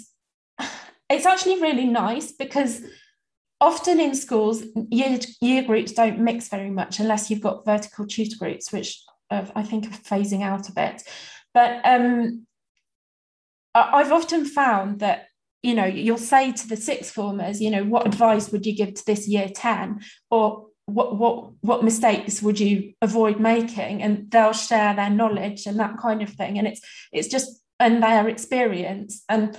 it's 1.10 1.26
actually 1.26 1.60
really 1.60 1.86
nice 1.86 2.32
because 2.32 2.82
often 3.60 4.00
in 4.00 4.14
schools 4.14 4.62
year, 4.90 5.18
year 5.40 5.62
groups 5.64 5.92
don't 5.92 6.20
mix 6.20 6.48
very 6.48 6.70
much 6.70 7.00
unless 7.00 7.30
you've 7.30 7.40
got 7.40 7.64
vertical 7.64 8.06
tutor 8.06 8.36
groups 8.38 8.72
which 8.72 9.00
uh, 9.30 9.44
i 9.54 9.62
think 9.62 9.86
are 9.86 9.90
phasing 9.90 10.42
out 10.42 10.68
a 10.68 10.72
bit. 10.72 11.02
But 11.54 11.80
um, 11.84 12.46
I've 13.74 14.12
often 14.12 14.44
found 14.44 15.00
that 15.00 15.26
you 15.62 15.74
know 15.74 15.84
you'll 15.84 16.18
say 16.18 16.52
to 16.52 16.68
the 16.68 16.76
sixth 16.76 17.12
formers, 17.12 17.60
you 17.60 17.70
know, 17.70 17.84
what 17.84 18.06
advice 18.06 18.50
would 18.50 18.66
you 18.66 18.74
give 18.74 18.94
to 18.94 19.06
this 19.06 19.28
year 19.28 19.48
ten, 19.48 20.00
or 20.30 20.66
what 20.86 21.16
what 21.16 21.52
what 21.60 21.84
mistakes 21.84 22.42
would 22.42 22.60
you 22.60 22.94
avoid 23.00 23.40
making, 23.40 24.02
and 24.02 24.30
they'll 24.30 24.52
share 24.52 24.94
their 24.94 25.10
knowledge 25.10 25.66
and 25.66 25.78
that 25.78 25.96
kind 25.98 26.22
of 26.22 26.30
thing, 26.30 26.58
and 26.58 26.66
it's 26.66 26.80
it's 27.12 27.28
just 27.28 27.62
and 27.80 28.02
their 28.02 28.28
experience, 28.28 29.24
and 29.28 29.56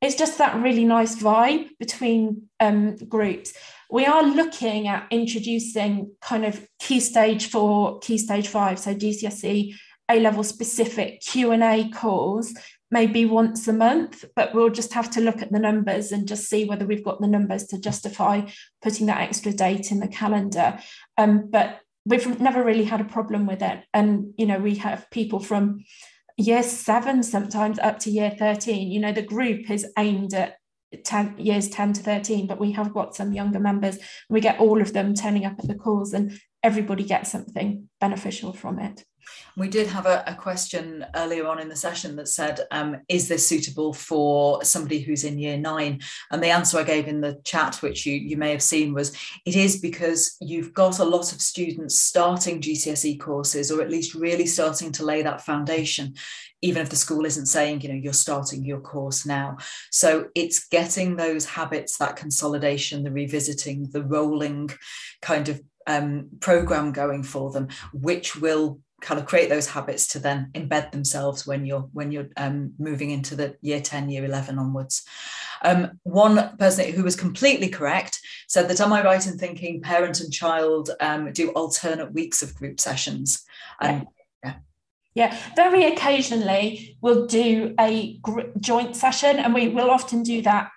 it's 0.00 0.16
just 0.16 0.38
that 0.38 0.62
really 0.62 0.84
nice 0.84 1.16
vibe 1.16 1.68
between 1.78 2.42
um, 2.60 2.96
groups. 2.96 3.52
We 3.90 4.04
are 4.04 4.22
looking 4.22 4.88
at 4.88 5.06
introducing 5.10 6.12
kind 6.20 6.44
of 6.44 6.66
key 6.80 7.00
stage 7.00 7.48
four, 7.50 7.98
key 8.00 8.18
stage 8.18 8.48
five, 8.48 8.78
so 8.78 8.94
GCSE 8.94 9.74
A 10.10 10.20
level 10.20 10.42
specific 10.42 11.20
Q 11.20 11.52
and 11.52 11.62
A 11.62 11.88
calls 11.90 12.52
maybe 12.90 13.24
once 13.24 13.66
a 13.66 13.72
month, 13.72 14.24
but 14.34 14.54
we'll 14.54 14.70
just 14.70 14.92
have 14.92 15.10
to 15.10 15.20
look 15.20 15.42
at 15.42 15.52
the 15.52 15.58
numbers 15.58 16.12
and 16.12 16.28
just 16.28 16.48
see 16.48 16.64
whether 16.64 16.86
we've 16.86 17.04
got 17.04 17.20
the 17.20 17.26
numbers 17.26 17.66
to 17.66 17.78
justify 17.78 18.42
putting 18.82 19.06
that 19.06 19.20
extra 19.20 19.52
date 19.52 19.90
in 19.90 20.00
the 20.00 20.08
calendar. 20.08 20.78
Um, 21.18 21.48
but 21.50 21.80
we've 22.04 22.40
never 22.40 22.62
really 22.62 22.84
had 22.84 23.00
a 23.00 23.04
problem 23.04 23.46
with 23.46 23.62
it. 23.62 23.82
And, 23.92 24.32
you 24.38 24.46
know, 24.46 24.58
we 24.58 24.76
have 24.76 25.10
people 25.10 25.40
from 25.40 25.84
year 26.36 26.62
seven 26.62 27.22
sometimes 27.22 27.78
up 27.78 27.98
to 28.00 28.10
year 28.10 28.30
13. 28.38 28.90
You 28.90 29.00
know, 29.00 29.12
the 29.12 29.22
group 29.22 29.70
is 29.70 29.86
aimed 29.98 30.34
at 30.34 30.56
10 31.04 31.38
years 31.38 31.68
10 31.68 31.94
to 31.94 32.02
13 32.02 32.46
but 32.46 32.60
we 32.60 32.72
have 32.72 32.94
got 32.94 33.14
some 33.14 33.32
younger 33.32 33.58
members 33.58 33.98
we 34.30 34.40
get 34.40 34.60
all 34.60 34.80
of 34.80 34.92
them 34.92 35.14
turning 35.14 35.44
up 35.44 35.58
at 35.58 35.66
the 35.66 35.74
calls 35.74 36.12
and 36.12 36.38
everybody 36.62 37.02
gets 37.02 37.30
something 37.30 37.88
beneficial 38.00 38.52
from 38.52 38.78
it 38.78 39.04
we 39.56 39.68
did 39.68 39.86
have 39.86 40.06
a, 40.06 40.22
a, 40.26 40.34
question 40.34 41.04
earlier 41.14 41.46
on 41.46 41.58
in 41.58 41.68
the 41.68 41.76
session 41.76 42.14
that 42.16 42.28
said, 42.28 42.60
um, 42.70 42.98
is 43.08 43.26
this 43.26 43.46
suitable 43.46 43.92
for 43.92 44.62
somebody 44.62 45.00
who's 45.00 45.24
in 45.24 45.38
year 45.38 45.56
nine? 45.56 46.00
And 46.30 46.42
the 46.42 46.50
answer 46.50 46.78
I 46.78 46.82
gave 46.82 47.08
in 47.08 47.20
the 47.20 47.40
chat, 47.44 47.76
which 47.76 48.04
you, 48.06 48.14
you 48.14 48.36
may 48.36 48.50
have 48.50 48.62
seen, 48.62 48.92
was 48.92 49.16
it 49.44 49.56
is 49.56 49.80
because 49.80 50.36
you've 50.40 50.74
got 50.74 50.98
a 50.98 51.04
lot 51.04 51.32
of 51.32 51.40
students 51.40 51.98
starting 51.98 52.60
GCSE 52.60 53.18
courses, 53.18 53.70
or 53.70 53.80
at 53.80 53.90
least 53.90 54.14
really 54.14 54.46
starting 54.46 54.92
to 54.92 55.04
lay 55.04 55.22
that 55.22 55.40
foundation, 55.40 56.14
even 56.60 56.82
if 56.82 56.90
the 56.90 56.96
school 56.96 57.24
isn't 57.24 57.46
saying, 57.46 57.80
you 57.80 57.88
know, 57.88 57.94
you're 57.94 58.12
starting 58.12 58.64
your 58.64 58.80
course 58.80 59.24
now. 59.24 59.56
So 59.90 60.28
it's 60.34 60.68
getting 60.68 61.16
those 61.16 61.46
habits, 61.46 61.98
that 61.98 62.16
consolidation, 62.16 63.04
the 63.04 63.10
revisiting, 63.10 63.88
the 63.90 64.04
rolling 64.04 64.70
kind 65.22 65.48
of 65.48 65.60
um, 65.86 66.28
program 66.40 66.92
going 66.92 67.22
for 67.22 67.50
them, 67.52 67.68
which 67.92 68.36
will 68.36 68.80
kind 69.00 69.20
of 69.20 69.26
create 69.26 69.48
those 69.48 69.66
habits 69.66 70.06
to 70.08 70.18
then 70.18 70.50
embed 70.54 70.90
themselves 70.90 71.46
when 71.46 71.66
you're 71.66 71.88
when 71.92 72.10
you're 72.10 72.28
um, 72.36 72.72
moving 72.78 73.10
into 73.10 73.36
the 73.36 73.56
year 73.60 73.80
10 73.80 74.08
year 74.08 74.24
11 74.24 74.58
onwards 74.58 75.04
um, 75.62 75.98
one 76.04 76.56
person 76.56 76.92
who 76.92 77.02
was 77.02 77.14
completely 77.14 77.68
correct 77.68 78.20
said 78.48 78.68
that 78.68 78.80
am 78.80 78.92
i 78.92 79.04
right 79.04 79.26
in 79.26 79.36
thinking 79.36 79.82
parent 79.82 80.20
and 80.20 80.32
child 80.32 80.90
um, 81.00 81.30
do 81.32 81.50
alternate 81.50 82.12
weeks 82.14 82.42
of 82.42 82.54
group 82.54 82.80
sessions 82.80 83.44
and 83.82 84.06
yeah. 84.42 84.54
yeah. 85.14 85.38
very 85.54 85.84
occasionally 85.84 86.96
we'll 87.02 87.26
do 87.26 87.74
a 87.78 88.16
gr- 88.18 88.52
joint 88.60 88.96
session 88.96 89.38
and 89.38 89.52
we 89.52 89.68
will 89.68 89.90
often 89.90 90.22
do 90.22 90.40
that 90.40 90.70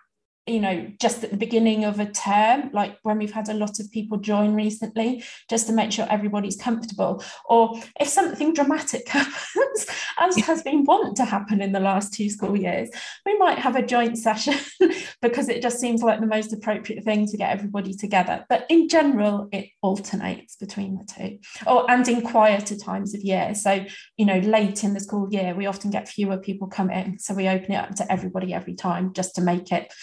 you 0.50 0.60
know, 0.60 0.92
just 1.00 1.24
at 1.24 1.30
the 1.30 1.38
beginning 1.38 1.86
of 1.86 2.00
a 2.00 2.12
term, 2.12 2.72
like 2.74 2.98
when 3.04 3.20
we've 3.20 3.32
had 3.32 3.50
a 3.50 3.54
lot 3.54 3.80
of 3.80 3.92
people 3.92 4.18
join 4.18 4.56
recently, 4.56 5.24
just 5.50 5.68
to 5.68 5.74
make 5.74 5.92
sure 5.92 6.08
everybody's 6.10 6.60
comfortable. 6.60 7.24
Or 7.46 7.80
if 8.00 8.08
something 8.08 8.54
dramatic 8.54 9.08
happens, 9.08 9.86
as 10.20 10.38
has 10.38 10.64
been 10.64 10.84
wont 10.86 11.18
to 11.18 11.26
happen 11.26 11.62
in 11.62 11.72
the 11.72 11.80
last 11.80 12.14
two 12.14 12.30
school 12.30 12.58
years, 12.58 12.90
we 13.26 13.38
might 13.38 13.60
have 13.60 13.76
a 13.76 13.86
joint 13.86 14.18
session 14.18 14.56
because 15.22 15.50
it 15.50 15.62
just 15.62 15.80
seems 15.80 16.02
like 16.02 16.20
the 16.20 16.26
most 16.26 16.52
appropriate 16.52 17.04
thing 17.04 17.28
to 17.28 17.38
get 17.38 17.52
everybody 17.52 17.94
together. 17.94 18.46
But 18.50 18.66
in 18.70 18.90
general, 18.90 19.50
it 19.52 19.70
alternates 19.82 20.56
between 20.56 20.98
the 20.98 21.06
two. 21.06 21.40
Oh, 21.68 21.86
and 21.88 22.08
in 22.08 22.22
quieter 22.22 22.76
times 22.76 23.14
of 23.14 23.22
year. 23.22 23.54
So, 23.54 23.86
you 24.18 24.26
know, 24.26 24.40
late 24.40 24.84
in 24.84 24.94
the 24.94 25.00
school 25.00 25.28
year, 25.32 25.54
we 25.54 25.68
often 25.68 25.92
get 25.92 26.10
fewer 26.10 26.38
people 26.38 26.68
come 26.68 26.90
in. 26.90 27.20
So 27.20 27.34
we 27.36 27.48
open 27.48 27.74
it 27.74 27.76
up 27.76 27.96
to 27.96 28.12
everybody 28.12 28.54
every 28.54 28.74
time 28.74 29.14
just 29.14 29.36
to 29.36 29.42
make 29.42 29.72
it 29.72 29.94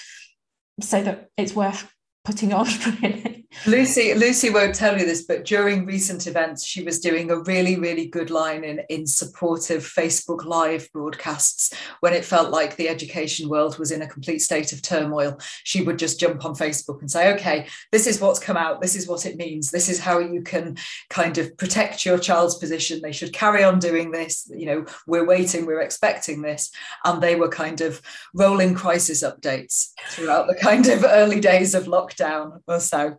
so 0.80 1.02
that 1.02 1.30
it's 1.36 1.54
worth 1.54 1.90
putting 2.24 2.52
on 2.52 2.66
really. 3.02 3.45
Lucy, 3.66 4.14
Lucy 4.14 4.50
won't 4.50 4.74
tell 4.74 4.98
you 4.98 5.04
this, 5.04 5.22
but 5.22 5.44
during 5.44 5.86
recent 5.86 6.26
events, 6.26 6.64
she 6.64 6.82
was 6.82 7.00
doing 7.00 7.30
a 7.30 7.40
really, 7.40 7.78
really 7.78 8.06
good 8.06 8.30
line 8.30 8.64
in, 8.64 8.80
in 8.88 9.06
supportive 9.06 9.82
Facebook 9.82 10.44
Live 10.44 10.88
broadcasts 10.92 11.74
when 12.00 12.12
it 12.12 12.24
felt 12.24 12.50
like 12.50 12.76
the 12.76 12.88
education 12.88 13.48
world 13.48 13.78
was 13.78 13.90
in 13.90 14.02
a 14.02 14.08
complete 14.08 14.40
state 14.40 14.72
of 14.72 14.82
turmoil. 14.82 15.38
She 15.64 15.82
would 15.82 15.98
just 15.98 16.20
jump 16.20 16.44
on 16.44 16.54
Facebook 16.54 17.00
and 17.00 17.10
say, 17.10 17.32
okay, 17.34 17.66
this 17.92 18.06
is 18.06 18.20
what's 18.20 18.38
come 18.38 18.56
out, 18.56 18.80
this 18.80 18.94
is 18.94 19.08
what 19.08 19.26
it 19.26 19.36
means, 19.36 19.70
this 19.70 19.88
is 19.88 19.98
how 19.98 20.18
you 20.18 20.42
can 20.42 20.76
kind 21.10 21.38
of 21.38 21.56
protect 21.56 22.04
your 22.04 22.18
child's 22.18 22.56
position. 22.56 23.00
They 23.02 23.12
should 23.12 23.32
carry 23.32 23.64
on 23.64 23.78
doing 23.78 24.10
this. 24.10 24.50
You 24.54 24.66
know, 24.66 24.86
we're 25.06 25.26
waiting, 25.26 25.66
we're 25.66 25.80
expecting 25.80 26.42
this. 26.42 26.70
And 27.04 27.22
they 27.22 27.36
were 27.36 27.48
kind 27.48 27.80
of 27.80 28.00
rolling 28.34 28.74
crisis 28.74 29.22
updates 29.22 29.90
throughout 30.10 30.46
the 30.46 30.54
kind 30.54 30.86
of 30.86 31.04
early 31.04 31.40
days 31.40 31.74
of 31.74 31.84
lockdown 31.84 32.60
or 32.66 32.80
so. 32.80 33.16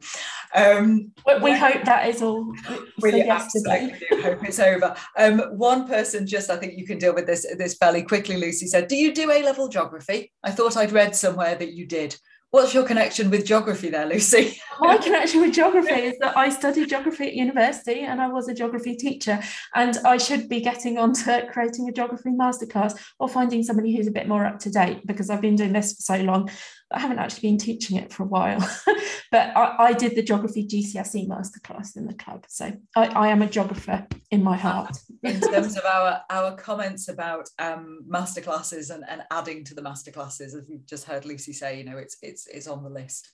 Um, 0.54 1.12
we 1.42 1.52
yeah. 1.52 1.58
hope 1.58 1.86
that 1.86 2.08
is 2.08 2.22
all. 2.22 2.54
We 3.02 3.22
absolutely 3.22 3.96
do 4.10 4.22
hope 4.22 4.44
it's 4.44 4.60
over. 4.60 4.96
Um, 5.18 5.40
one 5.58 5.88
person, 5.88 6.26
just 6.26 6.50
I 6.50 6.58
think 6.58 6.78
you 6.78 6.86
can 6.86 6.98
deal 6.98 7.14
with 7.14 7.28
this 7.28 7.46
this 7.58 7.76
fairly 7.76 8.04
quickly. 8.04 8.38
Lucy 8.38 8.68
said, 8.68 8.88
"Do 8.88 8.96
you 8.96 9.14
do 9.14 9.32
A 9.32 9.44
level 9.44 9.68
geography?" 9.68 10.32
I 10.44 10.52
thought 10.52 10.78
I'd 10.78 10.92
read 10.92 11.16
somewhere 11.16 11.56
that 11.56 11.74
you 11.74 11.86
did. 11.86 12.16
What's 12.50 12.74
your 12.74 12.86
connection 12.86 13.30
with 13.30 13.46
geography 13.46 13.90
there, 13.90 14.06
Lucy? 14.06 14.58
My 14.80 14.98
connection 14.98 15.42
with 15.42 15.54
geography 15.54 15.92
is 15.94 16.18
that 16.20 16.38
I 16.38 16.48
studied 16.50 16.88
geography 16.88 17.28
at 17.28 17.34
university 17.34 18.02
and 18.02 18.22
I 18.22 18.30
was 18.30 18.48
a 18.48 18.54
geography 18.54 18.96
teacher. 18.96 19.42
And 19.76 19.98
I 20.06 20.18
should 20.18 20.48
be 20.48 20.62
getting 20.62 20.98
on 20.98 21.12
to 21.14 21.46
creating 21.52 21.90
a 21.90 21.92
geography 21.92 22.30
masterclass 22.30 22.98
or 23.20 23.28
finding 23.28 23.64
somebody 23.64 23.94
who's 23.96 24.08
a 24.08 24.12
bit 24.12 24.30
more 24.30 24.46
up 24.46 24.60
to 24.60 24.72
date 24.72 25.06
because 25.06 25.30
I've 25.30 25.42
been 25.42 25.58
doing 25.58 25.74
this 25.74 25.94
for 25.94 26.02
so 26.02 26.24
long 26.24 26.50
I 26.92 27.00
haven't 27.00 27.20
actually 27.20 27.50
been 27.50 27.58
teaching 27.58 27.98
it 27.98 28.14
for 28.14 28.24
a 28.24 28.28
while, 28.28 28.60
but 29.32 29.56
I, 29.58 29.76
I, 29.78 29.94
did 29.94 30.16
the 30.16 30.24
geography 30.24 30.66
GCSE 30.66 31.28
masterclass 31.28 31.98
in 31.98 32.08
the 32.08 32.14
club. 32.14 32.46
So 32.48 32.72
I, 32.96 33.08
I 33.08 33.28
am 33.28 33.42
a 33.42 33.48
geographer 33.48 34.08
in 34.32 34.42
my 34.42 34.56
heart. 34.56 34.98
in 35.24 35.42
terms 35.42 35.78
of 35.78 35.84
our, 35.84 36.22
our 36.30 36.56
comments 36.56 37.10
about 37.10 37.50
um, 37.60 38.06
masterclasses 38.10 38.90
and, 38.90 39.04
and 39.10 39.24
adding 39.32 39.66
to 39.66 39.76
the 39.76 39.82
masterclasses, 39.82 40.56
as 40.56 40.66
we've 40.70 40.86
just 40.86 41.04
heard 41.04 41.26
Lucy 41.26 41.52
say, 41.52 41.78
you 41.78 41.84
know, 41.84 41.98
it's 41.98 42.18
it's 42.22 42.48
it's 42.48 42.68
on 42.68 42.84
the 42.84 42.90
list. 42.90 43.34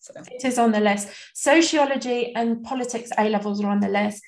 So. 0.00 0.12
It 0.16 0.44
is 0.44 0.58
on 0.58 0.72
the 0.72 0.80
list. 0.80 1.08
Sociology 1.34 2.34
and 2.34 2.62
politics 2.64 3.10
A 3.18 3.28
levels 3.28 3.62
are 3.62 3.70
on 3.70 3.80
the 3.80 3.88
list. 3.88 4.22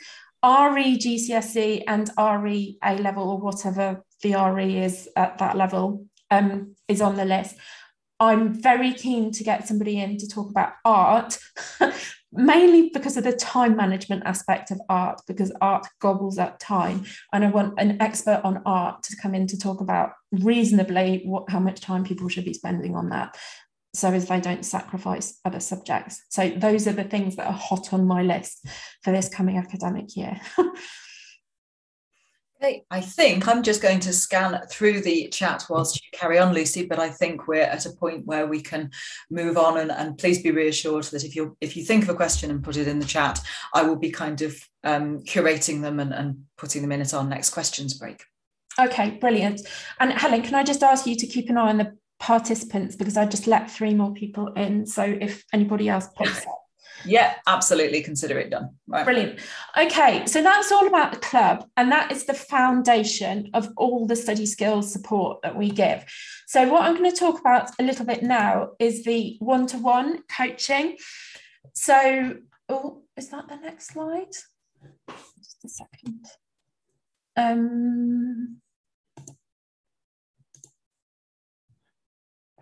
RE 0.44 0.98
GCSE 0.98 1.84
and 1.86 2.10
RE 2.18 2.78
A 2.82 2.94
level 2.96 3.30
or 3.30 3.38
whatever 3.38 4.04
the 4.22 4.34
RE 4.34 4.78
is 4.78 5.08
at 5.16 5.38
that 5.38 5.56
level 5.56 6.06
um, 6.30 6.74
is 6.88 7.00
on 7.00 7.16
the 7.16 7.24
list. 7.24 7.56
I'm 8.28 8.52
very 8.52 8.92
keen 8.92 9.30
to 9.32 9.44
get 9.44 9.68
somebody 9.68 10.00
in 10.00 10.18
to 10.18 10.28
talk 10.28 10.50
about 10.50 10.72
art, 10.84 11.38
mainly 12.32 12.90
because 12.92 13.16
of 13.16 13.24
the 13.24 13.32
time 13.32 13.76
management 13.76 14.24
aspect 14.24 14.70
of 14.70 14.80
art, 14.88 15.20
because 15.26 15.52
art 15.60 15.86
gobbles 16.00 16.38
up 16.38 16.58
time. 16.58 17.04
And 17.32 17.44
I 17.44 17.50
want 17.50 17.78
an 17.78 18.00
expert 18.00 18.40
on 18.44 18.62
art 18.66 19.02
to 19.04 19.16
come 19.16 19.34
in 19.34 19.46
to 19.48 19.58
talk 19.58 19.80
about 19.80 20.12
reasonably 20.32 21.22
what 21.24 21.48
how 21.48 21.60
much 21.60 21.80
time 21.80 22.04
people 22.04 22.28
should 22.28 22.44
be 22.44 22.54
spending 22.54 22.96
on 22.96 23.10
that. 23.10 23.36
So 23.94 24.10
as 24.12 24.26
they 24.26 24.40
don't 24.40 24.64
sacrifice 24.64 25.38
other 25.44 25.60
subjects. 25.60 26.20
So 26.28 26.50
those 26.50 26.88
are 26.88 26.92
the 26.92 27.04
things 27.04 27.36
that 27.36 27.46
are 27.46 27.52
hot 27.52 27.92
on 27.92 28.06
my 28.06 28.22
list 28.22 28.66
for 29.02 29.12
this 29.12 29.28
coming 29.28 29.56
academic 29.56 30.16
year. 30.16 30.40
I 32.90 33.00
think 33.00 33.48
I'm 33.48 33.62
just 33.62 33.82
going 33.82 34.00
to 34.00 34.12
scan 34.12 34.60
through 34.70 35.00
the 35.02 35.28
chat 35.28 35.64
whilst 35.68 35.96
you 35.96 36.18
carry 36.18 36.38
on, 36.38 36.52
Lucy. 36.52 36.86
But 36.86 36.98
I 36.98 37.08
think 37.08 37.46
we're 37.46 37.62
at 37.62 37.86
a 37.86 37.90
point 37.90 38.26
where 38.26 38.46
we 38.46 38.60
can 38.60 38.90
move 39.30 39.56
on, 39.56 39.78
and, 39.78 39.90
and 39.90 40.18
please 40.18 40.42
be 40.42 40.50
reassured 40.50 41.04
that 41.04 41.24
if 41.24 41.36
you 41.36 41.56
if 41.60 41.76
you 41.76 41.84
think 41.84 42.04
of 42.04 42.08
a 42.08 42.14
question 42.14 42.50
and 42.50 42.64
put 42.64 42.76
it 42.76 42.88
in 42.88 42.98
the 42.98 43.04
chat, 43.04 43.40
I 43.72 43.82
will 43.82 43.96
be 43.96 44.10
kind 44.10 44.42
of 44.42 44.56
um, 44.82 45.20
curating 45.24 45.82
them 45.82 46.00
and, 46.00 46.12
and 46.12 46.44
putting 46.58 46.82
them 46.82 46.92
in 46.92 47.00
at 47.00 47.14
our 47.14 47.24
next 47.24 47.50
questions 47.50 47.94
break. 47.94 48.24
Okay, 48.78 49.10
brilliant. 49.20 49.60
And 50.00 50.12
Helen, 50.12 50.42
can 50.42 50.54
I 50.54 50.64
just 50.64 50.82
ask 50.82 51.06
you 51.06 51.16
to 51.16 51.26
keep 51.26 51.48
an 51.48 51.56
eye 51.56 51.68
on 51.68 51.78
the 51.78 51.96
participants 52.18 52.96
because 52.96 53.16
I 53.16 53.26
just 53.26 53.46
let 53.46 53.70
three 53.70 53.94
more 53.94 54.12
people 54.12 54.48
in. 54.54 54.86
So 54.86 55.02
if 55.02 55.44
anybody 55.52 55.88
else 55.88 56.08
pops 56.14 56.46
up, 56.46 56.63
yeah, 57.04 57.34
absolutely. 57.46 58.02
Consider 58.02 58.38
it 58.38 58.50
done. 58.50 58.70
Right. 58.86 59.04
Brilliant. 59.04 59.40
Okay, 59.76 60.26
so 60.26 60.42
that's 60.42 60.72
all 60.72 60.86
about 60.86 61.12
the 61.12 61.18
club, 61.18 61.68
and 61.76 61.90
that 61.92 62.12
is 62.12 62.24
the 62.24 62.34
foundation 62.34 63.50
of 63.54 63.68
all 63.76 64.06
the 64.06 64.16
study 64.16 64.46
skills 64.46 64.92
support 64.92 65.42
that 65.42 65.56
we 65.56 65.70
give. 65.70 66.04
So, 66.46 66.70
what 66.72 66.82
I'm 66.82 66.96
going 66.96 67.10
to 67.10 67.16
talk 67.16 67.40
about 67.40 67.70
a 67.78 67.82
little 67.82 68.06
bit 68.06 68.22
now 68.22 68.70
is 68.78 69.04
the 69.04 69.36
one 69.40 69.66
to 69.68 69.78
one 69.78 70.22
coaching. 70.34 70.96
So, 71.74 72.36
oh, 72.68 73.02
is 73.16 73.28
that 73.30 73.48
the 73.48 73.56
next 73.56 73.88
slide? 73.88 74.32
Just 75.38 75.64
a 75.64 75.68
second. 75.68 76.26
Um, 77.36 78.60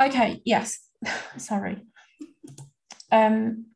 okay, 0.01 0.41
yes, 0.45 0.81
sorry. 1.37 1.83
Um, 3.11 3.67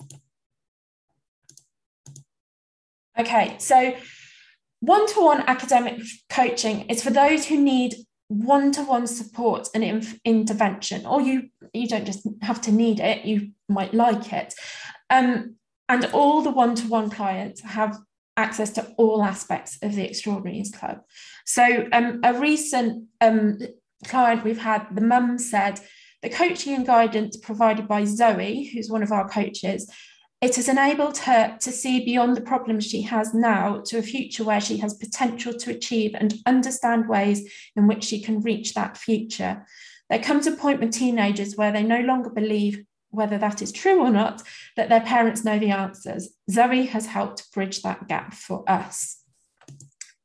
Okay, 3.18 3.56
so 3.58 3.96
one 4.80 5.06
to 5.06 5.20
one 5.24 5.42
academic 5.46 6.00
coaching 6.28 6.82
is 6.82 7.02
for 7.02 7.10
those 7.10 7.46
who 7.46 7.60
need 7.60 7.94
one 8.28 8.72
to 8.72 8.82
one 8.82 9.06
support 9.06 9.68
and 9.74 10.06
intervention, 10.24 11.06
or 11.06 11.20
you 11.20 11.48
you 11.72 11.88
don't 11.88 12.04
just 12.04 12.26
have 12.42 12.60
to 12.62 12.72
need 12.72 13.00
it, 13.00 13.24
you 13.24 13.50
might 13.68 13.94
like 13.94 14.32
it. 14.32 14.54
Um, 15.10 15.56
and 15.88 16.04
all 16.12 16.42
the 16.42 16.50
one 16.50 16.74
to 16.74 16.88
one 16.88 17.10
clients 17.10 17.62
have 17.62 17.96
access 18.36 18.70
to 18.70 18.86
all 18.98 19.22
aspects 19.22 19.78
of 19.82 19.94
the 19.94 20.04
Extraordinaries 20.04 20.72
Club. 20.72 21.00
So, 21.44 21.88
um, 21.92 22.20
a 22.22 22.34
recent 22.34 23.06
um, 23.20 23.58
client 24.04 24.44
we've 24.44 24.58
had, 24.58 24.86
the 24.94 25.00
mum 25.00 25.38
said, 25.38 25.80
the 26.22 26.28
coaching 26.28 26.74
and 26.74 26.86
guidance 26.86 27.36
provided 27.36 27.86
by 27.86 28.04
Zoe, 28.04 28.64
who's 28.64 28.90
one 28.90 29.02
of 29.02 29.12
our 29.12 29.28
coaches, 29.28 29.90
it 30.40 30.56
has 30.56 30.68
enabled 30.68 31.18
her 31.18 31.56
to 31.60 31.72
see 31.72 32.04
beyond 32.04 32.36
the 32.36 32.42
problems 32.42 32.84
she 32.84 33.02
has 33.02 33.32
now 33.32 33.80
to 33.86 33.98
a 33.98 34.02
future 34.02 34.44
where 34.44 34.60
she 34.60 34.76
has 34.78 34.94
potential 34.94 35.54
to 35.54 35.70
achieve 35.70 36.14
and 36.14 36.34
understand 36.44 37.08
ways 37.08 37.50
in 37.74 37.86
which 37.86 38.04
she 38.04 38.20
can 38.20 38.40
reach 38.40 38.74
that 38.74 38.98
future. 38.98 39.66
There 40.10 40.22
comes 40.22 40.46
a 40.46 40.52
point 40.52 40.80
with 40.80 40.92
teenagers 40.92 41.56
where 41.56 41.72
they 41.72 41.82
no 41.82 42.00
longer 42.00 42.30
believe, 42.30 42.84
whether 43.10 43.38
that 43.38 43.62
is 43.62 43.72
true 43.72 44.00
or 44.00 44.10
not, 44.10 44.42
that 44.76 44.88
their 44.88 45.00
parents 45.00 45.44
know 45.44 45.58
the 45.58 45.70
answers. 45.70 46.28
Zoe 46.50 46.86
has 46.86 47.06
helped 47.06 47.50
bridge 47.52 47.82
that 47.82 48.06
gap 48.06 48.34
for 48.34 48.68
us. 48.70 49.18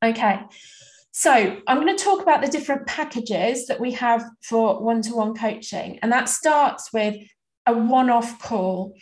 Okay, 0.03 0.41
so 1.11 1.57
I'm 1.67 1.81
going 1.81 1.95
to 1.95 2.03
talk 2.03 2.21
about 2.21 2.41
the 2.41 2.47
different 2.47 2.85
packages 2.85 3.67
that 3.67 3.79
we 3.79 3.91
have 3.93 4.25
for 4.43 4.83
one 4.83 5.01
to 5.03 5.15
one 5.15 5.35
coaching, 5.35 5.99
and 6.01 6.11
that 6.11 6.27
starts 6.27 6.91
with 6.91 7.15
a 7.65 7.73
one 7.73 8.09
off 8.09 8.41
call. 8.41 8.95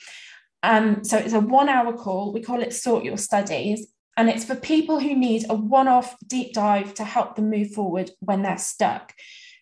Um, 0.63 1.03
so 1.03 1.17
it's 1.17 1.33
a 1.33 1.39
one 1.39 1.69
hour 1.69 1.93
call. 1.93 2.33
We 2.33 2.41
call 2.41 2.61
it 2.61 2.73
Sort 2.73 3.03
Your 3.03 3.17
Studies. 3.17 3.87
And 4.17 4.29
it's 4.29 4.43
for 4.43 4.55
people 4.55 4.99
who 4.99 5.15
need 5.15 5.45
a 5.49 5.55
one 5.55 5.87
off 5.87 6.15
deep 6.27 6.53
dive 6.53 6.93
to 6.95 7.05
help 7.05 7.35
them 7.35 7.49
move 7.49 7.71
forward 7.71 8.11
when 8.19 8.41
they're 8.41 8.57
stuck. 8.57 9.13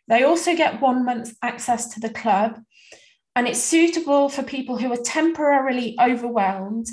They 0.08 0.24
also 0.24 0.56
get 0.56 0.82
one 0.82 1.06
month 1.06 1.36
access 1.44 1.94
to 1.94 2.00
the 2.00 2.10
club. 2.10 2.60
And 3.36 3.48
it's 3.48 3.62
suitable 3.62 4.30
for 4.30 4.42
people 4.42 4.78
who 4.78 4.92
are 4.92 4.98
temporarily 4.98 5.96
overwhelmed 6.02 6.88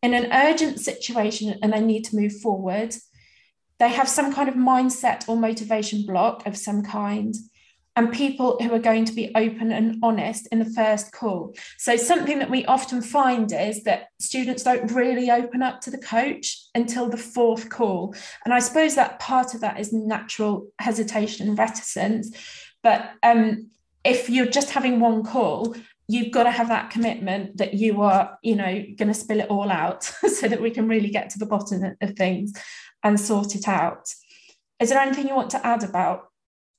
in 0.00 0.14
an 0.14 0.32
urgent 0.32 0.78
situation 0.78 1.58
and 1.60 1.72
they 1.72 1.80
need 1.80 2.04
to 2.04 2.16
move 2.16 2.40
forward. 2.40 2.94
They 3.80 3.88
have 3.88 4.08
some 4.08 4.32
kind 4.32 4.48
of 4.48 4.54
mindset 4.54 5.28
or 5.28 5.36
motivation 5.36 6.06
block 6.06 6.46
of 6.46 6.56
some 6.56 6.84
kind 6.84 7.34
and 7.98 8.12
people 8.12 8.56
who 8.62 8.72
are 8.72 8.78
going 8.78 9.04
to 9.04 9.12
be 9.12 9.32
open 9.34 9.72
and 9.72 9.98
honest 10.04 10.46
in 10.52 10.60
the 10.60 10.72
first 10.76 11.10
call. 11.10 11.52
So, 11.78 11.96
something 11.96 12.38
that 12.38 12.48
we 12.48 12.64
often 12.66 13.02
find 13.02 13.52
is 13.52 13.82
that 13.82 14.10
students 14.20 14.62
don't 14.62 14.92
really 14.92 15.32
open 15.32 15.62
up 15.62 15.80
to 15.80 15.90
the 15.90 15.98
coach 15.98 16.68
until 16.76 17.08
the 17.08 17.16
fourth 17.16 17.68
call. 17.70 18.14
And 18.44 18.54
I 18.54 18.60
suppose 18.60 18.94
that 18.94 19.18
part 19.18 19.52
of 19.52 19.62
that 19.62 19.80
is 19.80 19.92
natural 19.92 20.68
hesitation 20.78 21.48
and 21.48 21.58
reticence. 21.58 22.30
But 22.84 23.10
um, 23.24 23.70
if 24.04 24.30
you're 24.30 24.46
just 24.46 24.70
having 24.70 25.00
one 25.00 25.24
call, 25.24 25.74
you've 26.06 26.30
got 26.30 26.44
to 26.44 26.52
have 26.52 26.68
that 26.68 26.90
commitment 26.90 27.56
that 27.56 27.74
you 27.74 28.02
are, 28.02 28.38
you 28.44 28.54
know, 28.54 28.84
going 28.96 29.08
to 29.08 29.14
spill 29.14 29.40
it 29.40 29.50
all 29.50 29.72
out 29.72 30.04
so 30.38 30.46
that 30.46 30.62
we 30.62 30.70
can 30.70 30.86
really 30.86 31.10
get 31.10 31.30
to 31.30 31.38
the 31.40 31.46
bottom 31.46 31.96
of 32.00 32.14
things 32.14 32.52
and 33.02 33.18
sort 33.18 33.56
it 33.56 33.66
out. 33.66 34.08
Is 34.78 34.90
there 34.90 35.00
anything 35.00 35.26
you 35.26 35.34
want 35.34 35.50
to 35.50 35.66
add 35.66 35.82
about 35.82 36.28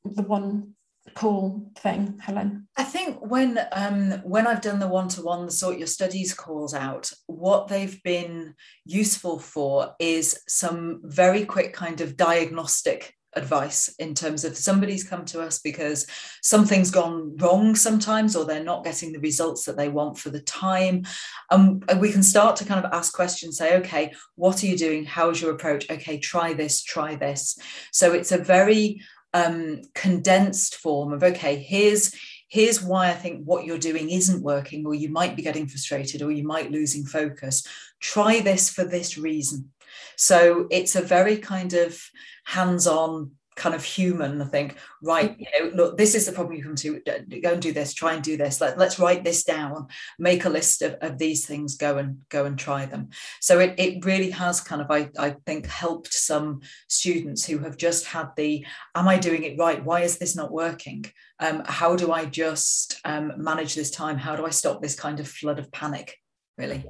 the 0.06 0.24
one 0.24 0.76
cool 1.16 1.72
thing, 1.78 2.20
Helen? 2.20 2.68
I 2.78 2.84
think 2.84 3.18
when 3.20 3.60
um, 3.72 4.12
when 4.24 4.48
I've 4.48 4.62
done 4.62 4.80
the 4.80 4.88
one-to-one, 4.88 5.46
the 5.46 5.52
sort 5.52 5.78
your 5.78 5.88
studies 5.88 6.34
calls 6.34 6.74
out, 6.74 7.12
what 7.28 7.68
they've 7.68 8.02
been 8.04 8.56
useful 8.86 9.40
for 9.40 9.96
is 10.00 10.42
some 10.48 11.02
very 11.04 11.46
quick 11.46 11.74
kind 11.74 12.02
of 12.02 12.18
diagnostic 12.18 13.14
advice 13.34 13.94
in 14.00 14.16
terms 14.16 14.44
of 14.44 14.58
somebody's 14.58 15.04
come 15.04 15.24
to 15.24 15.42
us 15.42 15.60
because 15.60 16.08
something's 16.42 16.90
gone 16.90 17.36
wrong 17.38 17.76
sometimes 17.76 18.36
or 18.36 18.46
they're 18.46 18.64
not 18.64 18.84
getting 18.84 19.12
the 19.12 19.20
results 19.20 19.66
that 19.66 19.78
they 19.78 19.88
want 19.88 20.18
for 20.18 20.30
the 20.30 20.42
time. 20.42 21.04
And 21.52 21.84
we 22.00 22.12
can 22.12 22.24
start 22.24 22.56
to 22.58 22.66
kind 22.66 22.84
of 22.84 22.92
ask 22.92 23.14
questions 23.14 23.58
say 23.58 23.78
okay 23.78 24.14
what 24.36 24.64
are 24.64 24.68
you 24.68 24.78
doing? 24.78 25.06
How's 25.06 25.42
your 25.42 25.52
approach? 25.52 25.90
Okay 25.90 26.18
try 26.18 26.54
this 26.54 26.82
try 26.82 27.16
this. 27.16 27.58
So 27.92 28.14
it's 28.14 28.32
a 28.32 28.38
very 28.38 29.02
um, 29.34 29.82
condensed 29.94 30.76
form 30.76 31.14
of 31.14 31.24
okay 31.24 31.56
here's 31.58 32.16
here's 32.48 32.82
why 32.82 33.10
i 33.10 33.14
think 33.14 33.44
what 33.44 33.66
you're 33.66 33.78
doing 33.78 34.10
isn't 34.10 34.42
working 34.42 34.86
or 34.86 34.96
you 34.96 35.10
might 35.10 35.36
be 35.36 35.44
getting 35.44 35.68
frustrated 35.68 36.22
or 36.22 36.32
you 36.32 36.44
might 36.44 36.72
losing 36.72 37.06
focus. 37.06 37.66
Try 38.00 38.40
this 38.40 38.70
for 38.70 38.84
this 38.84 39.18
reason. 39.18 39.72
So 40.16 40.68
it's 40.70 40.96
a 40.96 41.02
very 41.02 41.38
kind 41.38 41.74
of 41.74 42.00
hands-on 42.46 43.32
kind 43.60 43.76
of 43.76 43.84
human 43.84 44.42
i 44.42 44.46
think 44.46 44.76
right 45.04 45.36
you 45.38 45.48
know 45.54 45.76
look 45.76 45.98
this 45.98 46.16
is 46.16 46.26
the 46.26 46.32
problem 46.32 46.56
you 46.56 46.64
come 46.64 46.76
to 46.76 47.00
go 47.44 47.54
and 47.54 47.62
do 47.62 47.72
this 47.72 47.94
try 47.94 48.14
and 48.14 48.24
do 48.24 48.38
this 48.38 48.60
Let, 48.60 48.78
let's 48.78 48.98
write 48.98 49.24
this 49.24 49.44
down 49.44 49.88
make 50.18 50.46
a 50.46 50.50
list 50.50 50.82
of, 50.82 50.96
of 51.02 51.18
these 51.18 51.46
things 51.46 51.76
go 51.76 51.98
and 51.98 52.18
go 52.30 52.46
and 52.46 52.58
try 52.58 52.86
them. 52.86 53.10
So 53.42 53.60
it, 53.60 53.76
it 53.78 54.06
really 54.06 54.32
has 54.32 54.62
kind 54.62 54.82
of 54.82 54.90
I, 54.90 55.10
I 55.18 55.36
think 55.46 55.66
helped 55.68 56.14
some 56.14 56.62
students 56.88 57.46
who 57.46 57.60
have 57.60 57.78
just 57.78 58.06
had 58.06 58.30
the 58.36 58.66
am 58.96 59.08
i 59.08 59.18
doing 59.18 59.44
it 59.44 59.58
right? 59.58 59.84
Why 59.84 60.02
is 60.02 60.18
this 60.18 60.36
not 60.36 60.52
working? 60.52 61.06
Um, 61.40 61.64
how 61.66 61.96
do 61.96 62.12
i 62.12 62.26
just 62.26 63.00
um, 63.06 63.34
manage 63.38 63.76
this 63.76 63.92
time? 63.92 64.18
How 64.18 64.36
do 64.36 64.46
i 64.46 64.50
stop 64.50 64.82
this 64.82 64.96
kind 64.96 65.20
of 65.20 65.28
flood 65.28 65.60
of 65.60 65.72
panic? 65.72 66.18
Really 66.58 66.86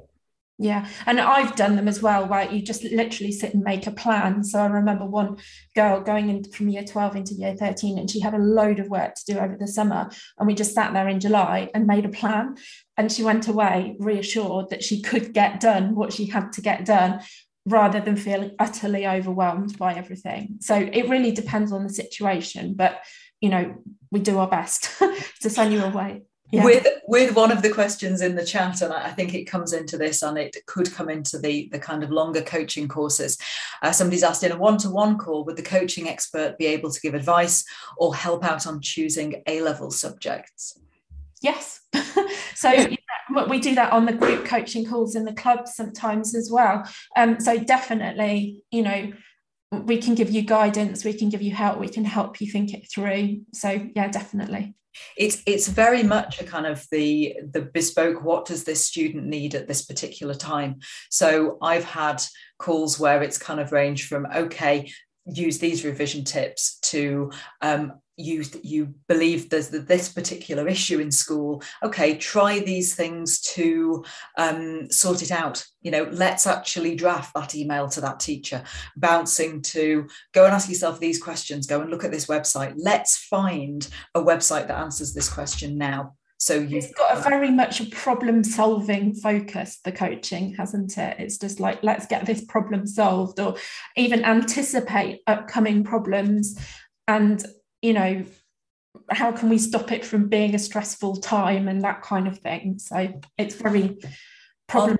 yeah, 0.62 0.86
and 1.06 1.18
I've 1.18 1.56
done 1.56 1.76
them 1.76 1.88
as 1.88 2.02
well, 2.02 2.28
where 2.28 2.52
you 2.52 2.60
just 2.60 2.84
literally 2.84 3.32
sit 3.32 3.54
and 3.54 3.64
make 3.64 3.86
a 3.86 3.90
plan. 3.90 4.44
So 4.44 4.58
I 4.58 4.66
remember 4.66 5.06
one 5.06 5.38
girl 5.74 6.02
going 6.02 6.28
in 6.28 6.44
from 6.44 6.68
year 6.68 6.84
12 6.84 7.16
into 7.16 7.32
year 7.32 7.56
13, 7.56 7.98
and 7.98 8.10
she 8.10 8.20
had 8.20 8.34
a 8.34 8.38
load 8.38 8.78
of 8.78 8.88
work 8.88 9.14
to 9.14 9.24
do 9.32 9.38
over 9.38 9.56
the 9.58 9.66
summer. 9.66 10.10
And 10.38 10.46
we 10.46 10.54
just 10.54 10.74
sat 10.74 10.92
there 10.92 11.08
in 11.08 11.18
July 11.18 11.70
and 11.74 11.86
made 11.86 12.04
a 12.04 12.10
plan. 12.10 12.56
And 12.98 13.10
she 13.10 13.22
went 13.22 13.48
away 13.48 13.96
reassured 13.98 14.68
that 14.68 14.84
she 14.84 15.00
could 15.00 15.32
get 15.32 15.60
done 15.60 15.94
what 15.94 16.12
she 16.12 16.26
had 16.26 16.52
to 16.52 16.60
get 16.60 16.84
done 16.84 17.22
rather 17.64 18.02
than 18.02 18.16
feeling 18.16 18.54
utterly 18.58 19.06
overwhelmed 19.06 19.78
by 19.78 19.94
everything. 19.94 20.58
So 20.60 20.74
it 20.74 21.08
really 21.08 21.32
depends 21.32 21.72
on 21.72 21.84
the 21.84 21.92
situation. 21.92 22.74
But, 22.74 23.00
you 23.40 23.48
know, 23.48 23.76
we 24.10 24.20
do 24.20 24.36
our 24.36 24.48
best 24.48 24.90
to 25.40 25.48
send 25.48 25.72
you 25.72 25.82
away 25.82 26.20
yeah. 26.52 26.64
with 26.64 26.86
with 27.06 27.34
one 27.34 27.52
of 27.52 27.62
the 27.62 27.70
questions 27.70 28.20
in 28.20 28.34
the 28.34 28.44
chat 28.44 28.82
and 28.82 28.92
i 28.92 29.10
think 29.10 29.34
it 29.34 29.44
comes 29.44 29.72
into 29.72 29.96
this 29.96 30.22
and 30.22 30.38
it 30.38 30.56
could 30.66 30.92
come 30.92 31.08
into 31.08 31.38
the 31.38 31.68
the 31.72 31.78
kind 31.78 32.02
of 32.02 32.10
longer 32.10 32.42
coaching 32.42 32.88
courses 32.88 33.38
uh, 33.82 33.92
somebody's 33.92 34.22
asked 34.22 34.44
in 34.44 34.52
a 34.52 34.56
one-to-one 34.56 35.18
call 35.18 35.44
would 35.44 35.56
the 35.56 35.62
coaching 35.62 36.08
expert 36.08 36.58
be 36.58 36.66
able 36.66 36.90
to 36.90 37.00
give 37.00 37.14
advice 37.14 37.64
or 37.96 38.14
help 38.14 38.44
out 38.44 38.66
on 38.66 38.80
choosing 38.80 39.42
a 39.46 39.60
level 39.62 39.90
subjects? 39.90 40.78
Yes. 41.42 41.80
So 42.54 42.70
yeah, 42.70 42.96
we 43.48 43.58
do 43.58 43.74
that 43.76 43.90
on 43.90 44.04
the 44.04 44.12
group 44.12 44.44
coaching 44.44 44.84
calls 44.84 45.16
in 45.16 45.24
the 45.24 45.32
club 45.32 45.66
sometimes 45.66 46.34
as 46.34 46.50
well. 46.50 46.86
Um, 47.16 47.40
so 47.40 47.56
definitely 47.56 48.62
you 48.70 48.82
know 48.82 49.12
we 49.72 49.96
can 49.96 50.14
give 50.14 50.28
you 50.28 50.42
guidance 50.42 51.02
we 51.02 51.14
can 51.14 51.30
give 51.30 51.40
you 51.40 51.54
help 51.54 51.78
we 51.78 51.88
can 51.88 52.04
help 52.04 52.38
you 52.38 52.50
think 52.50 52.74
it 52.74 52.90
through. 52.92 53.40
So 53.54 53.88
yeah 53.96 54.08
definitely 54.08 54.74
it's 55.16 55.42
it's 55.46 55.68
very 55.68 56.02
much 56.02 56.40
a 56.40 56.44
kind 56.44 56.66
of 56.66 56.84
the 56.90 57.36
the 57.52 57.62
bespoke 57.62 58.22
what 58.22 58.44
does 58.44 58.64
this 58.64 58.86
student 58.86 59.26
need 59.26 59.54
at 59.54 59.68
this 59.68 59.84
particular 59.84 60.34
time? 60.34 60.80
So 61.10 61.58
i've 61.62 61.84
had 61.84 62.22
calls 62.58 62.98
where 62.98 63.22
it's 63.22 63.38
kind 63.38 63.60
of 63.60 63.72
range 63.72 64.06
from 64.06 64.26
okay 64.34 64.90
use 65.26 65.58
these 65.58 65.84
revision 65.84 66.24
tips 66.24 66.78
to 66.80 67.30
um, 67.60 67.92
you 68.20 68.44
you 68.62 68.94
believe 69.08 69.48
there's 69.48 69.70
this 69.70 70.08
particular 70.08 70.68
issue 70.68 71.00
in 71.00 71.10
school 71.10 71.62
okay 71.82 72.16
try 72.16 72.58
these 72.60 72.94
things 72.94 73.40
to 73.40 74.04
um, 74.36 74.90
sort 74.90 75.22
it 75.22 75.30
out. 75.30 75.64
You 75.82 75.90
know 75.90 76.08
let's 76.12 76.46
actually 76.46 76.94
draft 76.94 77.34
that 77.34 77.54
email 77.54 77.88
to 77.90 78.00
that 78.02 78.20
teacher 78.20 78.62
bouncing 78.96 79.62
to 79.62 80.06
go 80.32 80.44
and 80.44 80.54
ask 80.54 80.68
yourself 80.68 81.00
these 81.00 81.22
questions 81.22 81.66
go 81.66 81.80
and 81.80 81.90
look 81.90 82.04
at 82.04 82.10
this 82.10 82.26
website. 82.26 82.74
Let's 82.76 83.16
find 83.16 83.88
a 84.14 84.20
website 84.20 84.68
that 84.68 84.78
answers 84.78 85.14
this 85.14 85.32
question 85.32 85.78
now. 85.78 86.14
So 86.38 86.54
you've 86.54 86.94
got 86.94 87.18
a 87.18 87.20
very 87.20 87.50
much 87.50 87.80
a 87.80 87.86
problem 87.86 88.42
solving 88.42 89.14
focus 89.14 89.78
the 89.84 89.92
coaching 89.92 90.54
hasn't 90.54 90.96
it? 90.96 91.16
It's 91.18 91.36
just 91.36 91.60
like 91.60 91.82
let's 91.82 92.06
get 92.06 92.24
this 92.24 92.44
problem 92.46 92.86
solved 92.86 93.38
or 93.40 93.56
even 93.96 94.24
anticipate 94.24 95.20
upcoming 95.26 95.84
problems. 95.84 96.58
And 97.06 97.44
you 97.82 97.92
know 97.92 98.24
how 99.10 99.32
can 99.32 99.48
we 99.48 99.58
stop 99.58 99.92
it 99.92 100.04
from 100.04 100.28
being 100.28 100.54
a 100.54 100.58
stressful 100.58 101.16
time 101.16 101.68
and 101.68 101.82
that 101.82 102.02
kind 102.02 102.26
of 102.26 102.38
thing. 102.38 102.78
So 102.78 103.20
it's 103.38 103.54
very 103.54 103.98
problem 104.68 104.98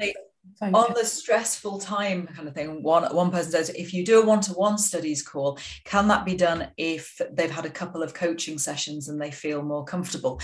on 0.60 0.72
the, 0.72 0.78
on 0.78 0.94
the 0.94 1.04
stressful 1.04 1.78
time 1.78 2.26
kind 2.26 2.48
of 2.48 2.54
thing 2.54 2.82
one 2.82 3.04
one 3.14 3.30
person 3.30 3.52
says 3.52 3.70
if 3.70 3.94
you 3.94 4.04
do 4.04 4.20
a 4.20 4.26
one-to-one 4.26 4.76
studies 4.76 5.22
call 5.22 5.58
can 5.84 6.08
that 6.08 6.24
be 6.24 6.34
done 6.34 6.68
if 6.76 7.20
they've 7.32 7.50
had 7.50 7.64
a 7.64 7.70
couple 7.70 8.02
of 8.02 8.14
coaching 8.14 8.58
sessions 8.58 9.08
and 9.08 9.20
they 9.20 9.30
feel 9.30 9.62
more 9.62 9.84
comfortable 9.84 10.40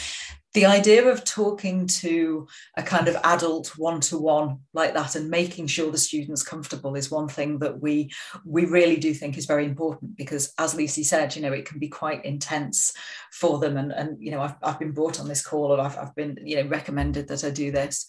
the 0.56 0.64
idea 0.64 1.06
of 1.06 1.22
talking 1.22 1.86
to 1.86 2.48
a 2.78 2.82
kind 2.82 3.08
of 3.08 3.16
adult 3.24 3.76
one-to-one 3.76 4.58
like 4.72 4.94
that 4.94 5.14
and 5.14 5.28
making 5.28 5.66
sure 5.66 5.92
the 5.92 5.98
student's 5.98 6.42
comfortable 6.42 6.96
is 6.96 7.10
one 7.10 7.28
thing 7.28 7.58
that 7.58 7.78
we 7.82 8.10
we 8.46 8.64
really 8.64 8.96
do 8.96 9.12
think 9.12 9.36
is 9.36 9.44
very 9.44 9.66
important 9.66 10.16
because 10.16 10.54
as 10.58 10.74
Lucy 10.74 11.04
said 11.04 11.36
you 11.36 11.42
know 11.42 11.52
it 11.52 11.66
can 11.66 11.78
be 11.78 11.88
quite 11.88 12.24
intense 12.24 12.94
for 13.32 13.58
them. 13.58 13.76
And 13.76 13.92
and 13.92 14.16
you 14.18 14.30
know 14.30 14.40
I've, 14.40 14.54
I've 14.62 14.78
been 14.78 14.92
brought 14.92 15.20
on 15.20 15.28
this 15.28 15.46
call 15.46 15.72
or 15.72 15.78
I've, 15.78 15.98
I've 15.98 16.14
been 16.14 16.38
you 16.42 16.56
know 16.56 16.68
recommended 16.70 17.28
that 17.28 17.44
I 17.44 17.50
do 17.50 17.70
this. 17.70 18.06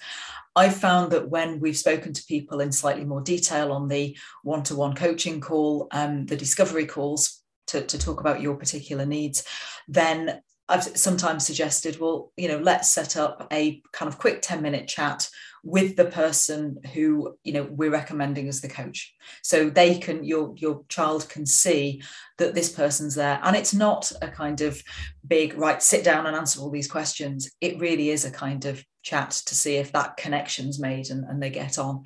I've 0.56 0.78
found 0.78 1.12
that 1.12 1.30
when 1.30 1.60
we've 1.60 1.78
spoken 1.78 2.14
to 2.14 2.26
people 2.30 2.62
in 2.62 2.72
slightly 2.72 3.04
more 3.04 3.22
detail 3.22 3.74
on 3.74 3.90
the 3.90 4.18
one-to-one 4.44 4.96
coaching 4.96 5.42
call 5.42 5.90
um, 5.92 6.26
the 6.28 6.38
discovery 6.38 6.86
calls 6.86 7.44
to, 7.68 7.82
to 7.82 7.98
talk 7.98 8.22
about 8.22 8.42
your 8.42 8.56
particular 8.56 9.06
needs, 9.06 9.44
then 9.90 10.42
I've 10.70 10.84
sometimes 10.84 11.46
suggested, 11.46 12.00
well, 12.00 12.32
you 12.36 12.48
know, 12.48 12.58
let's 12.58 12.90
set 12.90 13.16
up 13.16 13.48
a 13.52 13.82
kind 13.94 14.10
of 14.12 14.18
quick 14.18 14.42
10 14.42 14.62
minute 14.62 14.88
chat 14.88 15.30
with 15.64 15.98
the 15.98 16.06
person 16.06 16.78
who 16.94 17.36
you 17.44 17.52
know 17.52 17.64
we're 17.70 17.92
recommending 17.92 18.48
as 18.48 18.62
the 18.62 18.70
coach. 18.70 19.14
So 19.44 19.70
they 19.70 19.98
can 19.98 20.24
your 20.24 20.54
your 20.58 20.84
child 20.88 21.28
can 21.30 21.46
see 21.46 22.02
that 22.38 22.56
this 22.56 22.72
person's 22.72 23.16
there. 23.16 23.40
And 23.44 23.56
it's 23.56 23.74
not 23.74 24.12
a 24.22 24.30
kind 24.30 24.62
of 24.62 24.82
big 25.28 25.58
right 25.58 25.84
sit 25.84 26.04
down 26.04 26.26
and 26.26 26.36
answer 26.36 26.62
all 26.62 26.70
these 26.70 26.90
questions. 26.90 27.52
It 27.60 27.80
really 27.80 28.12
is 28.12 28.24
a 28.24 28.32
kind 28.32 28.66
of 28.66 28.84
chat 29.08 29.32
to 29.32 29.56
see 29.56 29.78
if 29.78 29.92
that 29.94 30.18
connection's 30.18 30.80
made 30.80 31.10
and, 31.10 31.24
and 31.24 31.42
they 31.42 31.50
get 31.50 31.80
on. 31.80 32.04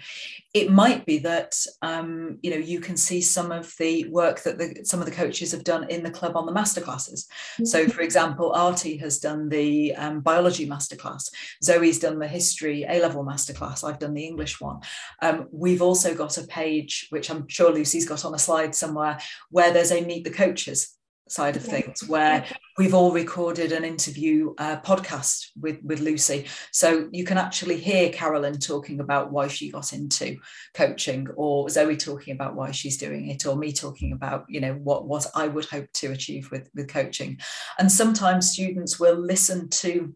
It 0.54 0.72
might 0.72 1.06
be 1.06 1.18
that 1.20 1.56
um, 1.82 2.38
you 2.44 2.52
know 2.52 2.58
you 2.58 2.80
can 2.80 2.96
see 2.96 3.22
some 3.22 3.52
of 3.52 3.74
the 3.80 4.08
work 4.10 4.44
that 4.44 4.58
the, 4.60 4.84
some 4.84 5.00
of 5.00 5.08
the 5.08 5.12
coaches 5.12 5.52
have 5.52 5.64
done 5.64 5.90
in 5.90 6.04
the 6.04 6.12
club 6.12 6.38
on 6.38 6.46
the 6.46 6.52
masterclasses. 6.52 7.22
Mm-hmm. 7.26 7.66
So, 7.66 7.88
for 7.88 8.02
example, 8.02 8.54
Artie 8.54 8.98
has 8.98 9.20
done 9.20 9.50
the 9.50 9.96
um, 9.96 10.22
biology 10.22 10.68
masterclass. 10.68 11.32
Zoe's 11.64 12.00
done 12.00 12.20
the 12.20 12.28
history 12.28 12.86
A 12.88 13.00
level 13.02 13.26
masterclass. 13.26 13.84
I've 13.84 14.00
done 14.00 14.14
the 14.14 14.26
English 14.26 14.62
one. 14.62 14.82
Um, 15.22 15.48
we've 15.52 15.82
also 15.82 16.14
got 16.14 16.38
a 16.38 16.44
page 16.44 17.08
which 17.10 17.32
I'm 17.32 17.48
sure 17.48 17.72
Lucy's 17.72 18.08
got 18.08 18.26
on 18.26 18.36
a 18.36 18.40
slide 18.40 18.76
somewhere 18.76 19.18
where 19.50 19.74
there's 19.74 19.92
a 19.92 20.06
meet 20.06 20.24
the 20.24 20.32
coaches 20.32 20.98
side 21.32 21.56
of 21.56 21.64
things 21.64 22.04
where 22.08 22.46
we've 22.78 22.94
all 22.94 23.12
recorded 23.12 23.72
an 23.72 23.84
interview 23.84 24.54
uh, 24.58 24.80
podcast 24.82 25.48
with 25.60 25.80
with 25.84 26.00
Lucy. 26.00 26.48
So 26.72 27.10
you 27.12 27.24
can 27.24 27.38
actually 27.38 27.78
hear 27.78 28.10
Carolyn 28.12 28.60
talking 28.60 29.00
about 29.00 29.32
why 29.32 29.48
she 29.48 29.72
got 29.72 29.94
into 29.94 30.38
coaching 30.74 31.28
or 31.36 31.70
Zoe 31.70 31.98
talking 31.98 32.34
about 32.34 32.56
why 32.56 32.72
she's 32.72 32.98
doing 32.98 33.30
it 33.30 33.46
or 33.46 33.56
me 33.56 33.72
talking 33.72 34.14
about 34.14 34.46
you 34.50 34.60
know 34.60 34.74
what 34.74 35.08
what 35.08 35.28
I 35.36 35.48
would 35.48 35.66
hope 35.66 35.92
to 35.94 36.12
achieve 36.12 36.52
with 36.52 36.70
with 36.76 36.88
coaching. 36.88 37.40
And 37.80 37.92
sometimes 37.92 38.52
students 38.52 39.00
will 39.00 39.16
listen 39.16 39.70
to 39.70 40.14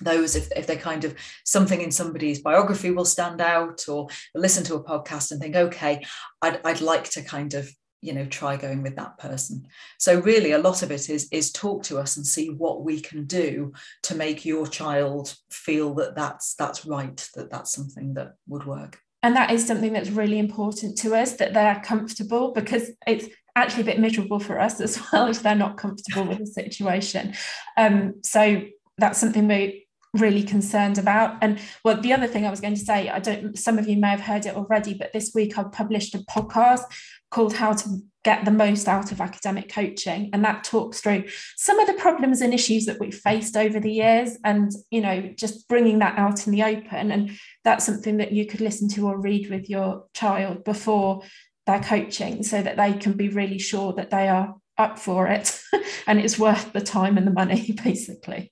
those 0.00 0.34
if, 0.34 0.50
if 0.56 0.66
they 0.66 0.76
kind 0.76 1.04
of 1.04 1.14
something 1.44 1.80
in 1.80 1.90
somebody's 1.90 2.42
biography 2.42 2.90
will 2.90 3.04
stand 3.04 3.40
out 3.40 3.88
or 3.88 4.08
listen 4.34 4.64
to 4.64 4.74
a 4.74 4.82
podcast 4.82 5.30
and 5.30 5.40
think 5.40 5.54
okay 5.54 6.04
I'd, 6.42 6.60
I'd 6.64 6.80
like 6.80 7.04
to 7.10 7.22
kind 7.22 7.54
of 7.54 7.70
you 8.04 8.12
know 8.12 8.26
try 8.26 8.56
going 8.56 8.82
with 8.82 8.96
that 8.96 9.18
person. 9.18 9.66
So 9.98 10.20
really 10.20 10.52
a 10.52 10.58
lot 10.58 10.82
of 10.82 10.90
it 10.90 11.08
is 11.08 11.28
is 11.32 11.50
talk 11.50 11.82
to 11.84 11.98
us 11.98 12.16
and 12.16 12.26
see 12.26 12.50
what 12.50 12.84
we 12.84 13.00
can 13.00 13.24
do 13.24 13.72
to 14.04 14.14
make 14.14 14.44
your 14.44 14.66
child 14.66 15.34
feel 15.50 15.94
that 15.94 16.14
that's 16.14 16.54
that's 16.54 16.84
right 16.84 17.28
that 17.34 17.50
that's 17.50 17.72
something 17.72 18.14
that 18.14 18.34
would 18.46 18.66
work. 18.66 19.00
And 19.22 19.34
that 19.36 19.50
is 19.50 19.66
something 19.66 19.94
that's 19.94 20.10
really 20.10 20.38
important 20.38 20.98
to 20.98 21.14
us 21.14 21.32
that 21.36 21.54
they're 21.54 21.82
comfortable 21.82 22.52
because 22.52 22.90
it's 23.06 23.26
actually 23.56 23.82
a 23.82 23.86
bit 23.86 23.98
miserable 23.98 24.38
for 24.38 24.60
us 24.60 24.80
as 24.80 25.00
well 25.12 25.28
if 25.28 25.42
they're 25.42 25.54
not 25.54 25.78
comfortable 25.78 26.24
with 26.24 26.38
the 26.38 26.46
situation. 26.46 27.34
Um, 27.78 28.16
so 28.22 28.62
that's 28.98 29.18
something 29.18 29.48
we 29.48 29.84
really 30.12 30.42
concerned 30.42 30.98
about. 30.98 31.38
And 31.42 31.58
well 31.84 32.00
the 32.00 32.12
other 32.12 32.26
thing 32.26 32.46
i 32.46 32.50
was 32.50 32.60
going 32.60 32.74
to 32.74 32.84
say 32.84 33.08
i 33.08 33.18
don't 33.18 33.58
some 33.58 33.78
of 33.78 33.88
you 33.88 33.96
may 33.96 34.10
have 34.10 34.20
heard 34.20 34.46
it 34.46 34.54
already 34.54 34.94
but 34.94 35.12
this 35.12 35.32
week 35.34 35.58
i've 35.58 35.72
published 35.72 36.14
a 36.14 36.18
podcast 36.18 36.84
called 37.34 37.54
How 37.54 37.72
to 37.72 37.98
Get 38.22 38.44
the 38.44 38.52
Most 38.52 38.86
Out 38.86 39.10
of 39.10 39.20
Academic 39.20 39.68
Coaching. 39.68 40.30
And 40.32 40.44
that 40.44 40.62
talks 40.62 41.00
through 41.00 41.24
some 41.56 41.80
of 41.80 41.88
the 41.88 41.94
problems 41.94 42.40
and 42.40 42.54
issues 42.54 42.86
that 42.86 43.00
we've 43.00 43.12
faced 43.12 43.56
over 43.56 43.80
the 43.80 43.90
years 43.90 44.38
and, 44.44 44.70
you 44.90 45.00
know, 45.00 45.34
just 45.36 45.66
bringing 45.66 45.98
that 45.98 46.16
out 46.16 46.46
in 46.46 46.52
the 46.52 46.62
open. 46.62 47.10
And 47.10 47.32
that's 47.64 47.84
something 47.84 48.18
that 48.18 48.30
you 48.30 48.46
could 48.46 48.60
listen 48.60 48.88
to 48.90 49.08
or 49.08 49.18
read 49.20 49.50
with 49.50 49.68
your 49.68 50.04
child 50.14 50.62
before 50.62 51.22
their 51.66 51.80
coaching 51.80 52.44
so 52.44 52.62
that 52.62 52.76
they 52.76 52.92
can 52.92 53.14
be 53.14 53.28
really 53.30 53.58
sure 53.58 53.92
that 53.94 54.10
they 54.10 54.28
are 54.28 54.54
up 54.78 55.00
for 55.00 55.26
it 55.26 55.60
and 56.06 56.20
it's 56.20 56.38
worth 56.38 56.72
the 56.72 56.80
time 56.80 57.18
and 57.18 57.26
the 57.26 57.32
money, 57.32 57.74
basically. 57.84 58.48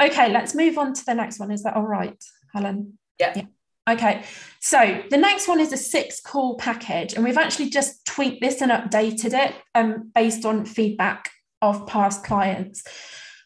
Okay, 0.00 0.30
let's 0.30 0.54
move 0.54 0.78
on 0.78 0.94
to 0.94 1.04
the 1.04 1.14
next 1.14 1.40
one. 1.40 1.50
Is 1.50 1.64
that 1.64 1.74
all 1.74 1.86
right, 1.86 2.22
Helen? 2.54 2.98
yeah. 3.18 3.32
yeah. 3.34 3.55
Okay, 3.88 4.24
so 4.60 5.02
the 5.10 5.16
next 5.16 5.46
one 5.46 5.60
is 5.60 5.72
a 5.72 5.76
six 5.76 6.20
call 6.20 6.56
package, 6.56 7.14
and 7.14 7.24
we've 7.24 7.38
actually 7.38 7.70
just 7.70 8.04
tweaked 8.04 8.40
this 8.40 8.60
and 8.60 8.72
updated 8.72 9.32
it 9.32 9.54
um, 9.76 10.10
based 10.12 10.44
on 10.44 10.64
feedback 10.64 11.30
of 11.62 11.86
past 11.86 12.24
clients. 12.24 12.82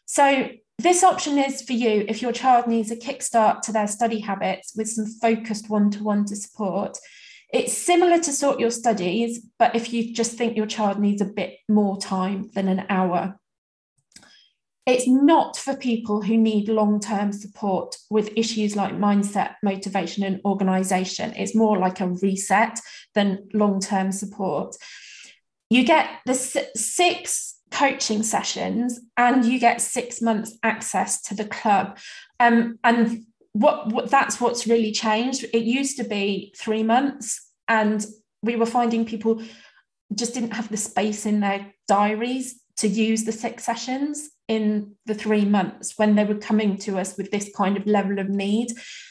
So 0.05 0.49
this 0.79 1.03
option 1.03 1.37
is 1.37 1.61
for 1.61 1.73
you 1.73 2.05
if 2.07 2.23
your 2.23 2.31
child 2.31 2.65
needs 2.65 2.89
a 2.89 2.95
kickstart 2.95 3.61
to 3.61 3.71
their 3.71 3.87
study 3.87 4.19
habits 4.19 4.73
with 4.75 4.89
some 4.89 5.05
focused 5.05 5.69
one 5.69 5.91
to 5.91 6.03
one 6.03 6.25
to 6.25 6.35
support. 6.35 6.97
It's 7.53 7.77
similar 7.77 8.17
to 8.17 8.31
sort 8.31 8.59
your 8.59 8.71
studies, 8.71 9.45
but 9.59 9.75
if 9.75 9.93
you 9.93 10.13
just 10.13 10.37
think 10.37 10.57
your 10.57 10.65
child 10.65 10.99
needs 10.99 11.21
a 11.21 11.25
bit 11.25 11.57
more 11.69 11.99
time 11.99 12.49
than 12.55 12.67
an 12.67 12.85
hour. 12.89 13.37
It's 14.85 15.07
not 15.07 15.57
for 15.57 15.75
people 15.75 16.21
who 16.23 16.37
need 16.37 16.67
long 16.67 16.99
term 16.99 17.31
support 17.31 17.95
with 18.09 18.35
issues 18.35 18.75
like 18.75 18.93
mindset, 18.93 19.55
motivation, 19.61 20.23
and 20.23 20.41
organization. 20.43 21.33
It's 21.35 21.55
more 21.55 21.77
like 21.77 21.99
a 21.99 22.07
reset 22.07 22.79
than 23.13 23.47
long 23.53 23.79
term 23.79 24.11
support. 24.11 24.75
You 25.69 25.85
get 25.85 26.09
the 26.25 26.33
six 26.33 27.59
coaching 27.69 28.21
sessions 28.23 28.99
and 29.15 29.45
you 29.45 29.59
get 29.59 29.81
six 29.81 30.21
months 30.21 30.57
access 30.61 31.21
to 31.23 31.35
the 31.35 31.45
club. 31.45 31.97
Um, 32.39 32.77
and 32.83 33.25
what, 33.53 33.87
what 33.91 34.09
that's 34.09 34.41
what's 34.41 34.67
really 34.67 34.91
changed. 34.91 35.45
It 35.53 35.63
used 35.63 35.97
to 35.97 36.03
be 36.03 36.53
three 36.57 36.83
months, 36.83 37.39
and 37.67 38.05
we 38.41 38.55
were 38.55 38.65
finding 38.65 39.05
people 39.05 39.41
just 40.13 40.33
didn't 40.33 40.53
have 40.53 40.69
the 40.69 40.77
space 40.77 41.25
in 41.25 41.39
their 41.39 41.73
diaries 41.87 42.61
to 42.81 42.87
use 42.87 43.23
the 43.23 43.31
six 43.31 43.63
sessions 43.63 44.29
in 44.47 44.95
the 45.05 45.15
three 45.15 45.45
months 45.45 45.97
when 45.97 46.15
they 46.15 46.25
were 46.25 46.35
coming 46.35 46.77
to 46.77 46.97
us 46.97 47.17
with 47.17 47.31
this 47.31 47.49
kind 47.55 47.77
of 47.77 47.85
level 47.85 48.19
of 48.19 48.27
need. 48.27 48.69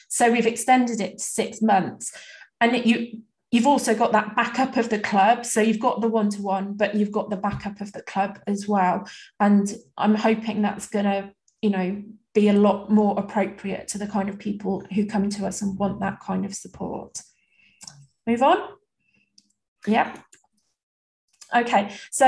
So 0.08 0.30
we've 0.30 0.46
extended 0.46 1.00
it 1.00 1.18
to 1.18 1.24
six 1.24 1.62
months. 1.62 2.12
And 2.60 2.76
it, 2.76 2.84
you 2.84 3.22
you've 3.52 3.66
also 3.66 3.94
got 3.94 4.12
that 4.12 4.36
backup 4.36 4.76
of 4.76 4.88
the 4.88 4.98
club. 4.98 5.46
So 5.46 5.60
you've 5.60 5.80
got 5.80 6.00
the 6.00 6.08
one-to-one, 6.08 6.74
but 6.74 6.94
you've 6.94 7.12
got 7.12 7.30
the 7.30 7.36
backup 7.36 7.80
of 7.80 7.92
the 7.92 8.02
club 8.02 8.38
as 8.46 8.68
well. 8.68 9.08
And 9.38 9.72
I'm 9.96 10.14
hoping 10.14 10.62
that's 10.62 10.88
gonna, 10.88 11.32
you 11.62 11.70
know, 11.70 12.02
be 12.34 12.48
a 12.48 12.52
lot 12.52 12.90
more 12.90 13.18
appropriate 13.18 13.88
to 13.88 13.98
the 13.98 14.06
kind 14.06 14.28
of 14.28 14.38
people 14.38 14.84
who 14.94 15.06
come 15.06 15.30
to 15.30 15.46
us 15.46 15.62
and 15.62 15.78
want 15.78 16.00
that 16.00 16.20
kind 16.20 16.44
of 16.44 16.54
support. 16.54 17.18
Move 18.26 18.42
on. 18.42 18.58
Yep. 19.86 20.18
Okay, 21.56 21.92
so 22.12 22.26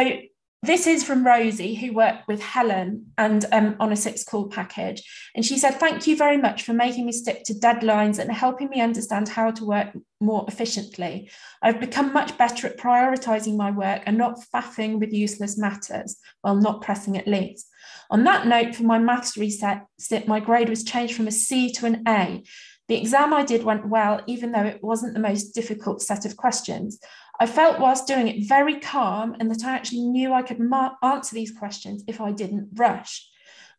this 0.64 0.86
is 0.86 1.02
from 1.02 1.26
Rosie, 1.26 1.74
who 1.74 1.92
worked 1.92 2.28
with 2.28 2.40
Helen 2.40 3.12
and 3.18 3.44
um, 3.50 3.74
on 3.80 3.90
a 3.90 3.96
six 3.96 4.22
call 4.22 4.48
package. 4.48 5.02
And 5.34 5.44
she 5.44 5.58
said, 5.58 5.80
Thank 5.80 6.06
you 6.06 6.16
very 6.16 6.36
much 6.36 6.62
for 6.62 6.72
making 6.72 7.06
me 7.06 7.12
stick 7.12 7.42
to 7.44 7.54
deadlines 7.54 8.20
and 8.20 8.30
helping 8.30 8.68
me 8.68 8.80
understand 8.80 9.28
how 9.28 9.50
to 9.50 9.64
work 9.64 9.88
more 10.20 10.44
efficiently. 10.46 11.30
I've 11.62 11.80
become 11.80 12.12
much 12.12 12.38
better 12.38 12.68
at 12.68 12.78
prioritizing 12.78 13.56
my 13.56 13.72
work 13.72 14.02
and 14.06 14.16
not 14.16 14.38
faffing 14.54 15.00
with 15.00 15.12
useless 15.12 15.58
matters, 15.58 16.16
while 16.42 16.56
not 16.56 16.80
pressing 16.80 17.18
at 17.18 17.26
least. 17.26 17.68
On 18.10 18.22
that 18.24 18.46
note, 18.46 18.76
for 18.76 18.84
my 18.84 19.00
maths 19.00 19.36
reset, 19.36 19.84
my 20.28 20.38
grade 20.38 20.68
was 20.68 20.84
changed 20.84 21.16
from 21.16 21.26
a 21.26 21.32
C 21.32 21.72
to 21.72 21.86
an 21.86 22.04
A. 22.06 22.44
The 22.86 23.00
exam 23.00 23.34
I 23.34 23.44
did 23.44 23.64
went 23.64 23.88
well, 23.88 24.20
even 24.28 24.52
though 24.52 24.64
it 24.64 24.82
wasn't 24.82 25.14
the 25.14 25.20
most 25.20 25.52
difficult 25.52 26.02
set 26.02 26.24
of 26.24 26.36
questions. 26.36 27.00
I 27.42 27.46
felt 27.46 27.80
whilst 27.80 28.06
doing 28.06 28.28
it 28.28 28.46
very 28.46 28.78
calm 28.78 29.34
and 29.40 29.50
that 29.50 29.64
I 29.64 29.72
actually 29.72 30.02
knew 30.02 30.32
I 30.32 30.42
could 30.42 30.60
answer 31.02 31.34
these 31.34 31.50
questions 31.50 32.04
if 32.06 32.20
I 32.20 32.30
didn't 32.30 32.68
rush. 32.74 33.28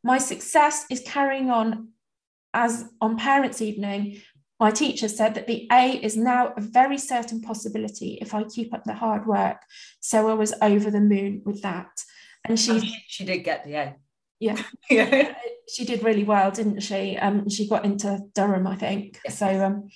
My 0.03 0.17
success 0.17 0.85
is 0.89 1.01
carrying 1.05 1.49
on 1.49 1.93
as 2.53 2.89
on 2.99 3.15
parents' 3.15 3.61
evening. 3.61 4.21
My 4.59 4.69
teacher 4.69 5.07
said 5.07 5.35
that 5.35 5.47
the 5.47 5.65
A 5.71 5.91
is 5.91 6.17
now 6.17 6.51
a 6.57 6.59
very 6.59 6.97
certain 6.97 7.39
possibility 7.39 8.17
if 8.19 8.33
I 8.33 8.43
keep 8.43 8.73
up 8.73 8.83
the 8.83 8.95
hard 8.95 9.25
work. 9.25 9.61
So 10.01 10.29
I 10.29 10.33
was 10.33 10.53
over 10.61 10.91
the 10.91 10.99
moon 10.99 11.41
with 11.45 11.61
that. 11.61 12.03
And 12.43 12.59
she 12.59 12.93
she 13.07 13.23
did 13.23 13.45
get 13.45 13.63
the 13.63 13.75
A. 13.75 13.95
Yeah. 14.41 14.61
yeah. 14.89 15.35
She 15.73 15.85
did 15.85 16.03
really 16.03 16.25
well, 16.25 16.51
didn't 16.51 16.81
she? 16.81 17.17
Um, 17.17 17.49
she 17.49 17.69
got 17.69 17.85
into 17.85 18.19
Durham, 18.35 18.67
I 18.67 18.75
think. 18.75 19.21
Yeah. 19.23 19.31
So 19.31 19.65
um, 19.65 19.87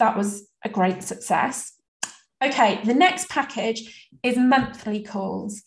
that 0.00 0.16
was 0.16 0.48
a 0.64 0.68
great 0.68 1.04
success. 1.04 1.73
Okay, 2.44 2.78
the 2.84 2.92
next 2.92 3.30
package 3.30 4.10
is 4.22 4.36
monthly 4.36 5.02
calls. 5.02 5.62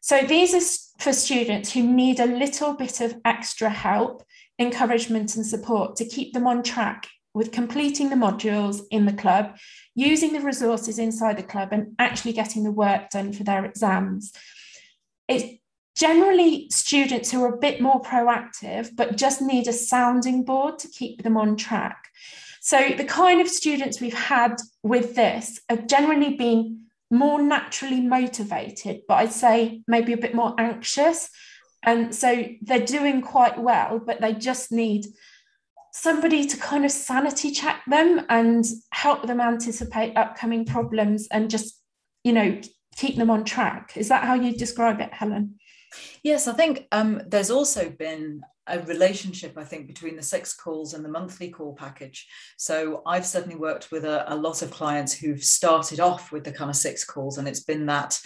So 0.00 0.22
these 0.22 0.54
are 0.54 1.02
for 1.02 1.12
students 1.12 1.72
who 1.72 1.82
need 1.82 2.20
a 2.20 2.26
little 2.26 2.74
bit 2.74 3.00
of 3.00 3.16
extra 3.24 3.68
help, 3.68 4.22
encouragement, 4.56 5.34
and 5.34 5.44
support 5.44 5.96
to 5.96 6.04
keep 6.04 6.32
them 6.32 6.46
on 6.46 6.62
track 6.62 7.08
with 7.34 7.50
completing 7.50 8.08
the 8.08 8.16
modules 8.16 8.82
in 8.92 9.04
the 9.04 9.12
club, 9.12 9.56
using 9.96 10.32
the 10.32 10.40
resources 10.40 10.98
inside 11.00 11.38
the 11.38 11.42
club, 11.42 11.70
and 11.72 11.94
actually 11.98 12.34
getting 12.34 12.62
the 12.62 12.70
work 12.70 13.10
done 13.10 13.32
for 13.32 13.42
their 13.42 13.64
exams. 13.64 14.32
It's 15.26 15.58
generally 15.96 16.68
students 16.70 17.32
who 17.32 17.42
are 17.42 17.54
a 17.54 17.58
bit 17.58 17.80
more 17.80 18.00
proactive, 18.00 18.94
but 18.94 19.16
just 19.16 19.42
need 19.42 19.66
a 19.66 19.72
sounding 19.72 20.44
board 20.44 20.78
to 20.80 20.88
keep 20.88 21.22
them 21.22 21.36
on 21.36 21.56
track. 21.56 22.01
So 22.64 22.90
the 22.96 23.04
kind 23.04 23.40
of 23.40 23.48
students 23.48 24.00
we've 24.00 24.14
had 24.14 24.54
with 24.84 25.16
this 25.16 25.60
have 25.68 25.88
generally 25.88 26.36
been 26.36 26.82
more 27.10 27.42
naturally 27.42 28.00
motivated, 28.00 29.00
but 29.08 29.14
I'd 29.14 29.32
say 29.32 29.82
maybe 29.88 30.12
a 30.12 30.16
bit 30.16 30.32
more 30.32 30.54
anxious. 30.58 31.28
And 31.82 32.14
so 32.14 32.46
they're 32.62 32.86
doing 32.86 33.20
quite 33.20 33.58
well, 33.58 33.98
but 33.98 34.20
they 34.20 34.32
just 34.32 34.70
need 34.70 35.06
somebody 35.92 36.46
to 36.46 36.56
kind 36.56 36.84
of 36.84 36.92
sanity 36.92 37.50
check 37.50 37.82
them 37.88 38.24
and 38.28 38.64
help 38.92 39.26
them 39.26 39.40
anticipate 39.40 40.16
upcoming 40.16 40.64
problems 40.64 41.26
and 41.32 41.50
just, 41.50 41.82
you 42.22 42.32
know, 42.32 42.60
keep 42.94 43.16
them 43.16 43.28
on 43.28 43.42
track. 43.42 43.94
Is 43.96 44.06
that 44.06 44.22
how 44.22 44.34
you 44.34 44.56
describe 44.56 45.00
it, 45.00 45.12
Helen? 45.12 45.58
Yes, 46.22 46.46
I 46.46 46.52
think 46.52 46.86
um, 46.92 47.22
there's 47.26 47.50
also 47.50 47.90
been 47.90 48.42
a 48.66 48.80
relationship, 48.80 49.58
I 49.58 49.64
think, 49.64 49.86
between 49.86 50.16
the 50.16 50.22
six 50.22 50.54
calls 50.54 50.94
and 50.94 51.04
the 51.04 51.08
monthly 51.08 51.50
call 51.50 51.74
package. 51.74 52.26
So 52.56 53.02
I've 53.06 53.26
certainly 53.26 53.56
worked 53.56 53.90
with 53.90 54.04
a, 54.04 54.32
a 54.32 54.36
lot 54.36 54.62
of 54.62 54.70
clients 54.70 55.12
who've 55.12 55.42
started 55.42 56.00
off 56.00 56.32
with 56.32 56.44
the 56.44 56.52
kind 56.52 56.70
of 56.70 56.76
six 56.76 57.04
calls, 57.04 57.38
and 57.38 57.48
it's 57.48 57.64
been 57.64 57.86
that, 57.86 58.20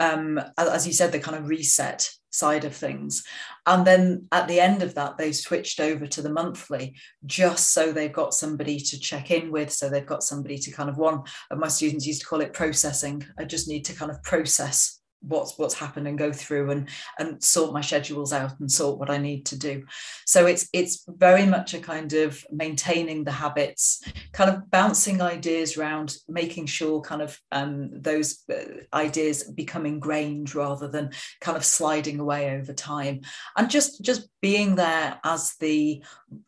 um, 0.00 0.40
as 0.58 0.86
you 0.86 0.92
said, 0.92 1.12
the 1.12 1.18
kind 1.18 1.36
of 1.36 1.48
reset 1.48 2.08
side 2.30 2.64
of 2.64 2.76
things. 2.76 3.24
And 3.66 3.86
then 3.86 4.26
at 4.30 4.46
the 4.46 4.60
end 4.60 4.82
of 4.82 4.94
that, 4.94 5.16
they 5.16 5.32
switched 5.32 5.80
over 5.80 6.06
to 6.06 6.22
the 6.22 6.30
monthly 6.30 6.94
just 7.24 7.72
so 7.72 7.90
they've 7.90 8.12
got 8.12 8.34
somebody 8.34 8.78
to 8.78 9.00
check 9.00 9.30
in 9.30 9.50
with. 9.50 9.72
So 9.72 9.88
they've 9.88 10.04
got 10.04 10.22
somebody 10.22 10.58
to 10.58 10.70
kind 10.70 10.90
of, 10.90 10.98
one 10.98 11.22
of 11.50 11.58
my 11.58 11.68
students 11.68 12.06
used 12.06 12.20
to 12.20 12.26
call 12.26 12.42
it 12.42 12.52
processing. 12.52 13.26
I 13.38 13.44
just 13.44 13.66
need 13.66 13.86
to 13.86 13.94
kind 13.94 14.10
of 14.10 14.22
process 14.22 15.00
what's 15.20 15.58
what's 15.58 15.74
happened 15.74 16.06
and 16.06 16.18
go 16.18 16.32
through 16.32 16.70
and 16.70 16.88
and 17.18 17.42
sort 17.42 17.72
my 17.72 17.80
schedules 17.80 18.32
out 18.32 18.58
and 18.60 18.70
sort 18.70 18.98
what 18.98 19.10
I 19.10 19.18
need 19.18 19.46
to 19.46 19.58
do. 19.58 19.84
So 20.26 20.46
it's 20.46 20.68
it's 20.72 21.04
very 21.08 21.46
much 21.46 21.74
a 21.74 21.80
kind 21.80 22.12
of 22.12 22.44
maintaining 22.50 23.24
the 23.24 23.32
habits, 23.32 24.02
kind 24.32 24.50
of 24.50 24.70
bouncing 24.70 25.20
ideas 25.20 25.76
around, 25.76 26.16
making 26.28 26.66
sure 26.66 27.00
kind 27.00 27.22
of 27.22 27.38
um, 27.52 27.90
those 27.92 28.44
uh, 28.52 28.84
ideas 28.94 29.44
become 29.44 29.86
ingrained 29.86 30.54
rather 30.54 30.88
than 30.88 31.10
kind 31.40 31.56
of 31.56 31.64
sliding 31.64 32.20
away 32.20 32.56
over 32.58 32.72
time, 32.72 33.20
and 33.56 33.70
just 33.70 34.02
just 34.02 34.28
being 34.40 34.76
there 34.76 35.18
as 35.24 35.54
the 35.60 36.02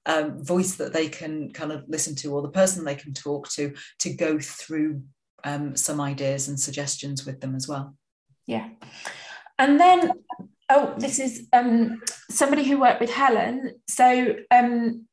um, 0.06 0.42
voice 0.44 0.76
that 0.76 0.92
they 0.92 1.08
can 1.08 1.52
kind 1.52 1.72
of 1.72 1.84
listen 1.88 2.14
to 2.14 2.34
or 2.34 2.42
the 2.42 2.48
person 2.48 2.84
they 2.84 2.94
can 2.94 3.12
talk 3.12 3.48
to 3.48 3.74
to 3.98 4.14
go 4.14 4.38
through 4.38 5.02
um, 5.44 5.76
some 5.76 6.00
ideas 6.00 6.48
and 6.48 6.58
suggestions 6.58 7.26
with 7.26 7.40
them 7.40 7.54
as 7.54 7.66
well. 7.66 7.94
Yeah. 8.46 8.68
And 9.58 9.78
then, 9.78 10.12
oh, 10.70 10.94
this 10.98 11.18
is 11.18 11.46
um, 11.52 12.00
somebody 12.30 12.64
who 12.64 12.80
worked 12.80 13.00
with 13.00 13.10
Helen. 13.10 13.74
So 13.88 14.36
um, 14.50 15.06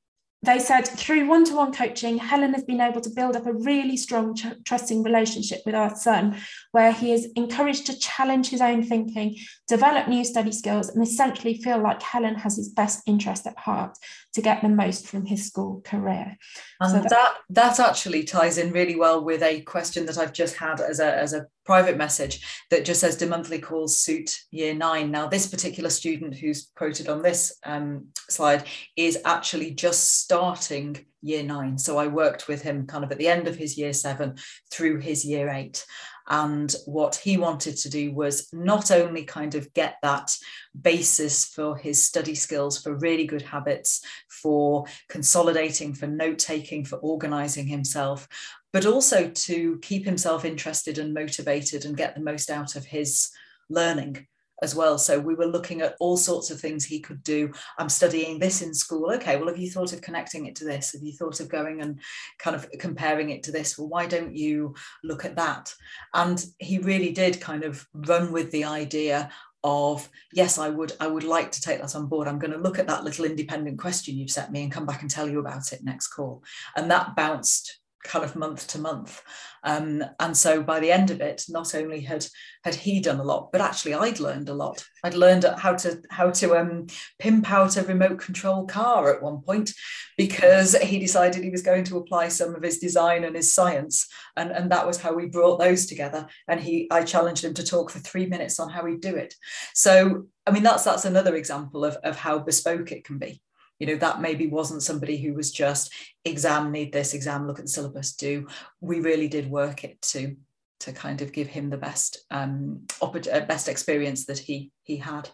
they 0.43 0.59
said 0.59 0.87
through 0.87 1.27
one 1.27 1.43
to 1.45 1.55
one 1.55 1.73
coaching, 1.73 2.17
Helen 2.17 2.53
has 2.53 2.63
been 2.63 2.79
able 2.79 3.01
to 3.01 3.09
build 3.09 3.35
up 3.35 3.45
a 3.45 3.53
really 3.53 3.97
strong, 3.97 4.35
tr- 4.35 4.59
trusting 4.65 5.03
relationship 5.03 5.61
with 5.65 5.75
our 5.75 5.95
son, 5.95 6.37
where 6.77 6.91
he 6.91 7.11
is 7.11 7.27
encouraged 7.35 7.87
to 7.87 7.97
challenge 7.97 8.51
his 8.51 8.61
own 8.61 8.83
thinking, 8.83 9.35
develop 9.67 10.07
new 10.07 10.23
study 10.23 10.51
skills, 10.51 10.89
and 10.89 11.01
essentially 11.01 11.55
feel 11.55 11.81
like 11.81 12.03
Helen 12.03 12.35
has 12.35 12.55
his 12.55 12.69
best 12.69 13.01
interest 13.07 13.47
at 13.47 13.57
heart 13.57 13.97
to 14.35 14.43
get 14.43 14.61
the 14.61 14.69
most 14.69 15.07
from 15.07 15.25
his 15.25 15.43
school 15.43 15.81
career. 15.83 16.37
And 16.79 16.91
so 16.91 16.99
that, 16.99 17.09
that, 17.09 17.33
that 17.49 17.79
actually 17.79 18.25
ties 18.25 18.59
in 18.59 18.71
really 18.71 18.95
well 18.95 19.25
with 19.25 19.41
a 19.41 19.61
question 19.61 20.05
that 20.05 20.19
I've 20.19 20.33
just 20.33 20.55
had 20.55 20.79
as 20.79 20.99
a, 20.99 21.17
as 21.17 21.33
a 21.33 21.47
private 21.65 21.97
message 21.97 22.45
that 22.69 22.85
just 22.85 23.01
says, 23.01 23.17
do 23.17 23.27
monthly 23.27 23.57
calls 23.57 23.99
suit 23.99 24.39
year 24.51 24.75
nine? 24.75 25.09
Now, 25.09 25.27
this 25.27 25.47
particular 25.47 25.89
student 25.89 26.35
who's 26.35 26.69
quoted 26.75 27.09
on 27.09 27.23
this 27.23 27.57
um, 27.65 28.09
slide 28.29 28.65
is 28.95 29.17
actually 29.25 29.71
just 29.71 30.21
starting 30.21 31.07
year 31.23 31.41
nine. 31.41 31.79
So 31.79 31.97
I 31.97 32.05
worked 32.05 32.47
with 32.47 32.61
him 32.61 32.85
kind 32.85 33.03
of 33.03 33.11
at 33.11 33.17
the 33.17 33.27
end 33.27 33.47
of 33.47 33.55
his 33.55 33.79
year 33.79 33.93
seven 33.93 34.35
through 34.71 34.99
his 34.99 35.25
year 35.25 35.49
eight. 35.49 35.83
And 36.29 36.73
what 36.85 37.15
he 37.15 37.37
wanted 37.37 37.77
to 37.77 37.89
do 37.89 38.11
was 38.11 38.49
not 38.51 38.91
only 38.91 39.23
kind 39.23 39.55
of 39.55 39.73
get 39.73 39.95
that 40.01 40.35
basis 40.79 41.45
for 41.45 41.77
his 41.77 42.03
study 42.03 42.35
skills, 42.35 42.81
for 42.81 42.95
really 42.97 43.25
good 43.25 43.41
habits, 43.41 44.01
for 44.29 44.85
consolidating, 45.07 45.93
for 45.93 46.07
note 46.07 46.39
taking, 46.39 46.83
for 46.83 46.97
organizing 46.97 47.67
himself, 47.67 48.27
but 48.73 48.85
also 48.85 49.29
to 49.29 49.79
keep 49.81 50.05
himself 50.05 50.43
interested 50.43 50.97
and 50.97 51.13
motivated 51.13 51.85
and 51.85 51.95
get 51.95 52.13
the 52.15 52.21
most 52.21 52.49
out 52.49 52.75
of 52.75 52.85
his 52.85 53.29
learning 53.69 54.27
as 54.61 54.75
well. 54.75 54.97
So 54.97 55.19
we 55.19 55.35
were 55.35 55.45
looking 55.45 55.81
at 55.81 55.95
all 55.99 56.17
sorts 56.17 56.49
of 56.49 56.59
things 56.59 56.83
he 56.83 56.99
could 56.99 57.23
do. 57.23 57.51
I'm 57.77 57.89
studying 57.89 58.39
this 58.39 58.61
in 58.61 58.73
school. 58.73 59.11
Okay, 59.13 59.37
well, 59.37 59.47
have 59.47 59.57
you 59.57 59.69
thought 59.69 59.93
of 59.93 60.01
connecting 60.01 60.45
it 60.45 60.55
to 60.57 60.65
this? 60.65 60.93
Have 60.93 61.03
you 61.03 61.13
thought 61.13 61.39
of 61.39 61.49
going 61.49 61.81
and 61.81 61.99
kind 62.39 62.55
of 62.55 62.69
comparing 62.79 63.29
it 63.29 63.43
to 63.43 63.51
this? 63.51 63.77
Well, 63.77 63.87
why 63.87 64.07
don't 64.07 64.35
you 64.35 64.75
look 65.03 65.25
at 65.25 65.35
that? 65.35 65.73
And 66.13 66.43
he 66.59 66.79
really 66.79 67.11
did 67.11 67.41
kind 67.41 67.63
of 67.63 67.85
run 67.93 68.31
with 68.31 68.51
the 68.51 68.65
idea 68.65 69.29
of 69.63 70.07
yes 70.31 70.59
i 70.59 70.69
would 70.69 70.93
i 70.99 71.07
would 71.07 71.23
like 71.23 71.51
to 71.51 71.59
take 71.59 71.81
that 71.81 71.95
on 71.95 72.05
board 72.05 72.27
i'm 72.27 72.37
going 72.37 72.51
to 72.51 72.59
look 72.59 72.77
at 72.77 72.85
that 72.85 73.03
little 73.03 73.25
independent 73.25 73.79
question 73.79 74.15
you've 74.15 74.29
set 74.29 74.51
me 74.51 74.61
and 74.61 74.71
come 74.71 74.85
back 74.85 75.01
and 75.01 75.09
tell 75.09 75.27
you 75.27 75.39
about 75.39 75.73
it 75.73 75.83
next 75.83 76.09
call 76.09 76.43
and 76.75 76.91
that 76.91 77.15
bounced 77.15 77.79
kind 78.07 78.25
of 78.25 78.35
month 78.35 78.67
to 78.67 78.79
month. 78.79 79.21
Um, 79.63 80.03
and 80.19 80.35
so 80.35 80.63
by 80.63 80.79
the 80.79 80.91
end 80.91 81.11
of 81.11 81.19
it, 81.19 81.43
not 81.49 81.75
only 81.75 82.01
had 82.01 82.25
had 82.63 82.75
he 82.75 82.99
done 82.99 83.19
a 83.19 83.23
lot, 83.23 83.51
but 83.51 83.61
actually 83.61 83.93
I'd 83.93 84.19
learned 84.19 84.49
a 84.49 84.53
lot. 84.53 84.85
I'd 85.03 85.13
learned 85.13 85.45
how 85.57 85.73
to 85.75 86.01
how 86.09 86.31
to 86.31 86.57
um, 86.57 86.87
pimp 87.19 87.51
out 87.51 87.77
a 87.77 87.83
remote 87.83 88.19
control 88.19 88.65
car 88.65 89.13
at 89.13 89.21
one 89.21 89.41
point 89.41 89.71
because 90.17 90.75
he 90.77 90.99
decided 90.99 91.43
he 91.43 91.49
was 91.49 91.61
going 91.61 91.83
to 91.85 91.97
apply 91.97 92.29
some 92.29 92.55
of 92.55 92.63
his 92.63 92.79
design 92.79 93.23
and 93.23 93.35
his 93.35 93.53
science, 93.53 94.07
and, 94.35 94.51
and 94.51 94.71
that 94.71 94.87
was 94.87 95.01
how 95.01 95.13
we 95.13 95.25
brought 95.25 95.59
those 95.59 95.85
together. 95.85 96.27
And 96.47 96.59
he 96.59 96.87
I 96.89 97.03
challenged 97.03 97.43
him 97.43 97.53
to 97.55 97.65
talk 97.65 97.91
for 97.91 97.99
three 97.99 98.25
minutes 98.25 98.59
on 98.59 98.69
how 98.69 98.85
he'd 98.85 99.01
do 99.01 99.15
it. 99.15 99.33
So 99.73 100.27
I 100.45 100.51
mean 100.51 100.63
that's 100.63 100.83
that's 100.83 101.05
another 101.05 101.35
example 101.35 101.83
of, 101.83 101.95
of 101.97 102.15
how 102.15 102.39
bespoke 102.39 102.91
it 102.91 103.03
can 103.03 103.17
be 103.17 103.41
you 103.79 103.87
know 103.87 103.95
that 103.95 104.21
maybe 104.21 104.47
wasn't 104.47 104.83
somebody 104.83 105.17
who 105.17 105.33
was 105.33 105.51
just 105.51 105.93
exam 106.25 106.71
need 106.71 106.91
this 106.91 107.13
exam 107.13 107.47
look 107.47 107.59
at 107.59 107.65
the 107.65 107.71
syllabus 107.71 108.13
do. 108.13 108.47
We 108.81 108.99
really 108.99 109.27
did 109.27 109.49
work 109.49 109.83
it 109.83 110.01
to 110.13 110.35
to 110.79 110.93
kind 110.93 111.21
of 111.21 111.33
give 111.33 111.47
him 111.47 111.69
the 111.69 111.77
best 111.77 112.25
um, 112.29 112.81
uh, 113.01 113.09
best 113.41 113.67
experience 113.67 114.25
that 114.25 114.39
he 114.39 114.71
he 114.83 114.97
had. 114.97 115.29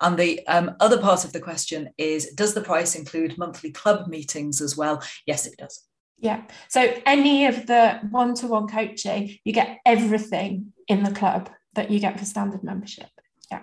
And 0.00 0.18
the 0.18 0.46
um, 0.46 0.72
other 0.80 0.98
part 0.98 1.24
of 1.24 1.32
the 1.32 1.40
question 1.40 1.90
is 1.98 2.32
does 2.34 2.54
the 2.54 2.60
price 2.60 2.94
include 2.94 3.38
monthly 3.38 3.70
club 3.70 4.08
meetings 4.08 4.60
as 4.60 4.76
well? 4.76 5.02
Yes 5.26 5.46
it 5.46 5.56
does. 5.56 5.84
Yeah. 6.18 6.42
So 6.68 6.94
any 7.04 7.46
of 7.46 7.66
the 7.66 8.00
one-to-one 8.10 8.68
coaching 8.68 9.38
you 9.44 9.52
get 9.52 9.78
everything 9.84 10.72
in 10.88 11.02
the 11.02 11.10
club 11.10 11.50
that 11.74 11.90
you 11.90 11.98
get 11.98 12.18
for 12.18 12.24
standard 12.24 12.62
membership. 12.62 13.08
Yeah. 13.50 13.62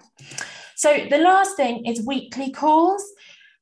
So 0.76 1.06
the 1.10 1.18
last 1.18 1.56
thing 1.56 1.86
is 1.86 2.06
weekly 2.06 2.52
calls 2.52 3.04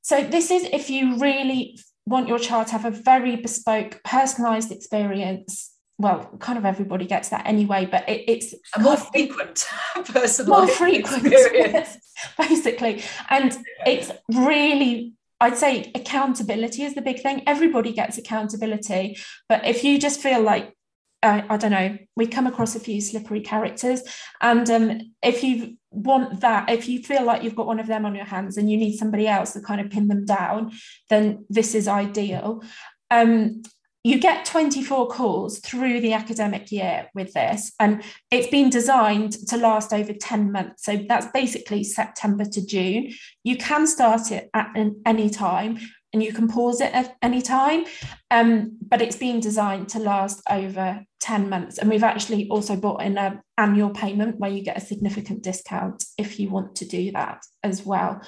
so 0.08 0.24
this 0.24 0.51
is 0.51 0.64
if 0.72 0.89
you 0.89 1.18
really 1.18 1.78
want 2.05 2.30
your 2.30 2.39
child 2.39 2.68
to 2.68 2.72
have 2.72 2.86
a 2.86 2.91
very 2.91 3.36
bespoke, 3.36 3.99
personalized 4.05 4.72
experience. 4.72 5.74
Well, 5.97 6.30
kind 6.39 6.58
of 6.58 6.64
everybody 6.64 7.05
gets 7.05 7.28
that 7.28 7.45
anyway, 7.45 7.89
but 7.91 8.08
it, 8.08 8.24
it's 8.26 8.55
a 8.74 8.80
more 8.80 8.95
frequent 8.95 9.68
personalized 10.05 10.47
more 10.47 10.68
frequent, 10.70 11.24
yes, 11.53 11.97
basically. 12.38 13.03
And 13.30 13.58
it's 13.86 14.10
really 14.34 15.12
I'd 15.41 15.58
say 15.58 15.91
accountability 15.93 16.84
is 16.84 16.95
the 16.95 17.01
big 17.01 17.20
thing. 17.20 17.43
Everybody 17.45 17.91
gets 17.91 18.18
accountability, 18.18 19.18
but 19.49 19.66
if 19.66 19.84
you 19.84 19.99
just 19.99 20.22
feel 20.22 20.41
like 20.41 20.74
uh, 21.22 21.41
I 21.49 21.58
don't 21.58 21.72
know, 21.72 21.97
we 22.16 22.28
come 22.28 22.47
across 22.47 22.78
a 22.78 22.80
few 22.80 23.01
slippery 23.01 23.41
characters, 23.41 24.03
and 24.39 24.70
um, 24.70 25.01
if 25.22 25.43
you 25.43 25.76
want 25.91 26.41
that, 26.41 26.69
if 26.69 26.88
you 26.88 27.01
feel 27.01 27.23
like 27.23 27.43
you've 27.43 27.55
got 27.55 27.67
one 27.67 27.79
of 27.79 27.88
them 27.88 28.05
on 28.05 28.15
your 28.15 28.25
hands 28.25 28.57
and 28.57 28.69
you 28.69 28.77
need 28.77 28.97
somebody 28.97 29.27
else 29.27 29.53
to 29.53 29.61
kind 29.61 29.81
of 29.81 29.89
pin 29.89 30.07
them 30.07 30.25
down, 30.25 30.71
then 31.09 31.45
this 31.49 31.75
is 31.75 31.88
ideal. 31.88 32.63
Um, 33.09 33.61
you 34.03 34.19
get 34.19 34.45
24 34.45 35.09
calls 35.09 35.59
through 35.59 35.99
the 35.99 36.13
academic 36.13 36.71
year 36.71 37.09
with 37.13 37.33
this, 37.33 37.73
and 37.77 38.01
it's 38.31 38.47
been 38.47 38.69
designed 38.69 39.33
to 39.47 39.57
last 39.57 39.91
over 39.91 40.13
10 40.13 40.51
months. 40.51 40.85
So 40.85 40.95
that's 41.09 41.27
basically 41.33 41.83
September 41.83 42.45
to 42.45 42.65
June. 42.65 43.11
You 43.43 43.57
can 43.57 43.85
start 43.85 44.31
it 44.31 44.49
at 44.53 44.71
any 45.05 45.29
time, 45.29 45.79
and 46.14 46.24
you 46.24 46.34
can 46.34 46.47
pause 46.47 46.82
it 46.82 46.93
at 46.93 47.16
any 47.22 47.41
time. 47.41 47.86
Um, 48.32 48.78
but 48.82 49.01
it's 49.01 49.18
been 49.18 49.39
designed 49.39 49.89
to 49.89 49.99
last 49.99 50.41
over 50.49 51.03
10 51.20 51.49
months. 51.49 51.78
And 51.78 51.89
we've 51.89 52.03
actually 52.03 52.47
also 52.49 52.76
bought 52.76 53.01
in 53.01 53.18
an 53.18 53.41
annual 53.58 53.89
payment 53.89 54.39
where 54.39 54.51
you 54.51 54.64
get 54.64 54.78
a 54.78 54.86
significant 54.86 55.43
discount 55.43 56.03
if 56.18 56.39
you 56.39 56.49
want 56.49 56.76
to 56.78 56.86
do 56.86 57.12
that 57.12 57.43
as 57.64 57.86
well. 57.86 58.22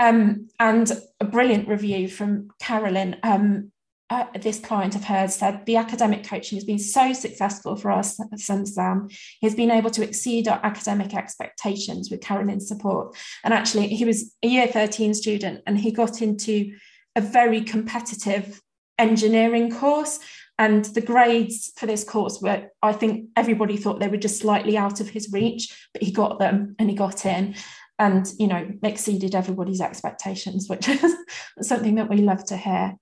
Um, 0.00 0.48
and 0.58 0.90
a 1.20 1.24
brilliant 1.24 1.68
review 1.68 2.08
from 2.08 2.48
Carolyn. 2.60 3.16
Um, 3.22 3.70
uh, 4.10 4.26
this 4.38 4.60
client 4.60 4.94
of 4.94 5.04
hers 5.04 5.34
said 5.34 5.64
the 5.64 5.76
academic 5.76 6.28
coaching 6.28 6.56
has 6.56 6.64
been 6.64 6.78
so 6.78 7.12
successful 7.12 7.74
for 7.74 7.90
our 7.90 8.02
son 8.02 8.66
Sam. 8.66 9.08
He's 9.40 9.54
been 9.54 9.70
able 9.70 9.90
to 9.90 10.04
exceed 10.04 10.46
our 10.46 10.60
academic 10.62 11.14
expectations 11.14 12.10
with 12.10 12.20
Carolyn's 12.20 12.68
support. 12.68 13.16
And 13.42 13.54
actually, 13.54 13.88
he 13.88 14.04
was 14.04 14.34
a 14.42 14.48
year 14.48 14.66
13 14.66 15.14
student 15.14 15.62
and 15.66 15.78
he 15.78 15.90
got 15.90 16.20
into 16.20 16.74
a 17.16 17.20
very 17.20 17.60
competitive 17.62 18.60
engineering 18.98 19.70
course. 19.70 20.18
And 20.56 20.84
the 20.84 21.00
grades 21.00 21.72
for 21.76 21.86
this 21.86 22.04
course 22.04 22.40
were, 22.40 22.68
I 22.80 22.92
think 22.92 23.30
everybody 23.34 23.76
thought 23.76 23.98
they 23.98 24.08
were 24.08 24.16
just 24.16 24.40
slightly 24.40 24.78
out 24.78 25.00
of 25.00 25.08
his 25.08 25.32
reach, 25.32 25.88
but 25.92 26.02
he 26.02 26.12
got 26.12 26.38
them 26.38 26.76
and 26.78 26.88
he 26.88 26.94
got 26.94 27.26
in. 27.26 27.56
and 27.98 28.26
you 28.38 28.46
know 28.46 28.68
exceeded 28.82 29.34
everybody's 29.34 29.80
expectations 29.80 30.68
which 30.68 30.88
is 30.88 31.14
something 31.60 31.94
that 31.94 32.10
we 32.10 32.16
love 32.16 32.44
to 32.44 32.56
hear 32.56 32.96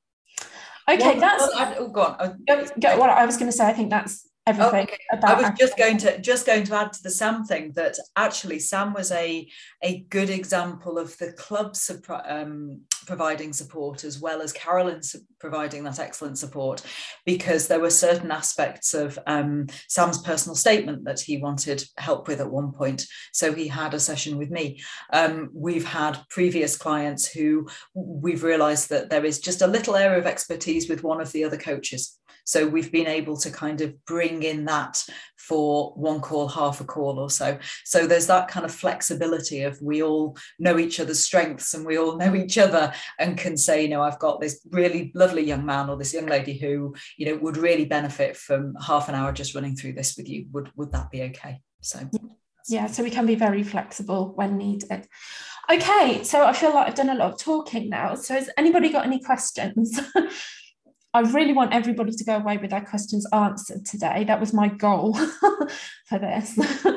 okay 0.89 1.13
well, 1.13 1.21
that's 1.21 1.43
well, 1.43 1.59
I, 1.59 1.75
oh, 1.79 1.89
go 1.89 2.03
on. 2.03 2.17
Oh, 2.21 2.35
go, 2.47 2.67
go, 2.81 2.99
what 2.99 3.11
i 3.11 3.25
was 3.25 3.37
going 3.37 3.51
to 3.51 3.57
say 3.57 3.67
i 3.67 3.73
think 3.73 3.91
that's 3.91 4.29
everything 4.47 4.89
okay. 5.13 5.21
I 5.25 5.35
was 5.35 5.51
just 5.59 5.77
going 5.77 5.99
to 5.99 6.21
just 6.21 6.47
going 6.47 6.65
to 6.65 6.75
add 6.75 6.93
to 6.95 7.03
the 7.03 7.11
Sam 7.11 7.45
thing 7.45 7.73
that 7.77 7.97
actually 8.17 8.59
Sam 8.59 8.93
was 8.93 9.13
a 9.13 9.49
a 9.83 10.01
good 10.09 10.31
example 10.31 10.99
of 10.99 11.17
the 11.19 11.33
club 11.33 11.77
um, 12.25 12.81
providing 13.07 13.53
support 13.53 14.05
as 14.05 14.21
well 14.21 14.43
as 14.43 14.53
Carolyn 14.53 15.01
providing 15.39 15.85
that 15.85 15.99
excellent 15.99 16.39
support 16.39 16.83
because 17.25 17.69
there 17.69 17.81
were 17.81 17.91
certain 17.91 18.31
aspects 18.31 18.95
of 18.95 19.19
um, 19.27 19.67
Sam's 19.89 20.23
personal 20.23 20.57
statement 20.57 21.05
that 21.05 21.21
he 21.21 21.39
wanted 21.39 21.85
help 21.97 22.29
with 22.29 22.41
at 22.41 22.51
one 22.51 22.73
point. 22.73 23.07
So 23.33 23.53
he 23.53 23.69
had 23.69 23.95
a 23.95 24.01
session 24.01 24.39
with 24.39 24.51
me. 24.51 24.81
Um, 25.13 25.51
we've 25.53 25.87
had 25.87 26.19
previous 26.31 26.77
clients 26.77 27.31
who 27.31 27.69
we've 27.95 28.45
realized 28.45 28.91
that 28.91 29.11
there 29.11 29.25
is 29.25 29.41
just 29.41 29.63
a 29.63 29.67
little 29.67 29.97
area 29.97 30.19
of 30.19 30.27
expertise 30.27 30.89
with 30.89 31.03
one 31.03 31.21
of 31.21 31.33
the 31.33 31.45
other 31.45 31.59
coaches. 31.59 32.19
So 32.45 32.67
we've 32.67 32.93
been 32.93 33.07
able 33.07 33.37
to 33.39 33.51
kind 33.51 33.81
of 33.81 34.05
bring 34.05 34.43
in 34.43 34.65
that 34.67 35.03
for 35.37 35.93
one 35.95 36.21
call, 36.21 36.49
half 36.49 36.81
a 36.81 36.85
call 36.85 37.19
or 37.19 37.31
so. 37.31 37.59
So 37.85 38.07
there's 38.07 38.27
that 38.29 38.49
kind 38.49 38.65
of 38.65 38.73
flexibility 38.73 39.63
of 39.63 39.81
we 39.83 40.03
all 40.03 40.37
know 40.59 40.79
each 40.79 41.01
other's 41.01 41.25
strengths 41.25 41.75
and 41.75 41.85
we 41.85 41.99
all 41.99 42.17
know 42.23 42.35
each 42.35 42.59
other 42.59 42.93
and 43.19 43.39
can 43.39 43.57
say, 43.57 43.83
you 43.83 43.89
know, 43.89 44.03
I've 44.03 44.19
got 44.19 44.41
this 44.41 44.67
really 44.71 45.13
lovely 45.15 45.43
young 45.43 45.67
man 45.67 45.89
or 45.89 45.97
this 45.97 46.15
young 46.15 46.27
lady 46.27 46.57
who, 46.59 46.95
you 47.17 47.27
know, 47.27 47.37
would 47.37 47.57
really 47.57 47.85
benefit 47.85 48.37
from 48.37 48.75
half 48.87 49.09
an 49.09 49.15
hour 49.15 49.33
just 49.33 49.55
running 49.55 49.77
through 49.77 49.95
this 49.95 50.17
with 50.17 50.29
you. 50.29 50.47
Would 50.53 50.71
would 50.77 50.93
that 50.93 51.11
be 51.11 51.23
okay? 51.23 51.61
So 51.81 52.09
yeah, 52.69 52.87
so 52.87 53.03
we 53.03 53.11
can 53.11 53.27
be 53.27 53.35
very 53.35 53.63
flexible 53.63 54.33
when 54.35 54.57
needed. 54.57 55.07
Okay, 55.71 56.23
so 56.23 56.45
I 56.45 56.53
feel 56.53 56.75
like 56.75 56.89
I've 56.89 56.95
done 56.95 57.11
a 57.11 57.15
lot 57.15 57.33
of 57.33 57.39
talking 57.39 57.89
now. 57.89 58.15
So 58.15 58.35
has 58.35 58.51
anybody 58.57 58.91
got 58.91 59.07
any 59.07 59.21
questions? 59.21 59.99
I 61.15 61.21
really 61.21 61.53
want 61.53 61.75
everybody 61.75 62.13
to 62.13 62.25
go 62.25 62.37
away 62.37 62.57
with 62.57 62.71
their 62.71 62.85
questions 62.85 63.27
answered 63.33 63.85
today. 63.85 64.25
That 64.25 64.41
was 64.41 64.55
my 64.55 64.69
goal 64.69 65.15
for 66.07 66.19
this. 66.19 66.59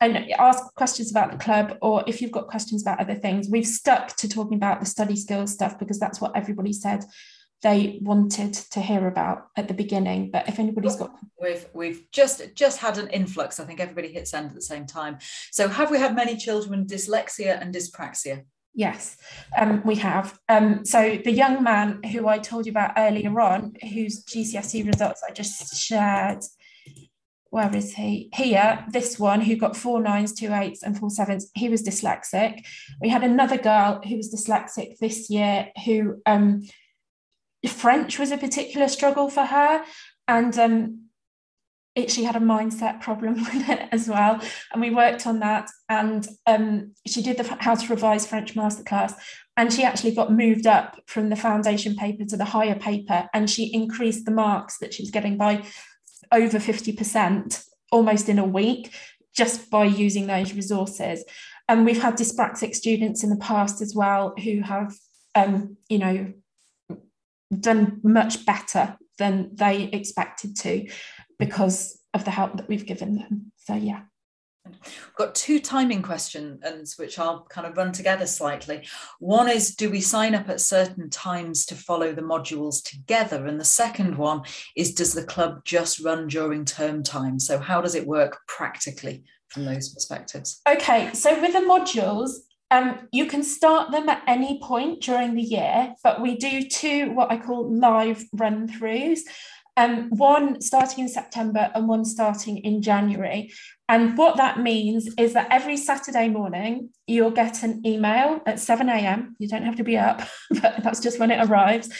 and 0.00 0.30
ask 0.32 0.74
questions 0.74 1.10
about 1.10 1.32
the 1.32 1.38
club, 1.38 1.76
or 1.82 2.02
if 2.06 2.22
you've 2.22 2.32
got 2.32 2.46
questions 2.48 2.82
about 2.82 3.00
other 3.00 3.14
things. 3.14 3.48
We've 3.50 3.66
stuck 3.66 4.16
to 4.16 4.28
talking 4.28 4.56
about 4.56 4.80
the 4.80 4.86
study 4.86 5.16
skills 5.16 5.52
stuff 5.52 5.78
because 5.78 5.98
that's 5.98 6.20
what 6.20 6.34
everybody 6.34 6.72
said 6.72 7.04
they 7.62 7.98
wanted 8.02 8.52
to 8.52 8.80
hear 8.80 9.06
about 9.08 9.48
at 9.56 9.66
the 9.66 9.74
beginning 9.74 10.30
but 10.30 10.46
if 10.48 10.58
anybody's 10.58 10.96
got 10.96 11.10
we've 11.40 11.66
we've 11.72 12.02
just 12.12 12.42
just 12.54 12.78
had 12.78 12.98
an 12.98 13.08
influx 13.08 13.58
i 13.58 13.64
think 13.64 13.80
everybody 13.80 14.08
hit 14.08 14.28
send 14.28 14.48
at 14.48 14.54
the 14.54 14.60
same 14.60 14.86
time 14.86 15.18
so 15.50 15.68
have 15.68 15.90
we 15.90 15.98
had 15.98 16.14
many 16.14 16.36
children 16.36 16.80
with 16.80 16.90
dyslexia 16.90 17.60
and 17.60 17.74
dyspraxia 17.74 18.44
Yes, 18.78 19.16
um, 19.56 19.80
we 19.86 19.94
have. 19.96 20.38
Um, 20.50 20.84
so 20.84 21.18
the 21.24 21.32
young 21.32 21.62
man 21.64 22.02
who 22.02 22.28
I 22.28 22.36
told 22.36 22.66
you 22.66 22.72
about 22.72 22.92
earlier 22.98 23.40
on, 23.40 23.72
whose 23.80 24.22
GCSE 24.26 24.86
results 24.86 25.22
I 25.26 25.32
just 25.32 25.80
shared, 25.82 26.44
where 27.48 27.74
is 27.74 27.94
he? 27.94 28.28
Here, 28.34 28.84
this 28.90 29.18
one 29.18 29.40
who 29.40 29.56
got 29.56 29.78
four 29.78 30.02
nines, 30.02 30.34
two 30.34 30.52
eights, 30.52 30.82
and 30.82 30.96
four 30.96 31.08
sevens, 31.08 31.50
he 31.54 31.70
was 31.70 31.82
dyslexic. 31.82 32.66
We 33.00 33.08
had 33.08 33.24
another 33.24 33.56
girl 33.56 34.02
who 34.06 34.18
was 34.18 34.30
dyslexic 34.30 34.98
this 34.98 35.30
year 35.30 35.70
who 35.86 36.20
um, 36.26 36.64
French 37.66 38.18
was 38.18 38.30
a 38.30 38.36
particular 38.36 38.88
struggle 38.88 39.30
for 39.30 39.46
her. 39.46 39.84
And 40.28 40.58
um, 40.58 41.05
it, 41.96 42.10
she 42.10 42.24
had 42.24 42.36
a 42.36 42.40
mindset 42.40 43.00
problem 43.00 43.34
with 43.52 43.68
it 43.68 43.88
as 43.90 44.08
well. 44.08 44.40
And 44.72 44.80
we 44.80 44.90
worked 44.90 45.26
on 45.26 45.40
that. 45.40 45.68
And 45.88 46.28
um, 46.46 46.92
she 47.06 47.22
did 47.22 47.38
the 47.38 47.56
How 47.58 47.74
to 47.74 47.88
Revise 47.88 48.26
French 48.26 48.54
Masterclass. 48.54 49.14
And 49.56 49.72
she 49.72 49.82
actually 49.82 50.14
got 50.14 50.30
moved 50.30 50.66
up 50.66 51.00
from 51.06 51.30
the 51.30 51.36
foundation 51.36 51.96
paper 51.96 52.26
to 52.26 52.36
the 52.36 52.44
higher 52.44 52.74
paper. 52.74 53.28
And 53.32 53.48
she 53.48 53.72
increased 53.72 54.26
the 54.26 54.30
marks 54.30 54.78
that 54.78 54.92
she 54.92 55.02
was 55.02 55.10
getting 55.10 55.38
by 55.38 55.64
over 56.30 56.58
50% 56.58 57.64
almost 57.90 58.28
in 58.28 58.38
a 58.38 58.44
week 58.44 58.92
just 59.34 59.70
by 59.70 59.84
using 59.84 60.26
those 60.26 60.52
resources. 60.52 61.24
And 61.68 61.84
we've 61.84 62.02
had 62.02 62.16
dyspraxic 62.16 62.74
students 62.74 63.24
in 63.24 63.30
the 63.30 63.36
past 63.36 63.80
as 63.80 63.94
well 63.94 64.34
who 64.42 64.60
have, 64.60 64.94
um, 65.34 65.76
you 65.88 65.98
know, 65.98 66.32
done 67.58 68.00
much 68.02 68.44
better 68.44 68.96
than 69.18 69.50
they 69.54 69.84
expected 69.84 70.56
to 70.56 70.86
because 71.38 71.98
of 72.14 72.24
the 72.24 72.30
help 72.30 72.56
that 72.56 72.68
we've 72.68 72.86
given 72.86 73.16
them. 73.16 73.52
So, 73.56 73.74
yeah. 73.74 74.02
We've 74.66 75.14
got 75.16 75.34
two 75.34 75.60
timing 75.60 76.02
questions, 76.02 76.94
which 76.96 77.18
I'll 77.18 77.44
kind 77.44 77.66
of 77.66 77.76
run 77.76 77.92
together 77.92 78.26
slightly. 78.26 78.86
One 79.20 79.48
is 79.48 79.74
Do 79.74 79.90
we 79.90 80.00
sign 80.00 80.34
up 80.34 80.48
at 80.48 80.60
certain 80.60 81.08
times 81.10 81.66
to 81.66 81.74
follow 81.74 82.12
the 82.12 82.22
modules 82.22 82.82
together? 82.82 83.46
And 83.46 83.60
the 83.60 83.64
second 83.64 84.16
one 84.16 84.42
is 84.76 84.94
Does 84.94 85.14
the 85.14 85.24
club 85.24 85.64
just 85.64 86.00
run 86.00 86.26
during 86.26 86.64
term 86.64 87.02
time? 87.02 87.38
So, 87.38 87.58
how 87.58 87.80
does 87.80 87.94
it 87.94 88.06
work 88.06 88.38
practically 88.48 89.24
from 89.48 89.64
those 89.64 89.92
perspectives? 89.92 90.60
Okay, 90.68 91.12
so 91.12 91.40
with 91.40 91.52
the 91.52 91.60
modules, 91.60 92.32
um, 92.70 93.08
you 93.12 93.26
can 93.26 93.44
start 93.44 93.92
them 93.92 94.08
at 94.08 94.22
any 94.26 94.60
point 94.60 95.00
during 95.00 95.34
the 95.34 95.42
year, 95.42 95.94
but 96.02 96.20
we 96.20 96.36
do 96.36 96.68
two 96.68 97.12
what 97.12 97.30
I 97.30 97.38
call 97.38 97.72
live 97.72 98.24
run 98.32 98.68
throughs 98.68 99.20
um, 99.76 100.08
one 100.10 100.60
starting 100.60 101.04
in 101.04 101.08
September 101.08 101.70
and 101.74 101.88
one 101.88 102.04
starting 102.04 102.58
in 102.58 102.82
January. 102.82 103.52
And 103.88 104.16
what 104.18 104.36
that 104.38 104.58
means 104.58 105.08
is 105.18 105.34
that 105.34 105.48
every 105.50 105.76
Saturday 105.76 106.28
morning, 106.28 106.90
you'll 107.06 107.30
get 107.30 107.62
an 107.62 107.86
email 107.86 108.40
at 108.46 108.58
7 108.58 108.88
a.m. 108.88 109.36
You 109.38 109.48
don't 109.48 109.62
have 109.62 109.76
to 109.76 109.84
be 109.84 109.96
up, 109.96 110.22
but 110.50 110.82
that's 110.82 111.00
just 111.00 111.20
when 111.20 111.30
it 111.30 111.46
arrives. 111.46 111.90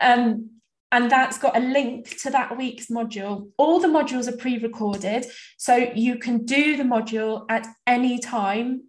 Um, 0.00 0.50
and 0.92 1.10
that's 1.10 1.38
got 1.38 1.56
a 1.56 1.60
link 1.60 2.20
to 2.20 2.30
that 2.30 2.56
week's 2.56 2.86
module. 2.86 3.50
All 3.58 3.80
the 3.80 3.88
modules 3.88 4.28
are 4.28 4.36
pre 4.36 4.58
recorded, 4.58 5.26
so 5.58 5.74
you 5.74 6.18
can 6.18 6.44
do 6.44 6.76
the 6.76 6.84
module 6.84 7.46
at 7.48 7.66
any 7.84 8.20
time 8.20 8.84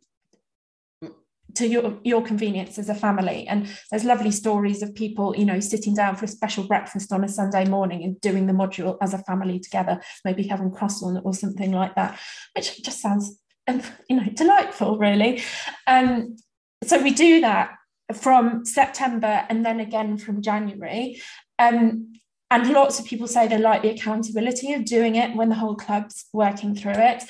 to 1.56 1.68
your 1.68 1.98
your 2.04 2.22
convenience 2.22 2.78
as 2.78 2.90
a 2.90 2.96
family. 2.96 3.48
And 3.48 3.68
there's 3.90 4.04
lovely 4.04 4.32
stories 4.32 4.82
of 4.82 4.94
people 4.94 5.36
you 5.36 5.46
know 5.46 5.60
sitting 5.60 5.96
down 5.96 6.16
for 6.16 6.26
a 6.26 6.30
special 6.30 6.66
breakfast 6.66 7.12
on 7.12 7.24
a 7.24 7.28
sunday 7.28 7.66
morning 7.66 8.04
and 8.04 8.20
doing 8.22 8.48
the 8.48 8.54
module 8.54 8.98
as 9.02 9.14
a 9.14 9.20
family 9.20 9.60
together 9.60 10.02
maybe 10.24 10.44
having 10.44 10.72
croissant 10.72 11.22
or 11.24 11.34
something 11.34 11.72
like 11.72 11.96
that 11.96 12.20
which 12.56 12.84
just 12.84 13.02
sounds 13.02 13.40
um, 13.68 13.82
you 14.10 14.18
know 14.18 14.30
delightful 14.34 14.98
really. 14.98 15.42
Um, 15.88 16.38
so 16.84 17.02
we 17.02 17.12
do 17.12 17.42
that 17.42 17.72
from 18.14 18.66
september 18.66 19.46
and 19.50 19.66
then 19.66 19.80
again 19.80 20.18
from 20.18 20.42
january. 20.42 21.22
Um, 21.58 22.14
and 22.52 22.70
lots 22.70 23.00
of 23.00 23.06
people 23.06 23.28
say 23.28 23.48
they 23.48 23.58
like 23.58 23.82
the 23.82 23.90
accountability 23.90 24.74
of 24.74 24.86
doing 24.86 25.16
it 25.16 25.36
when 25.36 25.50
the 25.50 25.56
whole 25.56 25.76
club's 25.76 26.26
working 26.32 26.76
through 26.76 26.94
it 26.96 27.24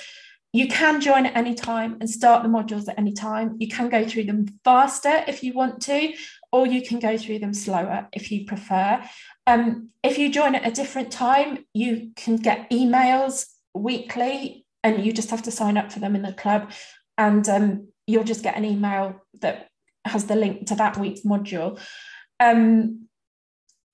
you 0.55 0.69
can 0.69 1.01
join 1.01 1.25
at 1.25 1.35
any 1.35 1.53
time 1.53 1.97
and 1.99 2.09
start 2.09 2.41
the 2.41 2.47
modules 2.47 2.87
at 2.87 2.97
any 2.97 3.11
time. 3.11 3.57
You 3.59 3.67
can 3.67 3.89
go 3.89 4.07
through 4.07 4.23
them 4.23 4.47
faster 4.63 5.21
if 5.27 5.43
you 5.43 5.51
want 5.51 5.81
to, 5.81 6.13
or 6.53 6.65
you 6.65 6.81
can 6.81 6.99
go 6.99 7.17
through 7.17 7.39
them 7.39 7.53
slower 7.53 8.07
if 8.13 8.31
you 8.31 8.45
prefer. 8.45 9.03
Um, 9.45 9.89
if 10.01 10.17
you 10.17 10.31
join 10.31 10.55
at 10.55 10.65
a 10.65 10.71
different 10.71 11.11
time, 11.11 11.65
you 11.73 12.11
can 12.15 12.37
get 12.37 12.69
emails 12.69 13.47
weekly 13.73 14.65
and 14.81 15.05
you 15.05 15.11
just 15.11 15.29
have 15.29 15.43
to 15.43 15.51
sign 15.51 15.75
up 15.75 15.91
for 15.91 15.99
them 15.99 16.15
in 16.15 16.21
the 16.21 16.31
club. 16.31 16.71
And 17.17 17.47
um, 17.49 17.89
you'll 18.07 18.23
just 18.23 18.43
get 18.43 18.55
an 18.55 18.63
email 18.63 19.21
that 19.41 19.67
has 20.05 20.23
the 20.23 20.37
link 20.37 20.67
to 20.67 20.75
that 20.75 20.97
week's 20.97 21.25
module. 21.25 21.77
Um, 22.39 23.09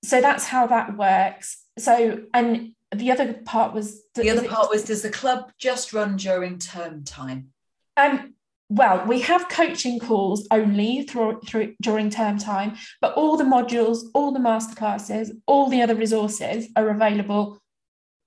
so 0.04 0.20
that's 0.20 0.44
how 0.44 0.68
that 0.68 0.96
works. 0.96 1.56
So, 1.76 2.20
and 2.32 2.74
the 2.94 3.10
other 3.10 3.34
part 3.44 3.72
was 3.72 4.02
the 4.14 4.30
other 4.30 4.46
part 4.46 4.70
was 4.70 4.84
does 4.84 5.02
the 5.02 5.10
club 5.10 5.50
just 5.58 5.92
run 5.92 6.16
during 6.16 6.58
term 6.58 7.02
time 7.04 7.48
um 7.96 8.34
well 8.68 9.04
we 9.06 9.20
have 9.20 9.48
coaching 9.48 9.98
calls 9.98 10.46
only 10.50 11.02
through, 11.02 11.40
through 11.46 11.74
during 11.80 12.10
term 12.10 12.38
time 12.38 12.76
but 13.00 13.14
all 13.14 13.36
the 13.36 13.44
modules 13.44 14.04
all 14.14 14.32
the 14.32 14.38
masterclasses 14.38 15.30
all 15.46 15.68
the 15.68 15.82
other 15.82 15.94
resources 15.94 16.68
are 16.76 16.90
available 16.90 17.58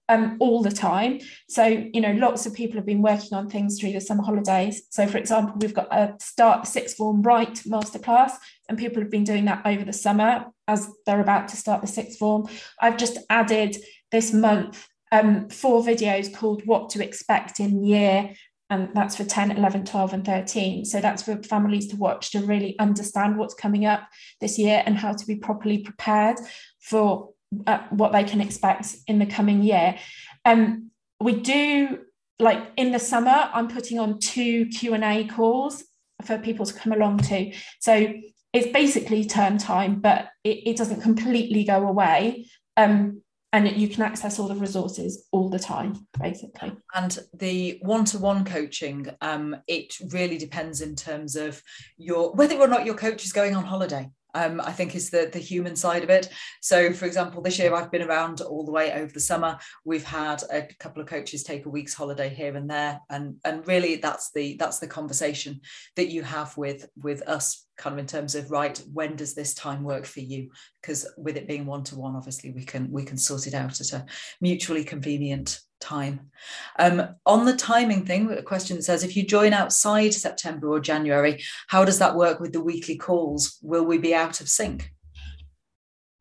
um, 0.08 0.38
all 0.40 0.62
the 0.62 0.72
time. 0.72 1.20
So, 1.50 1.66
you 1.66 2.02
know, 2.02 2.12
lots 2.12 2.46
of 2.46 2.54
people 2.54 2.76
have 2.78 2.86
been 2.86 3.02
working 3.02 3.34
on 3.34 3.50
things 3.50 3.80
through 3.80 3.94
the 3.94 4.02
summer 4.02 4.24
holidays. 4.24 4.84
So, 4.90 5.08
for 5.08 5.18
example, 5.18 5.56
we've 5.58 5.74
got 5.74 5.92
a 5.92 6.14
start 6.20 6.68
sixth 6.68 6.98
form 6.98 7.24
right 7.24 7.54
masterclass, 7.66 8.34
and 8.70 8.78
people 8.78 9.02
have 9.02 9.10
been 9.10 9.24
doing 9.24 9.46
that 9.46 9.66
over 9.66 9.84
the 9.84 9.94
summer 9.94 10.46
as 10.68 10.90
they're 11.06 11.22
about 11.22 11.48
to 11.50 11.58
start 11.58 11.82
the 11.82 11.88
sixth 11.88 12.18
form. 12.18 12.48
I've 12.82 12.98
just 12.98 13.18
added 13.30 13.78
this 14.12 14.34
month 14.34 14.88
um, 15.12 15.50
four 15.50 15.82
videos 15.82 16.34
called 16.34 16.64
What 16.66 16.90
to 16.92 17.04
Expect 17.04 17.60
in 17.60 17.84
Year. 17.84 18.34
And 18.72 18.90
that's 18.96 19.16
for 19.16 19.24
10, 19.24 19.52
11, 19.52 19.86
12, 19.86 20.14
and 20.14 20.26
13. 20.26 20.86
So 20.86 21.00
that's 21.00 21.22
for 21.22 21.42
families 21.44 21.88
to 21.90 21.98
watch 21.98 22.32
to 22.32 22.40
really 22.40 22.78
understand 22.80 23.38
what's 23.38 23.54
coming 23.54 23.86
up 23.86 24.08
this 24.42 24.58
year 24.58 24.82
and 24.86 24.98
how 24.98 25.14
to 25.14 25.26
be 25.28 25.36
properly 25.36 25.80
prepared 25.80 26.38
for 26.80 27.30
uh, 27.68 27.80
what 27.92 28.12
they 28.12 28.24
can 28.24 28.42
expect 28.42 28.96
in 29.08 29.20
the 29.20 29.26
coming 29.28 29.62
year. 29.62 29.98
Um, 30.46 30.90
we 31.20 31.34
do 31.34 32.00
like 32.40 32.72
in 32.76 32.92
the 32.92 33.00
summer, 33.00 33.50
I'm 33.54 33.68
putting 33.68 34.00
on 34.00 34.20
two 34.20 34.66
Q 34.68 34.94
and 34.94 35.04
A 35.04 35.26
calls 35.26 35.84
for 36.24 36.38
people 36.38 36.66
to 36.66 36.74
come 36.74 36.92
along 36.92 37.20
to. 37.20 37.54
So 37.80 38.14
it's 38.56 38.72
basically 38.72 39.26
term 39.26 39.58
time, 39.58 40.00
but 40.00 40.30
it, 40.44 40.70
it 40.70 40.78
doesn't 40.78 41.02
completely 41.02 41.66
go 41.66 41.88
away. 41.88 42.48
Um, 42.78 43.22
and 43.52 43.70
you 43.78 43.88
can 43.88 44.04
access 44.04 44.38
all 44.38 44.50
the 44.50 44.56
resources 44.56 45.28
all 45.32 45.50
the 45.50 45.60
time 45.60 46.08
basically 46.20 46.74
and 46.94 47.20
the 47.34 47.80
one-to-one 47.84 48.44
coaching 48.44 49.08
um, 49.22 49.56
it 49.68 49.96
really 50.12 50.38
depends 50.38 50.82
in 50.82 50.94
terms 50.94 51.38
of 51.38 51.64
your 51.98 52.34
whether 52.34 52.58
or 52.58 52.68
not 52.68 52.86
your 52.86 52.96
coach 52.96 53.24
is 53.24 53.32
going 53.32 53.56
on 53.56 53.64
holiday 53.64 54.10
um, 54.36 54.62
I 54.62 54.72
think 54.72 54.96
is 54.96 55.10
the 55.10 55.30
the 55.32 55.40
human 55.40 55.76
side 55.76 56.04
of 56.04 56.10
it. 56.10 56.30
So, 56.62 56.94
for 56.94 57.06
example, 57.06 57.42
this 57.42 57.58
year 57.58 57.74
I've 57.74 57.92
been 57.92 58.08
around 58.08 58.42
all 58.42 58.66
the 58.66 58.72
way 58.72 58.92
over 58.94 59.12
the 59.12 59.20
summer. 59.20 59.58
We've 59.86 60.04
had 60.04 60.44
a 60.52 60.68
couple 60.80 61.02
of 61.02 61.08
coaches 61.08 61.44
take 61.44 61.66
a 61.66 61.70
week's 61.70 61.94
holiday 61.94 62.30
here 62.30 62.56
and 62.56 62.70
there, 62.70 63.00
and 63.10 63.38
and 63.46 63.68
really 63.68 63.96
that's 63.96 64.32
the 64.34 64.58
that's 64.60 64.80
the 64.80 64.88
conversation 64.88 65.62
that 65.96 66.10
you 66.10 66.22
have 66.22 66.56
with 66.58 66.88
with 67.02 67.28
us 67.28 67.66
kind 67.78 67.94
of 67.94 68.00
in 68.00 68.08
terms 68.08 68.36
of 68.36 68.52
right 68.52 68.82
when 68.94 69.16
does 69.16 69.34
this 69.34 69.54
time 69.54 69.84
work 69.84 70.06
for 70.06 70.22
you 70.22 70.50
because 70.82 71.06
with 71.18 71.36
it 71.36 71.48
being 71.48 71.66
one 71.66 71.84
to 71.84 71.98
one 71.98 72.16
obviously 72.16 72.52
we 72.52 72.64
can 72.64 72.90
we 72.90 73.04
can 73.04 73.18
sort 73.18 73.48
it 73.48 73.54
out 73.54 73.82
at 73.82 73.92
a 73.92 74.06
mutually 74.40 74.84
convenient 74.84 75.60
time. 75.86 76.32
Um, 76.80 77.16
on 77.26 77.46
the 77.46 77.56
timing 77.56 78.06
thing 78.06 78.32
a 78.32 78.42
question 78.42 78.78
that 78.78 78.84
says 78.84 79.04
if 79.04 79.16
you 79.16 79.24
join 79.26 79.54
outside 79.54 80.14
september 80.14 80.68
or 80.68 80.80
january 80.80 81.42
how 81.68 81.86
does 81.86 82.00
that 82.00 82.16
work 82.16 82.40
with 82.40 82.52
the 82.54 82.62
weekly 82.62 82.98
calls? 82.98 83.58
Will 83.62 83.86
we 83.86 83.98
be 83.98 84.14
out 84.14 84.42
of 84.42 84.50
sync? 84.50 84.92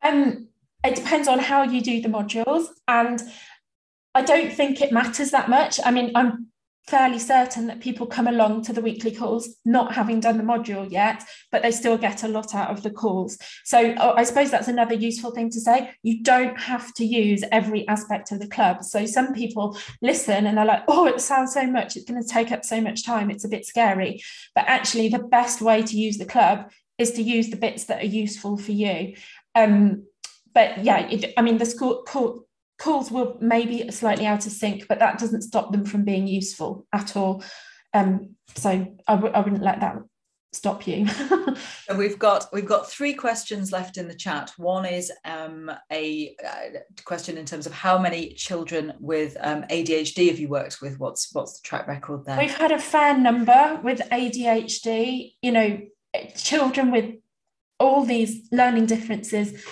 Um 0.01 0.47
it 0.83 0.95
depends 0.95 1.27
on 1.27 1.39
how 1.39 1.63
you 1.63 1.81
do 1.81 2.01
the 2.01 2.09
modules 2.09 2.67
and 2.87 3.21
I 4.15 4.21
don't 4.21 4.53
think 4.53 4.81
it 4.81 4.93
matters 4.93 5.31
that 5.31 5.49
much. 5.49 5.77
I 5.83 5.91
mean, 5.91 6.11
I'm 6.15 6.47
fairly 6.87 7.17
certain 7.17 7.65
that 7.67 7.79
people 7.79 8.05
come 8.05 8.27
along 8.27 8.61
to 8.61 8.73
the 8.73 8.81
weekly 8.81 9.11
calls 9.11 9.55
not 9.65 9.93
having 9.93 10.19
done 10.19 10.37
the 10.37 10.43
module 10.43 10.89
yet, 10.91 11.23
but 11.51 11.63
they 11.63 11.71
still 11.71 11.97
get 11.97 12.23
a 12.23 12.27
lot 12.27 12.53
out 12.53 12.69
of 12.69 12.83
the 12.83 12.91
calls. 12.91 13.37
So 13.63 13.95
oh, 13.97 14.13
I 14.15 14.23
suppose 14.23 14.51
that's 14.51 14.67
another 14.67 14.93
useful 14.93 15.31
thing 15.31 15.49
to 15.51 15.59
say. 15.59 15.91
You 16.03 16.21
don't 16.21 16.59
have 16.59 16.93
to 16.95 17.05
use 17.05 17.43
every 17.51 17.87
aspect 17.87 18.31
of 18.31 18.39
the 18.39 18.47
club. 18.47 18.83
So 18.83 19.05
some 19.05 19.33
people 19.33 19.77
listen 20.01 20.45
and 20.45 20.57
they're 20.57 20.65
like, 20.65 20.83
oh, 20.87 21.07
it 21.07 21.21
sounds 21.21 21.53
so 21.53 21.65
much, 21.65 21.95
it's 21.95 22.09
going 22.09 22.21
to 22.21 22.27
take 22.27 22.51
up 22.51 22.63
so 22.63 22.79
much 22.79 23.03
time, 23.03 23.31
it's 23.31 23.45
a 23.45 23.49
bit 23.49 23.65
scary. 23.65 24.21
But 24.53 24.65
actually, 24.67 25.09
the 25.09 25.19
best 25.19 25.61
way 25.61 25.81
to 25.81 25.97
use 25.97 26.17
the 26.17 26.25
club 26.25 26.71
is 26.97 27.11
to 27.13 27.21
use 27.21 27.49
the 27.49 27.57
bits 27.57 27.85
that 27.85 28.01
are 28.03 28.07
useful 28.07 28.57
for 28.57 28.71
you. 28.71 29.15
Um, 29.55 30.03
but 30.53 30.83
yeah, 30.83 31.07
it, 31.09 31.33
I 31.35 31.41
mean, 31.41 31.57
the 31.57 31.65
school, 31.65 32.03
calls 32.77 33.11
will 33.11 33.37
maybe 33.39 33.89
slightly 33.91 34.25
out 34.25 34.45
of 34.45 34.51
sync, 34.51 34.87
but 34.87 34.99
that 34.99 35.19
doesn't 35.19 35.43
stop 35.43 35.71
them 35.71 35.85
from 35.85 36.03
being 36.03 36.27
useful 36.27 36.85
at 36.93 37.15
all. 37.15 37.43
Um, 37.93 38.35
so 38.55 38.69
I 39.07 39.15
w- 39.15 39.33
I 39.33 39.39
wouldn't 39.39 39.63
let 39.63 39.79
that 39.79 39.97
stop 40.55 40.87
you. 40.87 41.07
so 41.87 41.95
we've 41.95 42.17
got 42.17 42.47
we've 42.51 42.65
got 42.65 42.89
three 42.89 43.13
questions 43.13 43.71
left 43.71 43.97
in 43.97 44.07
the 44.07 44.15
chat. 44.15 44.51
One 44.57 44.85
is 44.85 45.11
um, 45.23 45.71
a 45.91 46.35
uh, 46.45 46.79
question 47.03 47.37
in 47.37 47.45
terms 47.45 47.65
of 47.65 47.73
how 47.73 47.97
many 47.97 48.33
children 48.33 48.93
with 48.99 49.37
um, 49.39 49.63
ADHD 49.63 50.29
have 50.29 50.39
you 50.39 50.47
worked 50.47 50.81
with? 50.81 50.99
What's 50.99 51.33
what's 51.33 51.59
the 51.59 51.67
track 51.67 51.87
record 51.87 52.25
there? 52.25 52.37
We've 52.37 52.55
had 52.55 52.71
a 52.71 52.79
fair 52.79 53.17
number 53.17 53.79
with 53.83 53.99
ADHD. 54.11 55.33
You 55.41 55.51
know, 55.51 55.79
children 56.35 56.91
with 56.91 57.15
all 57.79 58.05
these 58.05 58.47
learning 58.51 58.85
differences 58.85 59.63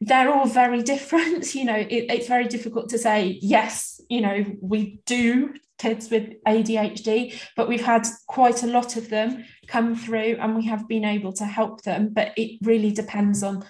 they're 0.00 0.32
all 0.32 0.46
very 0.46 0.82
different. 0.82 1.54
You 1.54 1.64
know, 1.64 1.76
it, 1.76 2.10
it's 2.10 2.28
very 2.28 2.46
difficult 2.46 2.90
to 2.90 2.98
say, 2.98 3.38
yes, 3.40 4.00
you 4.08 4.20
know, 4.20 4.44
we 4.60 5.00
do 5.06 5.54
kids 5.78 6.10
with 6.10 6.42
ADHD, 6.46 7.38
but 7.56 7.68
we've 7.68 7.84
had 7.84 8.06
quite 8.26 8.62
a 8.62 8.66
lot 8.66 8.96
of 8.96 9.08
them 9.08 9.44
come 9.66 9.96
through 9.96 10.36
and 10.40 10.54
we 10.54 10.66
have 10.66 10.86
been 10.88 11.04
able 11.04 11.32
to 11.34 11.44
help 11.44 11.82
them. 11.82 12.10
But 12.12 12.32
it 12.36 12.58
really 12.62 12.92
depends 12.92 13.42
on 13.42 13.64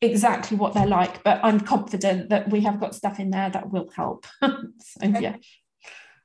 exactly 0.00 0.56
what 0.56 0.74
they're 0.74 0.86
like. 0.86 1.22
But 1.22 1.40
I'm 1.42 1.60
confident 1.60 2.30
that 2.30 2.50
we 2.50 2.62
have 2.62 2.80
got 2.80 2.94
stuff 2.94 3.20
in 3.20 3.30
there 3.30 3.50
that 3.50 3.70
will 3.70 3.90
help. 3.94 4.26
so, 4.42 4.58
yeah. 5.02 5.36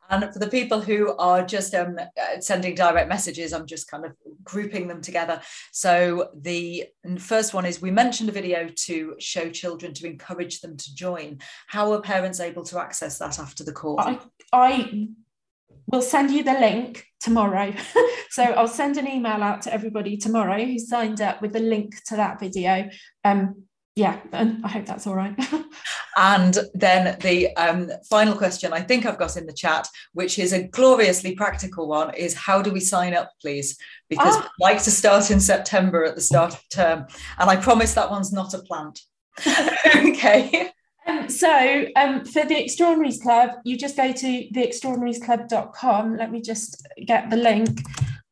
And 0.10 0.32
for 0.32 0.40
the 0.40 0.48
people 0.48 0.82
who 0.82 1.16
are 1.18 1.44
just 1.44 1.74
um, 1.74 1.98
sending 2.40 2.76
direct 2.76 3.10
messages, 3.10 3.54
I'm 3.54 3.66
just 3.66 3.90
kind 3.90 4.06
of 4.06 4.14
grouping 4.44 4.88
them 4.88 5.02
together. 5.02 5.42
So 5.72 6.30
the 6.40 6.86
first 7.18 7.54
one 7.54 7.66
is 7.66 7.82
we 7.82 7.92
mentioned 7.92 8.30
a 8.30 8.34
video 8.34 8.70
to 8.70 9.16
show 9.20 9.50
children 9.50 9.94
to 9.96 10.08
encourage 10.08 10.62
them 10.62 10.78
to 10.78 10.96
join. 10.96 11.40
How 11.68 11.92
are 11.94 12.02
parents 12.02 12.40
able 12.40 12.64
to 12.66 12.80
access 12.80 13.18
that 13.20 13.40
after 13.40 13.64
the 13.64 13.74
call? 13.74 14.00
I, 14.00 14.20
I 14.54 15.08
will 15.88 16.02
send 16.02 16.32
you 16.32 16.44
the 16.44 16.54
link 16.54 17.06
tomorrow. 17.20 17.74
so 18.30 18.44
I'll 18.44 18.68
send 18.68 18.98
an 18.98 19.08
email 19.08 19.44
out 19.44 19.64
to 19.64 19.74
everybody 19.74 20.18
tomorrow 20.18 20.64
who 20.64 20.80
signed 20.80 21.22
up 21.22 21.42
with 21.42 21.54
the 21.54 21.60
link 21.60 21.96
to 22.08 22.16
that 22.16 22.40
video. 22.40 22.90
Um, 23.24 23.65
yeah, 23.96 24.20
and 24.34 24.64
I 24.66 24.68
hope 24.68 24.86
that's 24.86 25.08
all 25.08 25.16
right. 25.16 25.34
and 26.18 26.58
then 26.74 27.18
the 27.22 27.56
um, 27.56 27.90
final 28.10 28.36
question 28.36 28.74
I 28.74 28.82
think 28.82 29.06
I've 29.06 29.18
got 29.18 29.38
in 29.38 29.46
the 29.46 29.54
chat, 29.54 29.88
which 30.14 30.38
is 30.38 30.52
a 30.52 30.64
gloriously 30.68 31.34
practical 31.36 31.88
one, 31.88 32.14
is 32.14 32.34
how 32.34 32.62
do 32.62 32.72
we 32.72 32.80
sign 32.80 33.14
up, 33.14 33.32
please? 33.42 33.78
Because. 34.10 34.36
Ah. 34.36 34.44
I'd 34.44 34.74
like 34.74 34.84
to 34.84 34.92
start 34.92 35.32
in 35.32 35.40
September 35.40 36.04
at 36.04 36.16
the 36.16 36.22
start 36.22 36.54
of 36.54 36.70
term. 36.70 37.06
And 37.40 37.50
I 37.50 37.56
promise 37.56 37.94
that 37.94 38.10
one's 38.10 38.34
not 38.34 38.54
a 38.54 38.60
plant. 38.60 39.00
okay. 39.96 40.72
Um, 41.08 41.30
so 41.30 41.86
um, 41.96 42.26
for 42.26 42.46
the 42.46 42.64
Extraordinaries 42.64 43.22
Club, 43.22 43.52
you 43.64 43.78
just 43.78 43.96
go 43.96 44.12
to 44.12 44.50
theextraordinariesclub.com. 44.54 46.18
Let 46.18 46.32
me 46.32 46.42
just 46.42 46.88
get 47.06 47.30
the 47.30 47.38
link 47.38 47.82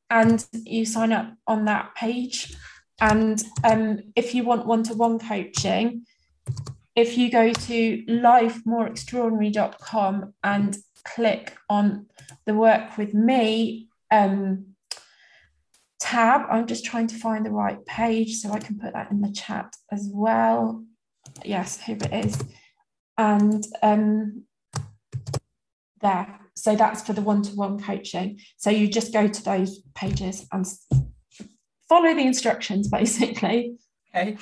and 0.09 0.45
you 0.66 0.86
sign 0.86 1.11
up 1.11 1.34
on 1.47 1.66
that 1.66 1.93
page. 1.95 2.55
And 3.04 3.39
um, 3.66 3.99
if 4.16 4.34
you 4.34 4.45
want 4.45 4.66
one 4.66 4.84
to 4.84 4.93
one 4.93 5.20
coaching, 5.20 6.06
if 6.95 7.18
you 7.18 7.30
go 7.30 7.51
to 7.51 8.06
lifemoreextraordinary.com 8.06 10.34
and 10.41 10.78
click 11.04 11.58
on 11.70 12.06
the 12.45 12.54
work 12.54 12.97
with 12.97 13.14
me 13.14 13.89
um, 14.10 14.68
tab, 15.99 16.43
I'm 16.49 16.66
just 16.66 16.86
trying 16.86 17.08
to 17.08 17.16
find 17.16 17.45
the 17.45 17.51
right 17.51 17.86
page 17.86 18.38
so 18.38 18.54
I 18.54 18.60
can 18.60 18.80
put 18.80 18.93
that 18.93 19.12
in 19.12 19.20
the 19.20 19.34
chat 19.34 19.76
as 19.91 20.10
well. 20.10 20.86
Yes, 21.43 21.82
here 21.82 21.97
it 21.99 22.26
is. 22.26 22.41
And 23.18 23.66
um, 23.82 24.43
there. 25.99 26.39
So 26.56 26.78
that's 26.78 27.04
for 27.04 27.12
the 27.12 27.22
one 27.22 27.41
to 27.41 27.54
one 27.54 27.84
coaching. 27.84 28.39
So 28.56 28.70
you 28.70 28.88
just 28.88 29.12
go 29.12 29.28
to 29.28 29.43
those 29.43 29.82
pages 29.93 30.47
and 30.54 30.66
follow 31.94 32.14
the 32.14 32.26
instructions 32.26 32.88
basically. 33.00 33.76
Okay. 34.16 34.38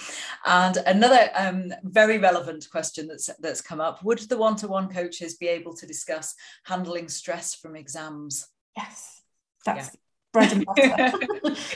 And 0.46 0.78
another 0.86 1.30
um, 1.34 1.74
very 1.84 2.18
relevant 2.18 2.68
question 2.70 3.08
that's 3.08 3.30
that's 3.40 3.62
come 3.62 3.80
up: 3.80 4.04
Would 4.04 4.20
the 4.20 4.38
one-to-one 4.38 4.90
coaches 4.90 5.36
be 5.36 5.48
able 5.48 5.74
to 5.76 5.88
discuss 5.88 6.36
handling 6.66 7.08
stress 7.08 7.56
from 7.56 7.78
exams? 7.78 8.48
Yes, 8.76 9.22
that's 9.66 9.96
bread 10.32 10.52
and 10.52 10.66
butter. 10.66 10.84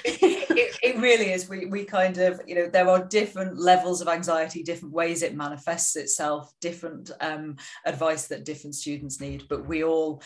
it, 0.05 0.77
it, 0.81 0.97
really 0.97 1.31
is. 1.31 1.49
We, 1.49 1.65
we 1.65 1.83
kind 1.83 2.17
of, 2.17 2.39
you 2.47 2.55
know, 2.55 2.67
there 2.67 2.87
are 2.87 3.03
different 3.03 3.57
levels 3.57 4.01
of 4.01 4.07
anxiety, 4.07 4.63
different 4.63 4.93
ways 4.93 5.23
it 5.23 5.35
manifests 5.35 5.95
itself, 5.95 6.53
different 6.61 7.11
um, 7.19 7.57
advice 7.85 8.27
that 8.27 8.45
different 8.45 8.75
students 8.75 9.19
need. 9.19 9.47
But 9.49 9.67
we 9.67 9.83
all, 9.83 10.21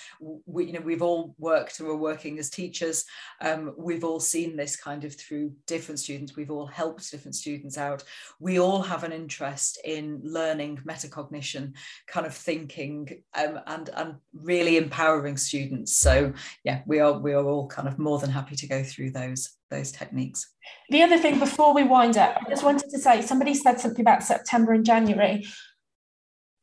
we, 0.46 0.66
you 0.66 0.74
know, 0.74 0.82
we've 0.82 1.02
all 1.02 1.36
worked 1.40 1.80
or 1.80 1.88
are 1.88 1.98
working 1.98 2.38
as 2.40 2.50
teachers. 2.50 3.06
Um, 3.42 3.74
we've 3.78 4.04
all 4.04 4.20
seen 4.20 4.56
this 4.56 4.76
kind 4.76 5.04
of 5.04 5.16
through 5.16 5.54
different 5.66 6.00
students. 6.00 6.36
We've 6.36 6.52
all 6.52 6.68
helped 6.68 7.10
different 7.10 7.36
students 7.36 7.78
out. 7.78 8.04
We 8.40 8.60
all 8.60 8.82
have 8.82 9.04
an 9.04 9.12
interest 9.12 9.80
in 9.84 10.22
learning 10.24 10.82
metacognition, 10.86 11.74
kind 12.08 12.26
of 12.26 12.34
thinking, 12.34 13.24
um, 13.36 13.60
and 13.66 13.90
and 13.96 14.16
really 14.34 14.78
empowering 14.78 15.38
students. 15.38 15.96
So 15.96 16.34
yeah, 16.64 16.82
we 16.86 17.00
are 17.00 17.18
we 17.18 17.34
are 17.34 17.46
all 17.46 17.68
kind 17.68 17.88
of 17.88 17.98
more 17.98 18.19
more 18.20 18.28
than 18.28 18.34
happy 18.34 18.56
to 18.56 18.68
go 18.68 18.84
through 18.84 19.12
those 19.12 19.50
those 19.72 19.92
techniques. 19.92 20.48
The 20.90 21.04
other 21.04 21.18
thing 21.18 21.40
before 21.40 21.74
we 21.74 21.84
wind 21.84 22.18
up, 22.18 22.38
I 22.46 22.50
just 22.50 22.64
wanted 22.64 22.90
to 22.90 23.00
say 23.00 23.22
somebody 23.22 23.54
said 23.54 23.80
something 23.80 24.02
about 24.02 24.24
September 24.24 24.74
and 24.74 24.86
January. 24.86 25.46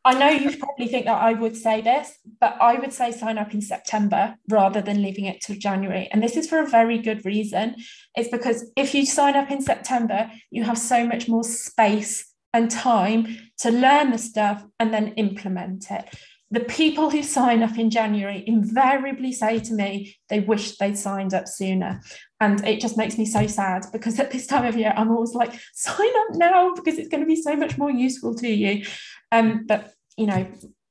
I 0.04 0.14
know 0.14 0.28
you 0.28 0.56
probably 0.56 0.86
think 0.86 1.06
that 1.06 1.20
I 1.20 1.32
would 1.32 1.56
say 1.56 1.80
this, 1.80 2.16
but 2.40 2.56
I 2.60 2.74
would 2.74 2.92
say 2.92 3.10
sign 3.10 3.38
up 3.38 3.54
in 3.54 3.60
September 3.60 4.36
rather 4.48 4.80
than 4.80 5.02
leaving 5.02 5.24
it 5.24 5.40
till 5.40 5.56
January. 5.56 6.08
And 6.12 6.22
this 6.22 6.36
is 6.36 6.48
for 6.48 6.60
a 6.60 6.66
very 6.66 6.98
good 6.98 7.24
reason. 7.24 7.76
It's 8.14 8.28
because 8.28 8.70
if 8.76 8.94
you 8.94 9.04
sign 9.06 9.34
up 9.34 9.50
in 9.50 9.62
September, 9.62 10.30
you 10.50 10.62
have 10.64 10.78
so 10.78 11.06
much 11.06 11.28
more 11.28 11.42
space 11.42 12.32
and 12.52 12.70
time 12.70 13.36
to 13.58 13.70
learn 13.70 14.10
the 14.10 14.18
stuff 14.18 14.64
and 14.78 14.92
then 14.92 15.14
implement 15.14 15.90
it 15.90 16.04
the 16.50 16.60
people 16.60 17.10
who 17.10 17.22
sign 17.22 17.62
up 17.62 17.76
in 17.76 17.90
January 17.90 18.44
invariably 18.46 19.32
say 19.32 19.58
to 19.58 19.74
me 19.74 20.16
they 20.28 20.40
wish 20.40 20.76
they'd 20.76 20.96
signed 20.96 21.34
up 21.34 21.48
sooner. 21.48 22.00
And 22.40 22.64
it 22.66 22.80
just 22.80 22.96
makes 22.96 23.18
me 23.18 23.24
so 23.24 23.46
sad 23.46 23.86
because 23.92 24.20
at 24.20 24.30
this 24.30 24.46
time 24.46 24.64
of 24.64 24.76
year, 24.76 24.92
I'm 24.96 25.10
always 25.10 25.32
like, 25.32 25.52
sign 25.74 26.16
up 26.28 26.36
now 26.36 26.74
because 26.74 26.98
it's 26.98 27.08
going 27.08 27.22
to 27.22 27.26
be 27.26 27.40
so 27.40 27.56
much 27.56 27.78
more 27.78 27.90
useful 27.90 28.34
to 28.36 28.48
you. 28.48 28.84
Um, 29.32 29.64
but, 29.66 29.92
you 30.16 30.26
know, 30.26 30.46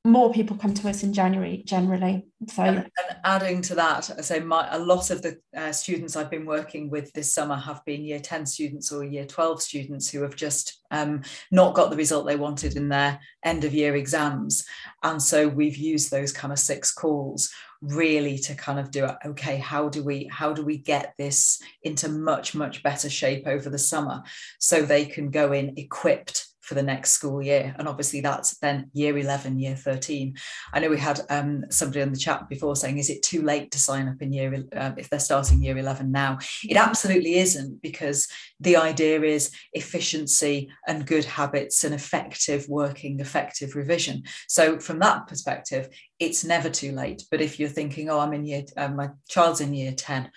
more 0.06 0.32
people 0.32 0.56
come 0.56 0.72
to 0.74 0.88
us 0.88 1.02
in 1.02 1.12
January 1.12 1.62
generally. 1.66 2.26
So, 2.48 2.62
and, 2.62 2.76
and 2.76 3.18
adding 3.24 3.60
to 3.62 3.74
that, 3.74 4.10
I 4.16 4.20
say 4.20 4.40
my, 4.40 4.68
a 4.70 4.78
lot 4.78 5.10
of 5.10 5.22
the 5.22 5.38
uh, 5.56 5.72
students 5.72 6.16
I've 6.16 6.30
been 6.30 6.46
working 6.46 6.90
with 6.90 7.12
this 7.12 7.32
summer 7.32 7.56
have 7.56 7.84
been 7.84 8.04
year 8.04 8.20
10 8.20 8.46
students 8.46 8.92
or 8.92 9.04
year 9.04 9.24
12 9.24 9.60
students 9.62 10.08
who 10.08 10.22
have 10.22 10.36
just 10.36 10.80
um, 10.90 11.22
not 11.50 11.74
got 11.74 11.90
the 11.90 11.96
result 11.96 12.26
they 12.26 12.36
wanted 12.36 12.76
in 12.76 12.88
their 12.88 13.18
end 13.44 13.64
of 13.64 13.74
year 13.74 13.96
exams. 13.96 14.64
And 15.02 15.20
so 15.20 15.48
we've 15.48 15.76
used 15.76 16.10
those 16.10 16.32
kind 16.32 16.52
of 16.52 16.58
six 16.58 16.92
calls 16.92 17.50
really 17.82 18.38
to 18.38 18.54
kind 18.54 18.78
of 18.78 18.90
do 18.90 19.06
okay 19.24 19.58
how 19.58 19.86
do 19.86 20.02
we 20.02 20.26
how 20.32 20.50
do 20.50 20.64
we 20.64 20.78
get 20.78 21.12
this 21.18 21.60
into 21.82 22.08
much 22.08 22.54
much 22.54 22.82
better 22.82 23.10
shape 23.10 23.46
over 23.46 23.68
the 23.68 23.78
summer 23.78 24.22
so 24.58 24.80
they 24.80 25.04
can 25.04 25.30
go 25.30 25.52
in 25.52 25.74
equipped 25.76 26.46
for 26.66 26.74
the 26.74 26.82
next 26.82 27.12
school 27.12 27.40
year. 27.40 27.74
And 27.78 27.86
obviously, 27.86 28.20
that's 28.20 28.58
then 28.58 28.90
year 28.92 29.16
11, 29.16 29.58
year 29.60 29.76
13. 29.76 30.34
I 30.72 30.80
know 30.80 30.90
we 30.90 30.98
had 30.98 31.20
um, 31.30 31.64
somebody 31.70 32.00
in 32.00 32.12
the 32.12 32.18
chat 32.18 32.48
before 32.48 32.74
saying, 32.74 32.98
is 32.98 33.08
it 33.08 33.22
too 33.22 33.42
late 33.42 33.70
to 33.70 33.78
sign 33.78 34.08
up 34.08 34.20
in 34.20 34.32
year 34.32 34.64
uh, 34.74 34.92
if 34.96 35.08
they're 35.08 35.20
starting 35.20 35.62
year 35.62 35.78
11 35.78 36.10
now? 36.10 36.38
It 36.64 36.76
absolutely 36.76 37.36
isn't, 37.36 37.80
because 37.82 38.26
the 38.58 38.76
idea 38.76 39.22
is 39.22 39.52
efficiency 39.74 40.68
and 40.88 41.06
good 41.06 41.24
habits 41.24 41.84
and 41.84 41.94
effective 41.94 42.68
working, 42.68 43.20
effective 43.20 43.76
revision. 43.76 44.24
So, 44.48 44.80
from 44.80 44.98
that 44.98 45.28
perspective, 45.28 45.88
it's 46.18 46.44
never 46.44 46.68
too 46.68 46.92
late. 46.92 47.22
But 47.30 47.40
if 47.40 47.60
you're 47.60 47.68
thinking, 47.68 48.10
oh, 48.10 48.18
I'm 48.18 48.32
in 48.32 48.44
year, 48.44 48.64
uh, 48.76 48.88
my 48.88 49.10
child's 49.28 49.60
in 49.60 49.72
year 49.72 49.92
10, 49.92 50.30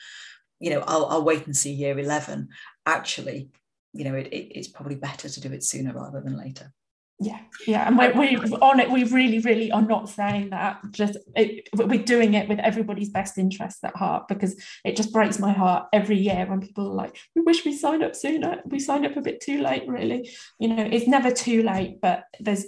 you 0.59 0.69
know, 0.69 0.83
I'll, 0.85 1.05
I'll 1.05 1.23
wait 1.23 1.47
and 1.47 1.57
see 1.57 1.71
year 1.71 1.97
11. 1.97 2.49
Actually, 2.85 3.49
you 3.93 4.05
know, 4.05 4.15
it, 4.15 4.27
it, 4.27 4.57
it's 4.57 4.67
probably 4.67 4.95
better 4.95 5.29
to 5.29 5.41
do 5.41 5.51
it 5.51 5.63
sooner 5.63 5.93
rather 5.93 6.21
than 6.21 6.37
later. 6.37 6.73
Yeah, 7.21 7.39
yeah, 7.67 7.85
and 7.85 7.97
we're, 7.97 8.13
we're 8.15 8.59
on 8.61 8.79
it. 8.79 8.89
We 8.89 9.03
really, 9.03 9.39
really 9.39 9.73
are 9.73 9.81
not 9.81 10.07
saying 10.07 10.51
that. 10.51 10.79
Just 10.91 11.17
it, 11.35 11.67
we're 11.75 12.01
doing 12.01 12.33
it 12.33 12.47
with 12.47 12.59
everybody's 12.59 13.09
best 13.09 13.37
interests 13.37 13.83
at 13.83 13.93
heart 13.97 14.29
because 14.29 14.55
it 14.85 14.95
just 14.95 15.11
breaks 15.11 15.37
my 15.37 15.51
heart 15.51 15.87
every 15.91 16.17
year 16.17 16.45
when 16.47 16.61
people 16.61 16.87
are 16.87 16.95
like, 16.95 17.17
"We 17.35 17.41
wish 17.41 17.65
we 17.65 17.75
signed 17.75 18.03
up 18.03 18.15
sooner. 18.15 18.61
We 18.63 18.79
signed 18.79 19.05
up 19.05 19.17
a 19.17 19.21
bit 19.21 19.41
too 19.41 19.61
late." 19.61 19.83
Really, 19.85 20.29
you 20.59 20.69
know, 20.69 20.87
it's 20.89 21.07
never 21.07 21.29
too 21.29 21.61
late, 21.61 21.99
but 22.01 22.23
there's 22.39 22.67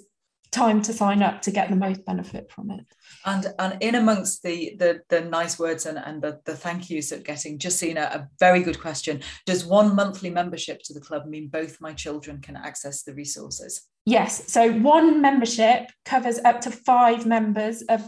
time 0.52 0.82
to 0.82 0.94
sign 0.94 1.24
up 1.24 1.42
to 1.42 1.52
get 1.52 1.70
the 1.70 1.76
most 1.76 2.06
benefit 2.06 2.52
from 2.52 2.72
it. 2.72 2.86
And 3.26 3.48
and 3.58 3.78
in 3.82 3.96
amongst 3.96 4.44
the 4.44 4.76
the, 4.78 5.02
the 5.10 5.22
nice 5.22 5.58
words 5.58 5.86
and, 5.86 5.98
and 5.98 6.22
the, 6.22 6.40
the 6.46 6.56
thank 6.56 6.90
yous 6.90 7.10
that 7.10 7.24
getting 7.24 7.60
Justina, 7.60 8.02
a 8.14 8.28
very 8.40 8.62
good 8.62 8.80
question. 8.80 9.22
Does 9.46 9.66
one 9.66 9.96
monthly 9.96 10.30
membership 10.30 10.82
to 10.84 10.94
the 10.94 11.02
club 11.02 11.26
mean 11.26 11.48
both 11.48 11.82
my 11.82 11.94
children 11.94 12.42
can 12.42 12.56
access 12.56 13.04
the 13.04 13.14
resources? 13.14 13.88
Yes. 14.06 14.52
So 14.52 14.72
one 14.72 15.22
membership 15.22 15.90
covers 16.06 16.40
up 16.40 16.62
to 16.62 16.72
five 16.72 17.26
members 17.26 17.82
of 17.84 18.04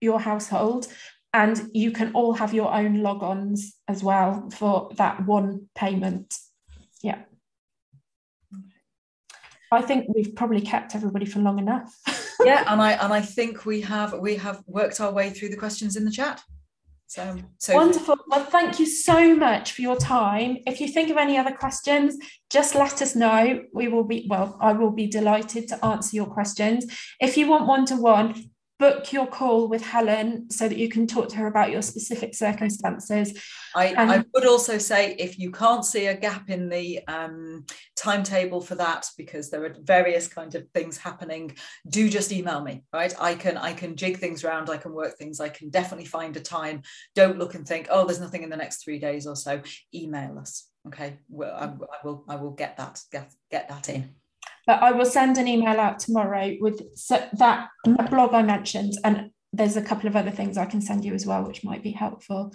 your 0.00 0.20
household. 0.20 0.88
And 1.32 1.68
you 1.74 1.90
can 1.90 2.12
all 2.12 2.34
have 2.34 2.54
your 2.54 2.72
own 2.72 2.98
logons 2.98 3.72
as 3.88 4.04
well 4.04 4.48
for 4.50 4.90
that 4.94 5.26
one 5.26 5.68
payment. 5.74 6.32
Yeah. 7.02 7.22
I 9.74 9.82
think 9.82 10.06
we've 10.14 10.34
probably 10.34 10.60
kept 10.60 10.94
everybody 10.94 11.26
for 11.26 11.40
long 11.40 11.58
enough. 11.58 11.94
yeah, 12.44 12.64
and 12.66 12.80
I 12.80 12.92
and 12.92 13.12
I 13.12 13.20
think 13.20 13.66
we 13.66 13.80
have 13.82 14.14
we 14.18 14.36
have 14.36 14.62
worked 14.66 15.00
our 15.00 15.12
way 15.12 15.30
through 15.30 15.50
the 15.50 15.56
questions 15.56 15.96
in 15.96 16.04
the 16.04 16.10
chat. 16.10 16.42
So, 17.06 17.38
so 17.58 17.74
wonderful. 17.74 18.16
Well, 18.26 18.44
thank 18.44 18.80
you 18.80 18.86
so 18.86 19.36
much 19.36 19.72
for 19.72 19.82
your 19.82 19.96
time. 19.96 20.58
If 20.66 20.80
you 20.80 20.88
think 20.88 21.10
of 21.10 21.16
any 21.16 21.36
other 21.36 21.52
questions, 21.52 22.16
just 22.50 22.74
let 22.74 23.02
us 23.02 23.14
know. 23.14 23.62
We 23.72 23.88
will 23.88 24.04
be 24.04 24.26
well, 24.28 24.56
I 24.60 24.72
will 24.72 24.90
be 24.90 25.06
delighted 25.06 25.68
to 25.68 25.84
answer 25.84 26.16
your 26.16 26.26
questions. 26.26 26.86
If 27.20 27.36
you 27.36 27.46
want 27.46 27.68
one-to-one, 27.68 28.50
book 28.84 29.14
your 29.14 29.26
call 29.26 29.66
with 29.66 29.82
Helen 29.82 30.50
so 30.50 30.68
that 30.68 30.76
you 30.76 30.90
can 30.90 31.06
talk 31.06 31.30
to 31.30 31.36
her 31.36 31.46
about 31.46 31.70
your 31.70 31.80
specific 31.80 32.34
circumstances. 32.34 33.32
I, 33.74 33.86
and, 33.86 34.12
I 34.12 34.24
would 34.34 34.44
also 34.44 34.76
say 34.76 35.16
if 35.18 35.38
you 35.38 35.50
can't 35.50 35.86
see 35.86 36.08
a 36.08 36.14
gap 36.14 36.50
in 36.50 36.68
the 36.68 37.00
um, 37.08 37.64
timetable 37.96 38.60
for 38.60 38.74
that 38.74 39.08
because 39.16 39.48
there 39.48 39.64
are 39.64 39.74
various 39.80 40.28
kind 40.28 40.54
of 40.54 40.68
things 40.74 40.98
happening, 40.98 41.56
do 41.88 42.10
just 42.10 42.30
email 42.30 42.60
me, 42.60 42.84
right? 42.92 43.14
I 43.18 43.36
can 43.36 43.56
I 43.56 43.72
can 43.72 43.96
jig 43.96 44.18
things 44.18 44.44
around, 44.44 44.68
I 44.68 44.76
can 44.76 44.92
work 44.92 45.16
things, 45.16 45.40
I 45.40 45.48
can 45.48 45.70
definitely 45.70 46.04
find 46.04 46.36
a 46.36 46.40
time. 46.40 46.82
Don't 47.14 47.38
look 47.38 47.54
and 47.54 47.66
think, 47.66 47.88
oh, 47.90 48.04
there's 48.04 48.20
nothing 48.20 48.42
in 48.42 48.50
the 48.50 48.56
next 48.58 48.84
three 48.84 48.98
days 48.98 49.26
or 49.26 49.34
so. 49.34 49.62
Email 49.94 50.38
us. 50.38 50.68
Okay, 50.88 51.20
well, 51.30 51.56
I, 51.56 51.64
I 51.64 51.98
will 52.04 52.24
I 52.28 52.36
will 52.36 52.50
get 52.50 52.76
that 52.76 53.00
get, 53.10 53.32
get 53.50 53.70
that 53.70 53.88
in. 53.88 54.14
But 54.66 54.82
I 54.82 54.92
will 54.92 55.04
send 55.04 55.38
an 55.38 55.48
email 55.48 55.78
out 55.78 55.98
tomorrow 55.98 56.56
with 56.60 56.80
that 57.38 57.68
blog 58.10 58.34
I 58.34 58.42
mentioned, 58.42 58.94
and 59.04 59.30
there's 59.52 59.76
a 59.76 59.82
couple 59.82 60.08
of 60.08 60.16
other 60.16 60.30
things 60.30 60.58
I 60.58 60.66
can 60.66 60.80
send 60.80 61.04
you 61.04 61.14
as 61.14 61.26
well, 61.26 61.44
which 61.46 61.64
might 61.64 61.82
be 61.82 61.92
helpful. 61.92 62.52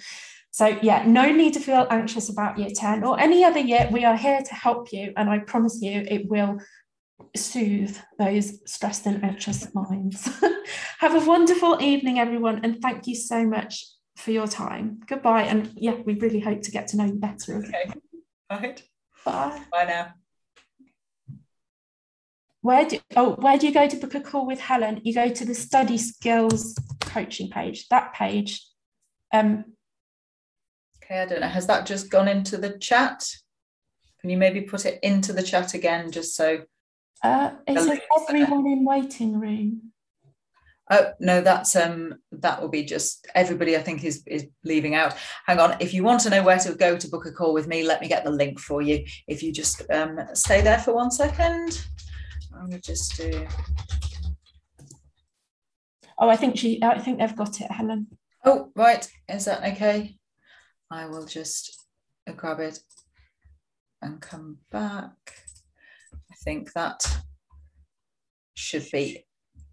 So, 0.51 0.79
yeah, 0.81 1.03
no 1.05 1.31
need 1.31 1.53
to 1.53 1.59
feel 1.59 1.87
anxious 1.89 2.29
about 2.29 2.57
year 2.57 2.69
10 2.73 3.03
or 3.03 3.19
any 3.19 3.43
other 3.43 3.59
year. 3.59 3.87
We 3.91 4.03
are 4.03 4.17
here 4.17 4.41
to 4.41 4.55
help 4.55 4.91
you, 4.91 5.13
and 5.15 5.29
I 5.29 5.39
promise 5.39 5.79
you 5.81 6.03
it 6.09 6.27
will 6.27 6.57
soothe 7.35 7.95
those 8.17 8.59
stressed 8.69 9.05
and 9.05 9.23
anxious 9.23 9.67
minds. 9.75 10.29
Have 10.99 11.15
a 11.15 11.25
wonderful 11.25 11.81
evening, 11.81 12.19
everyone, 12.19 12.61
and 12.63 12.81
thank 12.81 13.07
you 13.07 13.15
so 13.15 13.45
much 13.45 13.85
for 14.17 14.31
your 14.31 14.47
time. 14.47 14.99
Goodbye. 15.07 15.43
And 15.43 15.71
yeah, 15.75 15.95
we 16.05 16.15
really 16.15 16.39
hope 16.39 16.61
to 16.63 16.71
get 16.71 16.87
to 16.89 16.97
know 16.97 17.05
you 17.05 17.15
better. 17.15 17.57
Okay. 17.57 17.91
All 18.49 18.59
right. 18.59 18.83
Bye. 19.23 19.63
Bye 19.71 19.85
now 19.85 20.13
where 22.61 22.85
do 22.85 22.99
oh 23.15 23.35
where 23.35 23.57
do 23.57 23.67
you 23.67 23.73
go 23.73 23.87
to 23.87 23.97
book 23.97 24.15
a 24.15 24.21
call 24.21 24.45
with 24.45 24.59
Helen? 24.59 25.01
You 25.03 25.13
go 25.13 25.29
to 25.29 25.45
the 25.45 25.55
study 25.55 25.97
skills 25.97 26.75
coaching 27.01 27.49
page. 27.49 27.87
That 27.89 28.13
page. 28.13 28.65
Um, 29.33 29.65
okay, 31.03 31.21
I 31.21 31.25
don't 31.25 31.41
know. 31.41 31.47
Has 31.47 31.67
that 31.67 31.85
just 31.85 32.09
gone 32.09 32.27
into 32.27 32.57
the 32.57 32.77
chat? 32.77 33.25
Can 34.21 34.29
you 34.29 34.37
maybe 34.37 34.61
put 34.61 34.85
it 34.85 34.99
into 35.01 35.31
the 35.31 35.43
chat 35.43 35.73
again, 35.73 36.11
just 36.11 36.35
so? 36.35 36.63
Uh, 37.23 37.51
it 37.67 37.79
says 37.79 37.99
everyone 38.27 38.67
in 38.67 38.83
waiting 38.83 39.39
room. 39.39 39.91
Oh 40.91 41.13
no, 41.19 41.41
that's 41.41 41.75
um 41.75 42.15
that 42.31 42.61
will 42.61 42.69
be 42.69 42.83
just 42.83 43.27
everybody 43.35 43.77
I 43.77 43.81
think 43.81 44.03
is 44.03 44.23
is 44.25 44.47
leaving 44.65 44.95
out. 44.95 45.15
Hang 45.45 45.59
on, 45.59 45.77
if 45.79 45.93
you 45.93 46.03
want 46.03 46.21
to 46.21 46.29
know 46.29 46.43
where 46.43 46.57
to 46.57 46.73
go 46.73 46.97
to 46.97 47.07
book 47.07 47.25
a 47.25 47.31
call 47.31 47.53
with 47.53 47.67
me, 47.67 47.83
let 47.83 48.01
me 48.01 48.07
get 48.07 48.23
the 48.23 48.31
link 48.31 48.59
for 48.59 48.81
you. 48.81 49.05
If 49.27 49.43
you 49.43 49.53
just 49.53 49.83
um 49.91 50.19
stay 50.33 50.61
there 50.61 50.79
for 50.79 50.93
one 50.93 51.11
second. 51.11 51.85
I'm 52.59 52.65
gonna 52.65 52.79
just 52.81 53.15
do. 53.15 53.47
Oh, 56.19 56.29
I 56.29 56.35
think 56.35 56.57
she. 56.57 56.83
I 56.83 56.99
think 56.99 57.19
they've 57.19 57.35
got 57.35 57.61
it, 57.61 57.71
Helen. 57.71 58.07
Oh, 58.43 58.71
right. 58.75 59.09
Is 59.29 59.45
that 59.45 59.63
okay? 59.73 60.17
I 60.91 61.05
will 61.05 61.25
just 61.25 61.85
grab 62.35 62.59
it 62.59 62.79
and 64.01 64.21
come 64.21 64.57
back. 64.71 65.35
I 66.13 66.35
think 66.43 66.73
that 66.73 67.05
should 68.55 68.85
be 68.91 69.25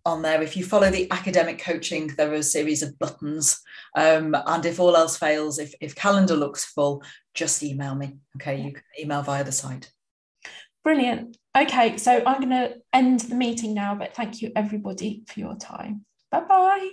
on 0.04 0.22
there. 0.22 0.40
If 0.40 0.56
you 0.56 0.64
follow 0.64 0.90
the 0.90 1.10
academic 1.10 1.58
coaching, 1.58 2.08
there 2.16 2.30
are 2.30 2.34
a 2.34 2.42
series 2.42 2.82
of 2.82 2.98
buttons. 2.98 3.60
Um, 3.96 4.36
and 4.46 4.64
if 4.64 4.78
all 4.78 4.96
else 4.96 5.16
fails, 5.16 5.58
if, 5.58 5.74
if 5.80 5.94
calendar 5.94 6.36
looks 6.36 6.64
full, 6.64 7.02
just 7.34 7.62
email 7.62 7.94
me. 7.94 8.18
Okay, 8.36 8.60
you 8.60 8.72
can 8.72 8.82
email 9.00 9.22
via 9.22 9.42
the 9.42 9.52
site. 9.52 9.90
Brilliant. 10.86 11.36
Okay, 11.58 11.96
so 11.96 12.22
I'm 12.24 12.38
going 12.38 12.50
to 12.50 12.76
end 12.92 13.18
the 13.18 13.34
meeting 13.34 13.74
now, 13.74 13.96
but 13.96 14.14
thank 14.14 14.40
you 14.40 14.52
everybody 14.54 15.24
for 15.26 15.40
your 15.40 15.56
time. 15.56 16.04
Bye 16.30 16.42
bye. 16.42 16.90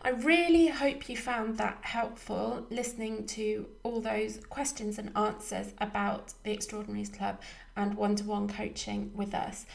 I 0.00 0.12
really 0.12 0.68
hope 0.68 1.10
you 1.10 1.16
found 1.18 1.58
that 1.58 1.80
helpful 1.82 2.66
listening 2.70 3.26
to 3.26 3.66
all 3.82 4.00
those 4.00 4.40
questions 4.48 4.98
and 4.98 5.14
answers 5.14 5.74
about 5.76 6.32
the 6.42 6.52
Extraordinaries 6.52 7.10
Club 7.10 7.38
and 7.76 7.98
one 7.98 8.16
to 8.16 8.24
one 8.24 8.48
coaching 8.48 9.10
with 9.14 9.34
us. 9.34 9.66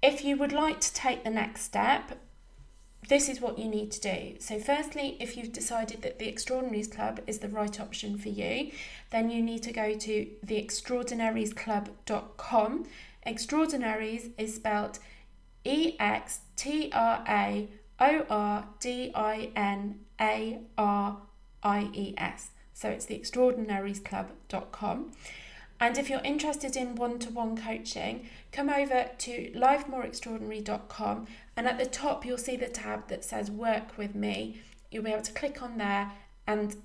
If 0.00 0.24
you 0.24 0.36
would 0.36 0.52
like 0.52 0.78
to 0.82 0.94
take 0.94 1.24
the 1.24 1.30
next 1.30 1.62
step, 1.62 2.20
this 3.08 3.28
is 3.28 3.40
what 3.40 3.58
you 3.58 3.68
need 3.68 3.90
to 3.92 4.00
do. 4.00 4.34
So, 4.40 4.58
firstly, 4.58 5.16
if 5.20 5.36
you've 5.36 5.52
decided 5.52 6.02
that 6.02 6.18
the 6.18 6.26
Extraordinaries 6.28 6.88
Club 6.88 7.20
is 7.26 7.38
the 7.38 7.48
right 7.48 7.80
option 7.80 8.18
for 8.18 8.28
you, 8.28 8.72
then 9.10 9.30
you 9.30 9.40
need 9.42 9.62
to 9.64 9.72
go 9.72 9.94
to 9.94 10.26
theextraordinariesclub.com. 10.44 12.86
Extraordinaries 13.24 14.28
is 14.38 14.56
spelled 14.56 14.98
E 15.64 15.94
X 16.00 16.40
T 16.56 16.90
R 16.92 17.24
A 17.28 17.68
O 18.00 18.26
R 18.28 18.66
D 18.80 19.12
I 19.14 19.52
N 19.54 20.00
A 20.20 20.58
R 20.76 21.18
I 21.62 21.90
E 21.92 22.14
S. 22.18 22.50
So, 22.74 22.88
it's 22.88 23.06
theextraordinariesclub.com. 23.06 25.12
And 25.78 25.98
if 25.98 26.08
you're 26.08 26.22
interested 26.24 26.74
in 26.74 26.94
one 26.94 27.18
to 27.18 27.28
one 27.30 27.54
coaching, 27.56 28.26
come 28.50 28.70
over 28.70 29.10
to 29.18 29.52
lifemoreextraordinary.com 29.54 31.26
and 31.56 31.66
at 31.66 31.78
the 31.78 31.86
top 31.86 32.24
you'll 32.24 32.38
see 32.38 32.56
the 32.56 32.68
tab 32.68 33.08
that 33.08 33.24
says 33.24 33.50
Work 33.50 33.96
with 33.98 34.14
Me. 34.14 34.60
You'll 34.90 35.04
be 35.04 35.12
able 35.12 35.22
to 35.22 35.32
click 35.32 35.62
on 35.62 35.78
there 35.78 36.12
and 36.46 36.76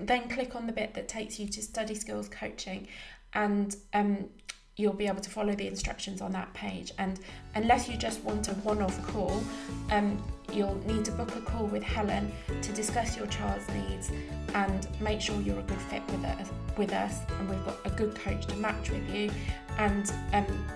then 0.00 0.28
click 0.28 0.56
on 0.56 0.66
the 0.66 0.72
bit 0.72 0.94
that 0.94 1.08
takes 1.08 1.38
you 1.38 1.48
to 1.48 1.62
study 1.62 1.94
skills 1.94 2.28
coaching 2.28 2.88
and 3.34 3.76
um, 3.94 4.28
you'll 4.76 4.92
be 4.92 5.06
able 5.06 5.20
to 5.20 5.30
follow 5.30 5.54
the 5.54 5.66
instructions 5.66 6.20
on 6.20 6.32
that 6.32 6.52
page. 6.52 6.92
And 6.98 7.18
unless 7.54 7.88
you 7.88 7.96
just 7.96 8.22
want 8.22 8.48
a 8.48 8.52
one 8.54 8.82
off 8.82 9.02
call, 9.06 9.42
um, 9.90 10.22
you'll 10.52 10.80
need 10.86 11.04
to 11.06 11.12
book 11.12 11.34
a 11.34 11.40
call 11.40 11.66
with 11.66 11.82
Helen 11.82 12.30
to 12.62 12.72
discuss 12.72 13.16
your 13.16 13.26
child's 13.26 13.68
needs 13.70 14.10
and 14.54 14.86
make 15.00 15.20
sure 15.20 15.40
you're 15.40 15.58
a 15.58 15.62
good 15.62 15.80
fit 15.80 16.02
with 16.08 16.24
us, 16.24 16.48
with 16.76 16.92
us 16.92 17.20
and 17.38 17.48
we've 17.48 17.64
got 17.64 17.78
a 17.84 17.90
good 17.90 18.14
coach 18.16 18.46
to 18.46 18.56
match 18.56 18.90
with 18.90 19.08
you. 19.14 19.30
And 19.78 20.12
um, 20.34 20.66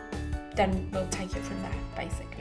then 0.54 0.88
we'll 0.92 1.08
take 1.08 1.36
it 1.36 1.42
from 1.42 1.60
there, 1.62 1.74
basically. 1.94 2.39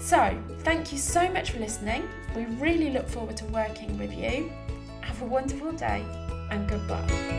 So, 0.00 0.36
thank 0.60 0.92
you 0.92 0.98
so 0.98 1.28
much 1.30 1.50
for 1.50 1.58
listening. 1.58 2.08
We 2.34 2.44
really 2.60 2.90
look 2.90 3.08
forward 3.08 3.36
to 3.38 3.44
working 3.46 3.98
with 3.98 4.12
you. 4.12 4.52
Have 5.00 5.20
a 5.22 5.24
wonderful 5.24 5.72
day 5.72 6.04
and 6.50 6.68
goodbye. 6.68 7.35